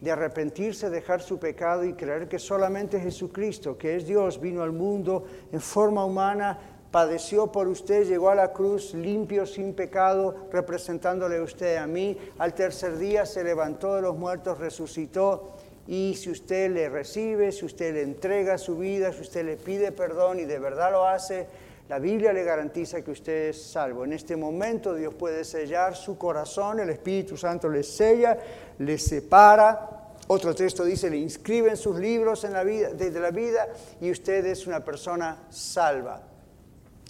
de 0.00 0.10
arrepentirse, 0.12 0.90
dejar 0.90 1.20
su 1.20 1.38
pecado 1.38 1.84
y 1.84 1.94
creer 1.94 2.28
que 2.28 2.38
solamente 2.38 3.00
Jesucristo, 3.00 3.76
que 3.76 3.96
es 3.96 4.06
Dios, 4.06 4.40
vino 4.40 4.62
al 4.62 4.72
mundo 4.72 5.24
en 5.52 5.60
forma 5.60 6.04
humana, 6.04 6.58
padeció 6.90 7.52
por 7.52 7.68
usted, 7.68 8.06
llegó 8.06 8.30
a 8.30 8.34
la 8.34 8.52
cruz 8.52 8.94
limpio, 8.94 9.44
sin 9.44 9.74
pecado, 9.74 10.48
representándole 10.52 11.40
usted 11.40 11.76
a 11.76 11.86
mí. 11.86 12.16
Al 12.38 12.54
tercer 12.54 12.96
día 12.98 13.26
se 13.26 13.44
levantó 13.44 13.96
de 13.96 14.02
los 14.02 14.16
muertos, 14.16 14.58
resucitó. 14.58 15.54
Y 15.86 16.14
si 16.16 16.30
usted 16.30 16.70
le 16.70 16.88
recibe, 16.88 17.50
si 17.50 17.64
usted 17.64 17.94
le 17.94 18.02
entrega 18.02 18.58
su 18.58 18.76
vida, 18.76 19.12
si 19.12 19.22
usted 19.22 19.44
le 19.44 19.56
pide 19.56 19.90
perdón 19.90 20.38
y 20.38 20.44
de 20.44 20.58
verdad 20.58 20.92
lo 20.92 21.06
hace, 21.06 21.46
la 21.88 21.98
Biblia 21.98 22.34
le 22.34 22.44
garantiza 22.44 23.00
que 23.00 23.10
usted 23.10 23.48
es 23.48 23.62
salvo. 23.62 24.04
En 24.04 24.12
este 24.12 24.36
momento 24.36 24.94
Dios 24.94 25.14
puede 25.14 25.42
sellar 25.42 25.96
su 25.96 26.18
corazón, 26.18 26.80
el 26.80 26.90
Espíritu 26.90 27.36
Santo 27.36 27.68
le 27.68 27.82
sella, 27.82 28.38
le 28.78 28.98
separa. 28.98 30.14
Otro 30.26 30.54
texto 30.54 30.84
dice, 30.84 31.08
le 31.08 31.16
inscribe 31.16 31.70
en 31.70 31.78
sus 31.78 31.98
libros 31.98 32.44
en 32.44 32.52
la 32.52 32.62
vida, 32.62 32.90
desde 32.90 33.18
la 33.18 33.30
vida 33.30 33.68
y 34.02 34.10
usted 34.10 34.44
es 34.44 34.66
una 34.66 34.84
persona 34.84 35.46
salva. 35.48 36.20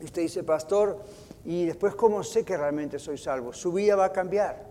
Usted 0.01 0.23
dice, 0.23 0.45
pastor, 0.45 1.03
y 1.45 1.67
después 1.67 1.97
cómo 1.97 2.23
sé 2.23 2.45
que 2.45 2.57
realmente 2.57 3.01
soy 3.01 3.19
salvo. 3.19 3.53
Su 3.53 3.73
vida 3.73 3.97
va 3.97 4.05
a 4.05 4.13
cambiar. 4.13 4.69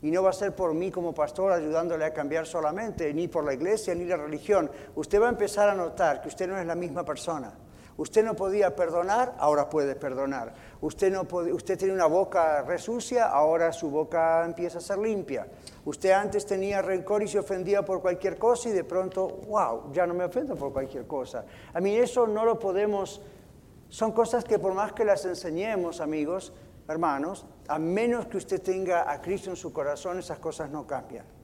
Y 0.00 0.10
no 0.10 0.22
va 0.22 0.30
a 0.30 0.32
ser 0.32 0.54
por 0.54 0.72
mí 0.72 0.90
como 0.90 1.14
pastor 1.14 1.52
ayudándole 1.52 2.06
a 2.06 2.14
cambiar 2.14 2.46
solamente, 2.46 3.12
ni 3.12 3.28
por 3.28 3.44
la 3.44 3.52
iglesia, 3.52 3.94
ni 3.94 4.06
la 4.06 4.16
religión. 4.16 4.70
Usted 4.94 5.20
va 5.20 5.26
a 5.26 5.30
empezar 5.30 5.68
a 5.68 5.74
notar 5.74 6.22
que 6.22 6.28
usted 6.28 6.48
no 6.48 6.58
es 6.58 6.66
la 6.66 6.74
misma 6.74 7.04
persona. 7.04 7.52
Usted 7.96 8.24
no 8.24 8.34
podía 8.34 8.76
perdonar, 8.76 9.34
ahora 9.38 9.70
puede 9.70 9.96
perdonar. 9.96 10.52
Usted, 10.80 11.10
no 11.12 11.26
usted 11.52 11.78
tiene 11.78 11.94
una 11.94 12.06
boca 12.06 12.62
resucia, 12.62 13.26
ahora 13.26 13.72
su 13.72 13.90
boca 13.90 14.44
empieza 14.44 14.78
a 14.78 14.80
ser 14.82 14.98
limpia. 14.98 15.46
Usted 15.84 16.10
antes 16.10 16.44
tenía 16.44 16.82
rencor 16.82 17.22
y 17.22 17.28
se 17.28 17.38
ofendía 17.38 17.84
por 17.84 18.02
cualquier 18.02 18.38
cosa 18.38 18.68
y 18.68 18.72
de 18.72 18.84
pronto, 18.84 19.26
wow, 19.48 19.92
ya 19.92 20.06
no 20.06 20.12
me 20.12 20.24
ofendo 20.24 20.56
por 20.56 20.72
cualquier 20.72 21.06
cosa. 21.06 21.44
A 21.72 21.80
mí 21.80 21.96
eso 21.96 22.26
no 22.26 22.44
lo 22.44 22.58
podemos, 22.58 23.22
son 23.88 24.12
cosas 24.12 24.44
que 24.44 24.58
por 24.58 24.74
más 24.74 24.92
que 24.92 25.04
las 25.04 25.24
enseñemos, 25.24 26.00
amigos, 26.00 26.52
hermanos, 26.88 27.46
a 27.68 27.78
menos 27.78 28.26
que 28.26 28.36
usted 28.36 28.60
tenga 28.60 29.10
a 29.10 29.20
Cristo 29.22 29.50
en 29.50 29.56
su 29.56 29.72
corazón, 29.72 30.18
esas 30.18 30.38
cosas 30.38 30.70
no 30.70 30.86
cambian. 30.86 31.35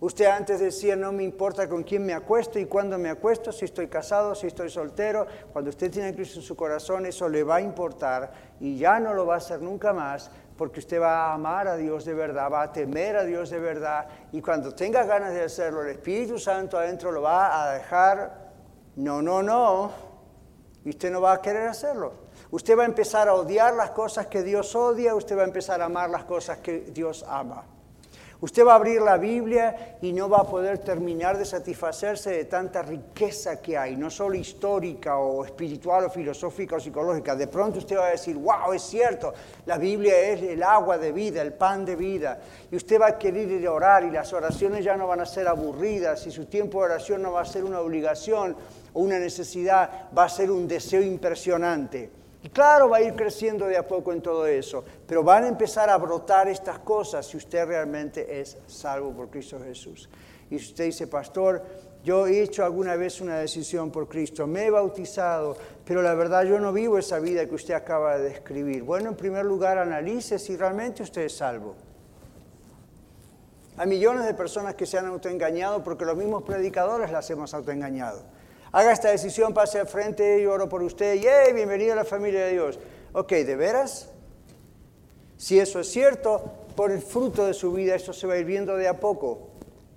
Usted 0.00 0.24
antes 0.24 0.60
decía, 0.60 0.96
no 0.96 1.12
me 1.12 1.22
importa 1.22 1.68
con 1.68 1.82
quién 1.82 2.06
me 2.06 2.14
acuesto 2.14 2.58
y 2.58 2.64
cuándo 2.64 2.96
me 2.96 3.10
acuesto, 3.10 3.52
si 3.52 3.66
estoy 3.66 3.88
casado, 3.88 4.34
si 4.34 4.46
estoy 4.46 4.70
soltero. 4.70 5.26
Cuando 5.52 5.68
usted 5.68 5.90
tiene 5.90 6.08
a 6.08 6.14
Cristo 6.14 6.38
en 6.38 6.44
su 6.44 6.56
corazón, 6.56 7.04
eso 7.04 7.28
le 7.28 7.44
va 7.44 7.56
a 7.56 7.60
importar 7.60 8.32
y 8.60 8.78
ya 8.78 8.98
no 8.98 9.12
lo 9.12 9.26
va 9.26 9.34
a 9.34 9.38
hacer 9.38 9.60
nunca 9.60 9.92
más, 9.92 10.30
porque 10.56 10.80
usted 10.80 10.98
va 10.98 11.26
a 11.26 11.34
amar 11.34 11.68
a 11.68 11.76
Dios 11.76 12.06
de 12.06 12.14
verdad, 12.14 12.50
va 12.50 12.62
a 12.62 12.72
temer 12.72 13.14
a 13.16 13.24
Dios 13.24 13.50
de 13.50 13.58
verdad 13.58 14.08
y 14.32 14.40
cuando 14.40 14.74
tenga 14.74 15.04
ganas 15.04 15.34
de 15.34 15.42
hacerlo, 15.42 15.82
el 15.82 15.90
Espíritu 15.90 16.38
Santo 16.38 16.78
adentro 16.78 17.12
lo 17.12 17.20
va 17.20 17.62
a 17.62 17.74
dejar, 17.74 18.52
no, 18.96 19.20
no, 19.20 19.42
no, 19.42 19.90
y 20.82 20.88
usted 20.88 21.10
no 21.10 21.20
va 21.20 21.34
a 21.34 21.42
querer 21.42 21.68
hacerlo. 21.68 22.14
Usted 22.50 22.76
va 22.76 22.84
a 22.84 22.86
empezar 22.86 23.28
a 23.28 23.34
odiar 23.34 23.74
las 23.74 23.90
cosas 23.90 24.28
que 24.28 24.42
Dios 24.42 24.74
odia, 24.74 25.14
usted 25.14 25.36
va 25.36 25.42
a 25.42 25.46
empezar 25.46 25.82
a 25.82 25.84
amar 25.84 26.08
las 26.08 26.24
cosas 26.24 26.58
que 26.58 26.80
Dios 26.90 27.22
ama. 27.28 27.66
Usted 28.42 28.64
va 28.64 28.72
a 28.72 28.76
abrir 28.76 29.02
la 29.02 29.18
Biblia 29.18 29.98
y 30.00 30.14
no 30.14 30.26
va 30.26 30.38
a 30.38 30.44
poder 30.44 30.78
terminar 30.78 31.36
de 31.36 31.44
satisfacerse 31.44 32.30
de 32.30 32.44
tanta 32.46 32.80
riqueza 32.80 33.60
que 33.60 33.76
hay, 33.76 33.96
no 33.96 34.08
solo 34.08 34.34
histórica 34.34 35.18
o 35.18 35.44
espiritual 35.44 36.04
o 36.04 36.10
filosófica 36.10 36.76
o 36.76 36.80
psicológica. 36.80 37.36
De 37.36 37.48
pronto 37.48 37.80
usted 37.80 37.98
va 37.98 38.06
a 38.06 38.10
decir, 38.12 38.36
wow, 38.36 38.72
es 38.72 38.80
cierto, 38.80 39.34
la 39.66 39.76
Biblia 39.76 40.18
es 40.18 40.42
el 40.42 40.62
agua 40.62 40.96
de 40.96 41.12
vida, 41.12 41.42
el 41.42 41.52
pan 41.52 41.84
de 41.84 41.96
vida. 41.96 42.40
Y 42.70 42.76
usted 42.76 42.98
va 42.98 43.08
a 43.08 43.18
querer 43.18 43.50
ir 43.50 43.66
a 43.66 43.72
orar 43.72 44.04
y 44.04 44.10
las 44.10 44.32
oraciones 44.32 44.82
ya 44.84 44.96
no 44.96 45.06
van 45.06 45.20
a 45.20 45.26
ser 45.26 45.46
aburridas 45.46 46.26
y 46.26 46.30
su 46.30 46.46
tiempo 46.46 46.78
de 46.78 46.86
oración 46.86 47.20
no 47.20 47.32
va 47.32 47.42
a 47.42 47.44
ser 47.44 47.62
una 47.64 47.80
obligación 47.80 48.56
o 48.94 49.00
una 49.00 49.18
necesidad, 49.18 50.08
va 50.16 50.24
a 50.24 50.28
ser 50.30 50.50
un 50.50 50.66
deseo 50.66 51.02
impresionante. 51.02 52.19
Y 52.42 52.48
claro, 52.48 52.88
va 52.88 52.98
a 52.98 53.02
ir 53.02 53.14
creciendo 53.14 53.66
de 53.66 53.76
a 53.76 53.86
poco 53.86 54.12
en 54.12 54.22
todo 54.22 54.46
eso, 54.46 54.82
pero 55.06 55.22
van 55.22 55.44
a 55.44 55.48
empezar 55.48 55.90
a 55.90 55.98
brotar 55.98 56.48
estas 56.48 56.78
cosas 56.78 57.26
si 57.26 57.36
usted 57.36 57.66
realmente 57.66 58.40
es 58.40 58.56
salvo 58.66 59.12
por 59.12 59.28
Cristo 59.28 59.60
Jesús. 59.62 60.08
Y 60.48 60.58
si 60.58 60.70
usted 60.70 60.84
dice, 60.84 61.06
pastor, 61.06 61.62
yo 62.02 62.26
he 62.26 62.40
hecho 62.40 62.64
alguna 62.64 62.96
vez 62.96 63.20
una 63.20 63.38
decisión 63.38 63.90
por 63.90 64.08
Cristo, 64.08 64.46
me 64.46 64.66
he 64.66 64.70
bautizado, 64.70 65.56
pero 65.84 66.00
la 66.00 66.14
verdad 66.14 66.44
yo 66.44 66.58
no 66.58 66.72
vivo 66.72 66.96
esa 66.96 67.18
vida 67.18 67.44
que 67.46 67.54
usted 67.54 67.74
acaba 67.74 68.16
de 68.16 68.30
describir. 68.30 68.84
Bueno, 68.84 69.10
en 69.10 69.16
primer 69.16 69.44
lugar, 69.44 69.76
analice 69.76 70.38
si 70.38 70.56
realmente 70.56 71.02
usted 71.02 71.22
es 71.22 71.36
salvo. 71.36 71.76
Hay 73.76 73.86
millones 73.86 74.24
de 74.24 74.34
personas 74.34 74.74
que 74.74 74.86
se 74.86 74.98
han 74.98 75.06
autoengañado 75.06 75.84
porque 75.84 76.06
los 76.06 76.16
mismos 76.16 76.42
predicadores 76.42 77.10
las 77.10 77.28
hemos 77.30 77.52
autoengañado. 77.52 78.22
Haga 78.72 78.92
esta 78.92 79.10
decisión, 79.10 79.52
pase 79.52 79.80
al 79.80 79.88
frente, 79.88 80.40
yo 80.40 80.52
oro 80.52 80.68
por 80.68 80.80
usted, 80.84 81.14
y 81.14 81.52
bienvenido 81.52 81.92
a 81.92 81.96
la 81.96 82.04
familia 82.04 82.44
de 82.44 82.52
Dios. 82.52 82.78
Ok, 83.12 83.32
¿de 83.32 83.56
veras? 83.56 84.10
Si 85.36 85.58
eso 85.58 85.80
es 85.80 85.90
cierto, 85.90 86.52
por 86.76 86.92
el 86.92 87.02
fruto 87.02 87.46
de 87.46 87.52
su 87.52 87.72
vida, 87.72 87.96
eso 87.96 88.12
se 88.12 88.28
va 88.28 88.34
a 88.34 88.38
ir 88.38 88.44
viendo 88.44 88.76
de 88.76 88.86
a 88.86 89.00
poco. 89.00 89.48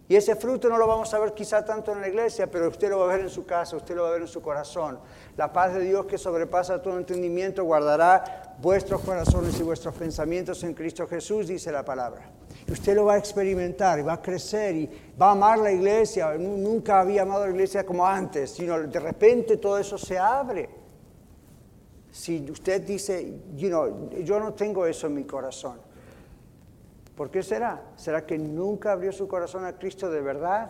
Y 0.08 0.16
ese 0.16 0.36
fruto 0.36 0.70
no 0.70 0.80
lo 0.80 0.88
vamos 0.88 1.14
a 1.14 1.20
ver 1.20 1.34
quizá 1.34 1.64
tanto 1.64 1.92
en 1.92 2.02
la 2.02 2.08
iglesia, 2.08 2.50
pero 2.50 2.68
usted 2.68 2.90
lo 2.90 2.98
va 2.98 3.06
a 3.06 3.16
ver 3.16 3.22
en 3.22 3.30
su 3.30 3.46
casa, 3.46 3.78
usted 3.78 3.96
lo 3.96 4.04
va 4.04 4.10
a 4.10 4.14
ver 4.14 4.22
en 4.24 4.28
su 4.28 4.42
corazón. 4.42 4.98
La 5.38 5.54
paz 5.54 5.76
de 5.76 5.82
Dios 5.82 6.08
que 6.08 6.18
sobrepasa 6.18 6.82
todo 6.82 6.98
entendimiento 6.98 7.64
guardará 7.64 8.56
vuestros 8.58 9.02
corazones 9.02 9.60
y 9.60 9.64
vuestros 9.64 9.94
pensamientos 9.94 10.64
en 10.64 10.74
Cristo 10.74 11.08
Jesús, 11.08 11.48
dice 11.48 11.72
la 11.72 11.86
palabra 11.86 12.28
usted 12.72 12.96
lo 12.96 13.06
va 13.06 13.16
a 13.16 13.18
experimentar 13.18 14.00
y 14.00 14.04
va 14.04 14.14
a 14.14 14.22
crecer 14.22 14.76
y 14.76 14.90
va 15.20 15.30
a 15.30 15.32
amar 15.32 15.60
la 15.60 15.72
iglesia. 15.72 16.34
Nunca 16.38 17.00
había 17.00 17.24
amado 17.24 17.46
la 17.46 17.52
iglesia 17.52 17.86
como 17.86 18.06
antes, 18.06 18.52
sino 18.52 18.80
de 18.80 19.00
repente 19.00 19.58
todo 19.58 19.78
eso 19.78 19.98
se 19.98 20.18
abre. 20.18 20.70
Si 22.12 22.50
usted 22.50 22.82
dice, 22.82 23.40
you 23.56 23.70
know, 23.70 24.10
yo 24.24 24.40
no 24.40 24.54
tengo 24.54 24.86
eso 24.86 25.08
en 25.08 25.16
mi 25.16 25.24
corazón, 25.24 25.80
¿por 27.16 27.32
qué 27.32 27.42
será? 27.42 27.82
¿Será 27.96 28.26
que 28.26 28.38
nunca 28.38 28.92
abrió 28.92 29.12
su 29.12 29.28
corazón 29.28 29.66
a 29.66 29.74
Cristo 29.74 30.10
de 30.10 30.22
verdad, 30.22 30.70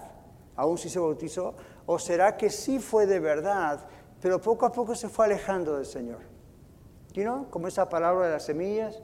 aún 0.56 0.78
si 0.78 0.90
se 0.90 1.00
bautizó? 1.00 1.54
¿O 1.86 2.00
será 2.00 2.38
que 2.38 2.50
sí 2.50 2.80
fue 2.80 3.06
de 3.06 3.20
verdad, 3.20 3.86
pero 4.22 4.40
poco 4.40 4.66
a 4.66 4.72
poco 4.72 4.96
se 4.96 5.10
fue 5.10 5.26
alejando 5.26 5.76
del 5.76 5.86
Señor? 5.86 6.20
You 7.14 7.24
know, 7.24 7.50
como 7.50 7.68
esa 7.68 7.90
palabra 7.90 8.28
de 8.28 8.32
las 8.32 8.46
semillas, 8.46 9.02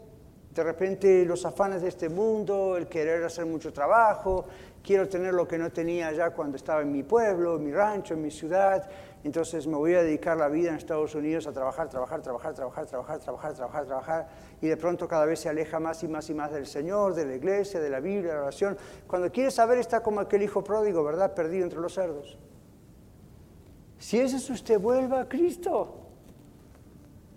De 0.53 0.63
repente 0.63 1.25
los 1.25 1.45
afanes 1.45 1.81
de 1.81 1.89
este 1.89 2.09
mundo, 2.09 2.75
el 2.75 2.87
querer 2.87 3.23
hacer 3.23 3.45
mucho 3.45 3.71
trabajo, 3.71 4.45
quiero 4.83 5.07
tener 5.07 5.33
lo 5.33 5.47
que 5.47 5.57
no 5.57 5.71
tenía 5.71 6.11
ya 6.11 6.31
cuando 6.31 6.57
estaba 6.57 6.81
en 6.81 6.91
mi 6.91 7.03
pueblo, 7.03 7.57
en 7.57 7.65
mi 7.65 7.71
rancho, 7.71 8.15
en 8.15 8.21
mi 8.21 8.31
ciudad, 8.31 8.89
entonces 9.23 9.67
me 9.67 9.75
voy 9.75 9.93
a 9.95 10.01
dedicar 10.01 10.37
la 10.37 10.47
vida 10.47 10.69
en 10.69 10.75
Estados 10.75 11.13
Unidos 11.13 11.45
a 11.45 11.51
trabajar, 11.51 11.89
trabajar, 11.89 12.21
trabajar, 12.21 12.53
trabajar, 12.55 12.87
trabajar, 12.87 13.19
trabajar, 13.19 13.53
trabajar, 13.53 13.85
trabajar, 13.85 14.27
y 14.61 14.67
de 14.67 14.77
pronto 14.77 15.07
cada 15.07 15.25
vez 15.25 15.41
se 15.41 15.49
aleja 15.49 15.79
más 15.79 16.01
y 16.03 16.07
más 16.07 16.29
y 16.29 16.33
más 16.33 16.51
del 16.51 16.65
Señor, 16.65 17.13
de 17.13 17.25
la 17.25 17.35
iglesia, 17.35 17.79
de 17.81 17.89
la 17.89 17.99
Biblia, 17.99 18.31
de 18.31 18.35
la 18.37 18.43
oración. 18.43 18.77
Cuando 19.07 19.29
quiere 19.31 19.51
saber 19.51 19.77
está 19.77 20.01
como 20.01 20.21
aquel 20.21 20.41
hijo 20.41 20.63
pródigo, 20.63 21.03
¿verdad? 21.03 21.33
Perdido 21.33 21.65
entre 21.65 21.79
los 21.79 21.93
cerdos. 21.93 22.37
Si 23.97 24.19
ese 24.19 24.37
es 24.37 24.49
usted, 24.49 24.79
vuelva 24.79 25.21
a 25.21 25.29
Cristo. 25.29 26.08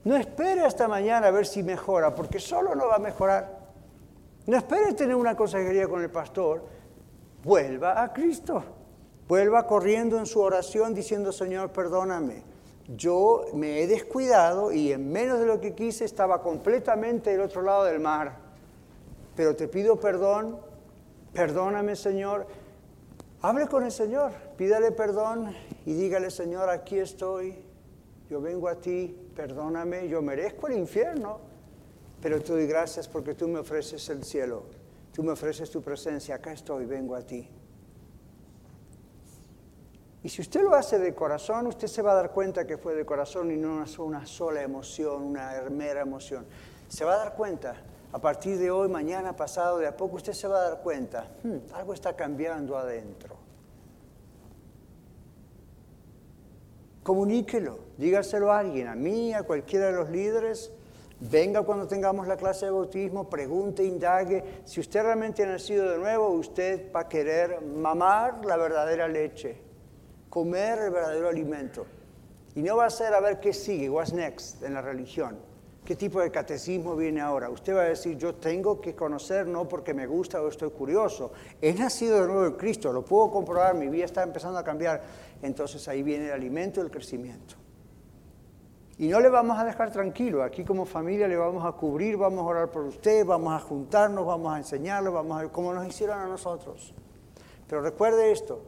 No 0.05 0.17
espere 0.17 0.63
hasta 0.63 0.89
mañana 0.89 1.29
a 1.29 1.31
ver 1.31 1.47
si 1.47 1.63
mejora, 1.63 2.15
porque 2.15 2.41
solo 2.41 2.75
no 2.75 2.89
va 2.89 2.97
a 2.97 2.99
mejorar. 2.99 3.61
No 4.47 4.57
espere 4.57 4.93
tener 4.95 5.15
una 5.15 5.37
consejería 5.37 5.87
con 5.87 6.03
el 6.03 6.11
pastor, 6.11 6.65
vuelva 7.45 8.03
a 8.03 8.13
Cristo. 8.13 8.63
Vuelva 9.29 9.67
corriendo 9.67 10.19
en 10.19 10.27
su 10.27 10.41
oración 10.41 10.93
diciendo, 10.93 11.33
Señor, 11.33 11.71
perdóname. 11.71 12.43
Yo 12.89 13.47
me 13.55 13.81
he 13.81 13.87
descuidado 13.87 14.73
y 14.73 14.93
en 14.93 15.11
menos 15.11 15.39
de 15.39 15.47
lo 15.47 15.61
que 15.61 15.75
quise 15.75 16.05
estaba 16.05 16.43
completamente 16.43 17.31
del 17.31 17.41
otro 17.41 17.63
lado 17.63 17.85
del 17.85 18.01
mar. 18.01 18.37
Pero 19.37 19.55
te 19.55 19.69
pido 19.69 19.99
perdón, 20.01 20.59
perdóname, 21.33 21.95
Señor. 21.95 22.47
Hable 23.41 23.69
con 23.69 23.85
el 23.85 23.93
Señor, 23.93 24.33
pídale 24.57 24.91
perdón 24.91 25.55
y 25.87 25.95
dígale, 25.95 26.31
Señor, 26.31 26.69
aquí 26.69 26.99
estoy, 26.99 27.57
yo 28.29 28.41
vengo 28.41 28.69
a 28.69 28.75
ti, 28.75 29.17
perdóname, 29.35 30.09
yo 30.09 30.23
merezco 30.23 30.69
el 30.69 30.75
infierno, 30.75 31.41
pero 32.21 32.41
te 32.41 32.53
doy 32.53 32.67
gracias 32.67 33.09
porque 33.09 33.35
tú 33.35 33.49
me 33.49 33.59
ofreces 33.59 34.09
el 34.11 34.25
cielo, 34.25 34.65
tú 35.13 35.23
me 35.23 35.33
ofreces 35.33 35.71
tu 35.71 35.83
presencia, 35.83 36.37
acá 36.37 36.53
estoy, 36.53 36.87
vengo 36.87 37.17
a 37.17 37.23
ti. 37.23 37.49
Y 40.25 40.29
si 40.29 40.41
usted 40.41 40.63
lo 40.63 40.75
hace 40.75 40.99
de 41.01 41.15
corazón, 41.15 41.67
usted 41.67 41.89
se 41.89 42.01
va 42.01 42.13
a 42.13 42.15
dar 42.15 42.31
cuenta 42.31 42.65
que 42.65 42.79
fue 42.79 42.95
de 42.95 43.05
corazón 43.05 43.51
y 43.51 43.57
no 43.57 43.85
una 43.99 44.27
sola 44.27 44.63
emoción, 44.63 45.23
una 45.23 45.61
mera 45.69 46.03
emoción. 46.03 46.47
Se 46.89 47.05
va 47.05 47.15
a 47.15 47.17
dar 47.19 47.35
cuenta, 47.35 47.75
a 48.13 48.21
partir 48.21 48.57
de 48.59 48.71
hoy, 48.71 48.89
mañana, 48.89 49.35
pasado, 49.35 49.79
de 49.79 49.89
a 49.89 49.97
poco, 49.97 50.17
usted 50.17 50.33
se 50.33 50.47
va 50.47 50.59
a 50.59 50.71
dar 50.71 50.81
cuenta, 50.81 51.27
hmm, 51.43 51.75
algo 51.75 51.93
está 51.93 52.15
cambiando 52.15 52.77
adentro. 52.79 53.42
Comuníquelo, 57.03 57.79
dígaselo 57.99 58.53
a 58.53 58.61
alguien, 58.61 58.89
a 58.89 58.95
mí, 58.95 59.35
a 59.35 59.43
cualquiera 59.43 59.87
de 59.87 59.93
los 59.93 60.11
líderes. 60.11 60.73
Venga 61.19 61.63
cuando 61.63 61.87
tengamos 61.87 62.27
la 62.27 62.37
clase 62.37 62.67
de 62.67 62.73
bautismo, 62.73 63.29
pregunte, 63.29 63.85
indague. 63.85 64.63
Si 64.65 64.81
usted 64.81 65.03
realmente 65.03 65.43
ha 65.43 65.47
nacido 65.47 65.91
de 65.91 65.99
nuevo, 65.99 66.29
usted 66.31 66.93
va 66.95 67.01
a 67.01 67.09
querer 67.09 67.61
mamar 67.61 68.45
la 68.45 68.57
verdadera 68.57 69.09
leche 69.09 69.73
comer 70.33 70.79
el 70.79 70.91
verdadero 70.91 71.29
alimento. 71.29 71.85
Y 72.55 72.63
no 72.63 72.79
va 72.79 72.87
a 72.87 72.91
ser 72.91 73.13
a 73.13 73.21
ver 73.21 73.39
qué 73.39 73.53
sigue, 73.53 73.91
what's 73.91 74.15
next 74.15 74.63
en 74.63 74.73
la 74.73 74.81
religión. 74.81 75.37
¿Qué 75.85 75.95
tipo 75.95 76.23
de 76.23 76.31
catecismo 76.31 76.97
viene 76.97 77.21
ahora? 77.21 77.51
Usted 77.51 77.77
va 77.77 77.83
a 77.83 77.89
decir, 77.89 78.17
yo 78.17 78.37
tengo 78.37 78.81
que 78.81 78.95
conocer 78.95 79.47
no 79.47 79.69
porque 79.69 79.93
me 79.93 80.07
gusta 80.07 80.41
o 80.41 80.49
estoy 80.49 80.71
curioso. 80.71 81.33
He 81.61 81.75
nacido 81.75 82.23
de 82.23 82.29
nuevo 82.29 82.47
en 82.47 82.53
Cristo, 82.55 82.95
lo 82.95 83.05
puedo 83.05 83.31
comprobar, 83.31 83.75
mi 83.75 83.89
vida 83.89 84.07
está 84.07 84.23
empezando 84.23 84.59
a 84.59 84.65
cambiar. 84.65 85.03
Entonces 85.43 85.87
ahí 85.89 86.03
viene 86.03 86.27
el 86.27 86.33
alimento 86.33 86.81
y 86.81 86.85
el 86.85 86.91
crecimiento. 86.91 87.57
Y 88.99 89.09
no 89.09 89.21
le 89.21 89.29
vamos 89.29 89.59
a 89.59 89.65
dejar 89.65 89.91
tranquilo. 89.91 90.43
Aquí 90.43 90.65
como 90.65 90.85
familia 90.85 91.27
le 91.27 91.37
vamos 91.37 91.65
a 91.65 91.73
cubrir, 91.73 92.17
vamos 92.17 92.41
a 92.41 92.47
orar 92.47 92.71
por 92.71 92.85
usted, 92.85 93.27
vamos 93.27 93.53
a 93.53 93.59
juntarnos, 93.59 94.25
vamos 94.25 94.55
a 94.55 94.59
enseñarle, 94.59 95.11
vamos 95.11 95.43
a 95.43 95.49
como 95.49 95.75
nos 95.75 95.87
hicieron 95.87 96.21
a 96.21 96.27
nosotros. 96.27 96.95
Pero 97.67 97.83
recuerde 97.83 98.31
esto, 98.31 98.63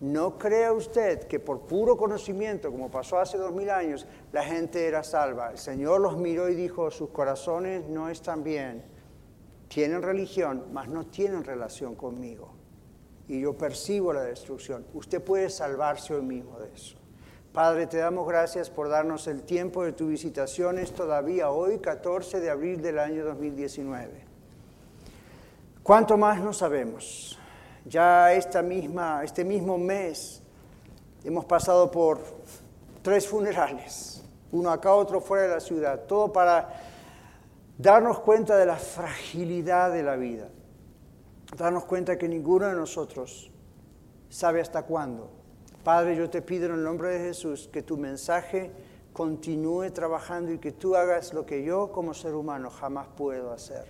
no 0.00 0.36
crea 0.36 0.72
usted 0.72 1.24
que 1.24 1.40
por 1.40 1.60
puro 1.60 1.96
conocimiento, 1.96 2.70
como 2.70 2.90
pasó 2.90 3.18
hace 3.18 3.38
dos 3.38 3.52
mil 3.52 3.70
años, 3.70 4.06
la 4.32 4.44
gente 4.44 4.86
era 4.86 5.02
salva. 5.02 5.52
El 5.52 5.58
Señor 5.58 6.00
los 6.00 6.18
miró 6.18 6.48
y 6.48 6.54
dijo, 6.54 6.90
sus 6.90 7.10
corazones 7.10 7.88
no 7.88 8.08
están 8.08 8.44
bien. 8.44 8.84
Tienen 9.68 10.02
religión, 10.02 10.66
mas 10.72 10.88
no 10.88 11.06
tienen 11.06 11.44
relación 11.44 11.94
conmigo. 11.94 12.57
Y 13.28 13.40
yo 13.40 13.52
percibo 13.56 14.12
la 14.12 14.22
destrucción. 14.22 14.86
Usted 14.94 15.22
puede 15.22 15.50
salvarse 15.50 16.14
hoy 16.14 16.22
mismo 16.22 16.58
de 16.58 16.72
eso. 16.74 16.96
Padre, 17.52 17.86
te 17.86 17.98
damos 17.98 18.26
gracias 18.26 18.70
por 18.70 18.88
darnos 18.88 19.26
el 19.26 19.42
tiempo 19.42 19.84
de 19.84 19.92
tu 19.92 20.08
visitación. 20.08 20.78
Es 20.78 20.92
todavía 20.92 21.50
hoy, 21.50 21.78
14 21.78 22.40
de 22.40 22.50
abril 22.50 22.80
del 22.80 22.98
año 22.98 23.24
2019. 23.24 24.24
¿Cuánto 25.82 26.16
más 26.16 26.40
no 26.40 26.52
sabemos? 26.52 27.38
Ya 27.84 28.32
esta 28.32 28.60
misma, 28.62 29.22
este 29.24 29.44
mismo 29.44 29.78
mes 29.78 30.42
hemos 31.24 31.46
pasado 31.46 31.90
por 31.90 32.20
tres 33.02 33.26
funerales, 33.26 34.22
uno 34.52 34.70
acá, 34.70 34.92
otro 34.92 35.20
fuera 35.20 35.44
de 35.44 35.54
la 35.54 35.60
ciudad, 35.60 36.00
todo 36.00 36.30
para 36.32 36.68
darnos 37.78 38.20
cuenta 38.20 38.56
de 38.56 38.66
la 38.66 38.76
fragilidad 38.76 39.90
de 39.90 40.02
la 40.02 40.16
vida, 40.16 40.48
darnos 41.56 41.84
cuenta 41.84 42.18
que 42.18 42.28
ninguno 42.28 42.66
de 42.66 42.74
nosotros 42.74 43.50
sabe 44.28 44.60
hasta 44.60 44.82
cuándo. 44.84 45.30
Padre, 45.84 46.16
yo 46.16 46.28
te 46.28 46.42
pido 46.42 46.66
en 46.66 46.72
el 46.72 46.84
nombre 46.84 47.10
de 47.10 47.18
Jesús 47.20 47.68
que 47.72 47.82
tu 47.82 47.96
mensaje 47.96 48.70
continúe 49.12 49.90
trabajando 49.92 50.52
y 50.52 50.58
que 50.58 50.72
tú 50.72 50.94
hagas 50.94 51.32
lo 51.32 51.46
que 51.46 51.64
yo 51.64 51.90
como 51.90 52.14
ser 52.14 52.34
humano 52.34 52.70
jamás 52.70 53.08
puedo 53.16 53.52
hacer, 53.52 53.86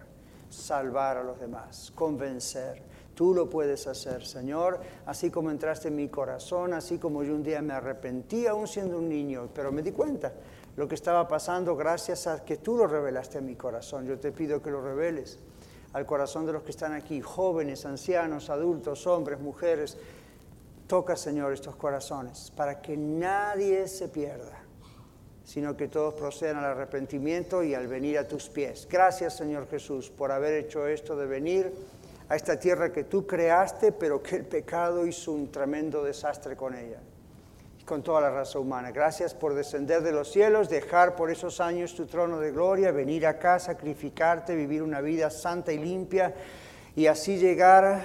salvar 0.49 1.17
a 1.19 1.25
los 1.25 1.41
demás, 1.41 1.93
convencer 1.95 2.83
Tú 3.19 3.35
lo 3.35 3.51
puedes 3.51 3.89
hacer, 3.89 4.25
Señor, 4.25 4.79
así 5.05 5.29
como 5.29 5.51
entraste 5.51 5.89
en 5.89 5.97
mi 5.97 6.09
corazón, 6.09 6.73
así 6.73 6.99
como 6.99 7.25
yo 7.25 7.35
un 7.35 7.43
día 7.43 7.61
me 7.61 7.73
arrepentí, 7.73 8.47
aún 8.47 8.69
siendo 8.69 8.97
un 8.97 9.09
niño, 9.09 9.49
pero 9.53 9.73
me 9.73 9.83
di 9.83 9.91
cuenta 9.91 10.33
lo 10.77 10.87
que 10.87 10.95
estaba 10.95 11.27
pasando 11.27 11.75
gracias 11.75 12.29
a 12.29 12.45
que 12.45 12.59
tú 12.59 12.77
lo 12.77 12.87
revelaste 12.87 13.39
a 13.39 13.41
mi 13.41 13.57
corazón. 13.57 14.07
Yo 14.07 14.21
te 14.21 14.31
pido 14.31 14.63
que 14.63 14.71
lo 14.71 14.81
reveles 14.81 15.41
al 15.99 16.07
corazón 16.07 16.47
de 16.47 16.53
los 16.53 16.63
que 16.63 16.71
están 16.71 16.93
aquí, 16.93 17.21
jóvenes, 17.21 17.85
ancianos, 17.85 18.51
adultos, 18.51 19.07
hombres, 19.07 19.41
mujeres. 19.41 19.99
Toca, 20.87 21.17
Señor, 21.17 21.53
estos 21.53 21.75
corazones 21.75 22.53
para 22.57 22.81
que 22.81 22.97
nadie 22.97 23.89
se 23.89 24.09
pierda, 24.09 24.63
sino 25.45 25.77
que 25.77 25.89
todos 25.89 26.15
procedan 26.15 26.59
al 26.59 26.67
arrepentimiento 26.67 27.65
y 27.65 27.75
al 27.75 27.89
venir 27.89 28.17
a 28.17 28.29
tus 28.29 28.49
pies. 28.49 28.87
Gracias, 28.89 29.37
Señor 29.37 29.69
Jesús, 29.69 30.09
por 30.09 30.31
haber 30.31 30.55
hecho 30.55 30.87
esto 30.87 31.17
de 31.17 31.27
venir 31.27 31.75
a 32.29 32.37
esta 32.37 32.59
tierra 32.59 32.93
que 32.93 33.05
tú 33.05 33.27
creaste, 33.27 33.91
pero 33.91 34.23
que 34.23 34.37
el 34.37 34.45
pecado 34.45 35.05
hizo 35.05 35.33
un 35.33 35.51
tremendo 35.51 36.05
desastre 36.05 36.57
con 36.57 36.75
ella 36.75 37.01
con 37.89 38.03
toda 38.03 38.21
la 38.21 38.31
raza 38.31 38.59
humana. 38.59 38.93
Gracias 38.93 39.33
por 39.33 39.55
descender 39.55 40.03
de 40.03 40.13
los 40.13 40.31
cielos, 40.31 40.69
dejar 40.69 41.17
por 41.17 41.31
esos 41.31 41.59
años 41.59 41.95
tu 41.95 42.05
trono 42.07 42.39
de 42.39 42.53
gloria, 42.53 42.93
venir 42.93 43.27
acá, 43.27 43.59
sacrificarte, 43.59 44.55
vivir 44.55 44.83
una 44.83 45.01
vida 45.01 45.31
santa 45.31 45.73
y 45.73 45.79
limpia 45.79 46.35
y 46.95 47.07
así 47.07 47.39
llegar 47.39 48.05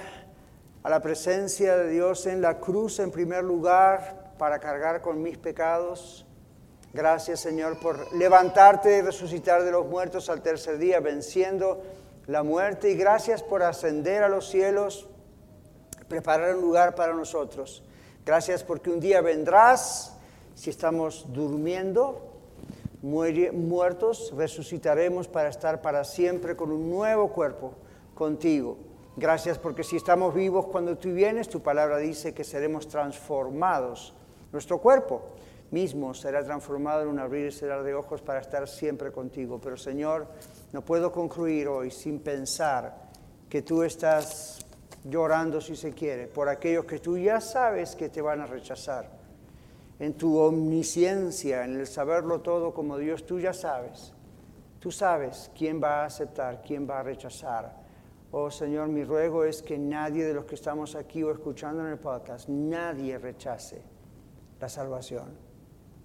a 0.82 0.88
la 0.88 1.00
presencia 1.00 1.76
de 1.76 1.90
Dios 1.90 2.26
en 2.26 2.40
la 2.40 2.60
cruz 2.60 2.98
en 2.98 3.10
primer 3.10 3.44
lugar 3.44 4.32
para 4.38 4.58
cargar 4.58 5.02
con 5.02 5.22
mis 5.22 5.36
pecados. 5.36 6.24
Gracias 6.94 7.40
Señor 7.40 7.78
por 7.78 8.10
levantarte 8.14 8.96
y 8.98 9.02
resucitar 9.02 9.64
de 9.64 9.70
los 9.70 9.84
muertos 9.84 10.30
al 10.30 10.40
tercer 10.40 10.78
día, 10.78 11.00
venciendo 11.00 11.82
la 12.26 12.42
muerte 12.42 12.90
y 12.90 12.96
gracias 12.96 13.42
por 13.42 13.62
ascender 13.62 14.22
a 14.22 14.30
los 14.30 14.48
cielos, 14.48 15.08
preparar 16.08 16.54
un 16.56 16.62
lugar 16.62 16.94
para 16.94 17.12
nosotros. 17.12 17.84
Gracias 18.24 18.64
porque 18.64 18.88
un 18.88 19.00
día 19.00 19.20
vendrás, 19.20 20.16
si 20.54 20.70
estamos 20.70 21.26
durmiendo, 21.28 22.34
muertos, 23.02 24.32
resucitaremos 24.34 25.28
para 25.28 25.50
estar 25.50 25.82
para 25.82 26.04
siempre 26.04 26.56
con 26.56 26.72
un 26.72 26.88
nuevo 26.88 27.28
cuerpo 27.28 27.74
contigo. 28.14 28.78
Gracias 29.16 29.58
porque 29.58 29.84
si 29.84 29.96
estamos 29.96 30.34
vivos 30.34 30.66
cuando 30.66 30.96
tú 30.96 31.12
vienes, 31.12 31.50
tu 31.50 31.60
palabra 31.60 31.98
dice 31.98 32.32
que 32.32 32.44
seremos 32.44 32.88
transformados. 32.88 34.14
Nuestro 34.52 34.78
cuerpo 34.78 35.20
mismo 35.70 36.14
será 36.14 36.42
transformado 36.42 37.02
en 37.02 37.08
un 37.08 37.18
abrir 37.18 37.48
y 37.48 37.52
cerrar 37.52 37.82
de 37.82 37.92
ojos 37.92 38.22
para 38.22 38.40
estar 38.40 38.66
siempre 38.66 39.12
contigo. 39.12 39.60
Pero 39.62 39.76
Señor, 39.76 40.28
no 40.72 40.82
puedo 40.82 41.12
concluir 41.12 41.68
hoy 41.68 41.90
sin 41.90 42.20
pensar 42.20 43.04
que 43.50 43.60
tú 43.60 43.82
estás 43.82 44.63
llorando, 45.04 45.60
si 45.60 45.76
se 45.76 45.92
quiere, 45.92 46.26
por 46.26 46.48
aquellos 46.48 46.86
que 46.86 46.98
tú 46.98 47.18
ya 47.18 47.40
sabes 47.40 47.94
que 47.94 48.08
te 48.08 48.22
van 48.22 48.40
a 48.40 48.46
rechazar. 48.46 49.10
En 49.98 50.14
tu 50.14 50.38
omnisciencia, 50.38 51.64
en 51.64 51.78
el 51.78 51.86
saberlo 51.86 52.40
todo 52.40 52.74
como 52.74 52.98
Dios, 52.98 53.24
tú 53.26 53.38
ya 53.38 53.52
sabes. 53.52 54.12
Tú 54.80 54.90
sabes 54.90 55.50
quién 55.56 55.80
va 55.82 56.02
a 56.02 56.06
aceptar, 56.06 56.62
quién 56.62 56.88
va 56.88 57.00
a 57.00 57.02
rechazar. 57.02 57.84
Oh 58.32 58.50
Señor, 58.50 58.88
mi 58.88 59.04
ruego 59.04 59.44
es 59.44 59.62
que 59.62 59.78
nadie 59.78 60.24
de 60.24 60.34
los 60.34 60.44
que 60.44 60.56
estamos 60.56 60.96
aquí 60.96 61.22
o 61.22 61.30
escuchando 61.30 61.82
en 61.82 61.92
el 61.92 61.98
podcast, 61.98 62.48
nadie 62.48 63.16
rechace 63.18 63.82
la 64.60 64.68
salvación 64.68 65.38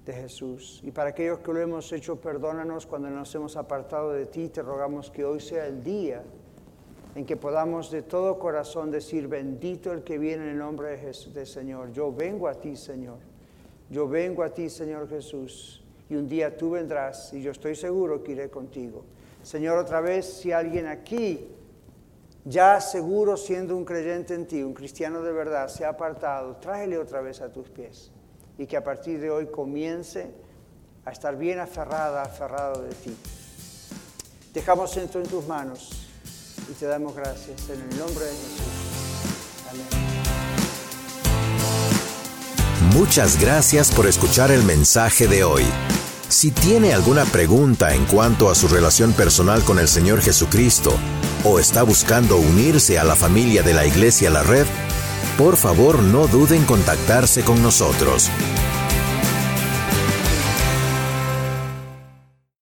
de 0.05 0.13
Jesús. 0.13 0.81
Y 0.83 0.91
para 0.91 1.09
aquellos 1.09 1.39
que 1.39 1.53
lo 1.53 1.59
hemos 1.59 1.91
hecho, 1.91 2.21
perdónanos 2.21 2.85
cuando 2.85 3.09
nos 3.09 3.33
hemos 3.33 3.55
apartado 3.57 4.11
de 4.11 4.27
ti. 4.27 4.49
Te 4.49 4.61
rogamos 4.61 5.09
que 5.09 5.25
hoy 5.25 5.39
sea 5.39 5.65
el 5.65 5.83
día 5.83 6.23
en 7.15 7.25
que 7.25 7.35
podamos 7.35 7.89
de 7.91 8.01
todo 8.01 8.37
corazón 8.37 8.91
decir, 8.91 9.27
bendito 9.27 9.91
el 9.91 10.03
que 10.03 10.17
viene 10.17 10.43
en 10.43 10.49
el 10.51 10.57
nombre 10.57 10.89
de 10.91 10.97
Jesús, 10.97 11.33
del 11.33 11.47
Señor. 11.47 11.91
Yo 11.91 12.13
vengo 12.13 12.47
a 12.47 12.55
ti, 12.55 12.75
Señor. 12.75 13.17
Yo 13.89 14.07
vengo 14.07 14.43
a 14.43 14.49
ti, 14.49 14.69
Señor 14.69 15.09
Jesús. 15.09 15.83
Y 16.09 16.15
un 16.15 16.27
día 16.27 16.55
tú 16.55 16.71
vendrás 16.71 17.33
y 17.33 17.41
yo 17.41 17.51
estoy 17.51 17.75
seguro 17.75 18.23
que 18.23 18.33
iré 18.33 18.49
contigo. 18.49 19.03
Señor, 19.41 19.77
otra 19.77 20.01
vez, 20.01 20.25
si 20.25 20.51
alguien 20.51 20.87
aquí, 20.87 21.47
ya 22.45 22.79
seguro 22.81 23.37
siendo 23.37 23.75
un 23.75 23.85
creyente 23.85 24.33
en 24.33 24.47
ti, 24.47 24.63
un 24.63 24.73
cristiano 24.73 25.21
de 25.21 25.31
verdad, 25.31 25.67
se 25.67 25.85
ha 25.85 25.89
apartado, 25.89 26.57
tráele 26.57 26.97
otra 26.97 27.21
vez 27.21 27.41
a 27.41 27.51
tus 27.51 27.69
pies 27.69 28.11
y 28.57 28.65
que 28.65 28.77
a 28.77 28.83
partir 28.83 29.19
de 29.19 29.29
hoy 29.29 29.47
comience 29.47 30.31
a 31.05 31.11
estar 31.11 31.37
bien 31.37 31.59
aferrada, 31.59 32.23
aferrado 32.23 32.81
de 32.83 32.93
ti. 32.93 33.15
Dejamos 34.53 34.95
esto 34.97 35.19
en 35.19 35.27
tus 35.27 35.47
manos 35.47 36.08
y 36.69 36.73
te 36.73 36.85
damos 36.85 37.15
gracias 37.15 37.69
en 37.69 37.81
el 37.81 37.97
nombre 37.97 38.25
de 38.25 38.31
Jesús. 38.31 38.67
Amén. 39.69 39.87
Muchas 42.93 43.39
gracias 43.39 43.91
por 43.91 44.07
escuchar 44.07 44.51
el 44.51 44.63
mensaje 44.63 45.27
de 45.27 45.43
hoy. 45.43 45.65
Si 46.27 46.51
tiene 46.51 46.93
alguna 46.93 47.25
pregunta 47.25 47.95
en 47.95 48.05
cuanto 48.05 48.49
a 48.49 48.55
su 48.55 48.67
relación 48.67 49.13
personal 49.13 49.63
con 49.63 49.79
el 49.79 49.87
Señor 49.87 50.21
Jesucristo 50.21 50.93
o 51.43 51.59
está 51.59 51.83
buscando 51.83 52.37
unirse 52.37 52.99
a 52.99 53.03
la 53.03 53.15
familia 53.15 53.63
de 53.63 53.73
la 53.73 53.85
Iglesia 53.85 54.29
La 54.29 54.43
Red, 54.43 54.67
por 55.37 55.55
favor 55.55 56.03
no 56.03 56.27
duden 56.27 56.59
en 56.59 56.65
contactarse 56.65 57.43
con 57.43 57.63
nosotros. 57.63 58.29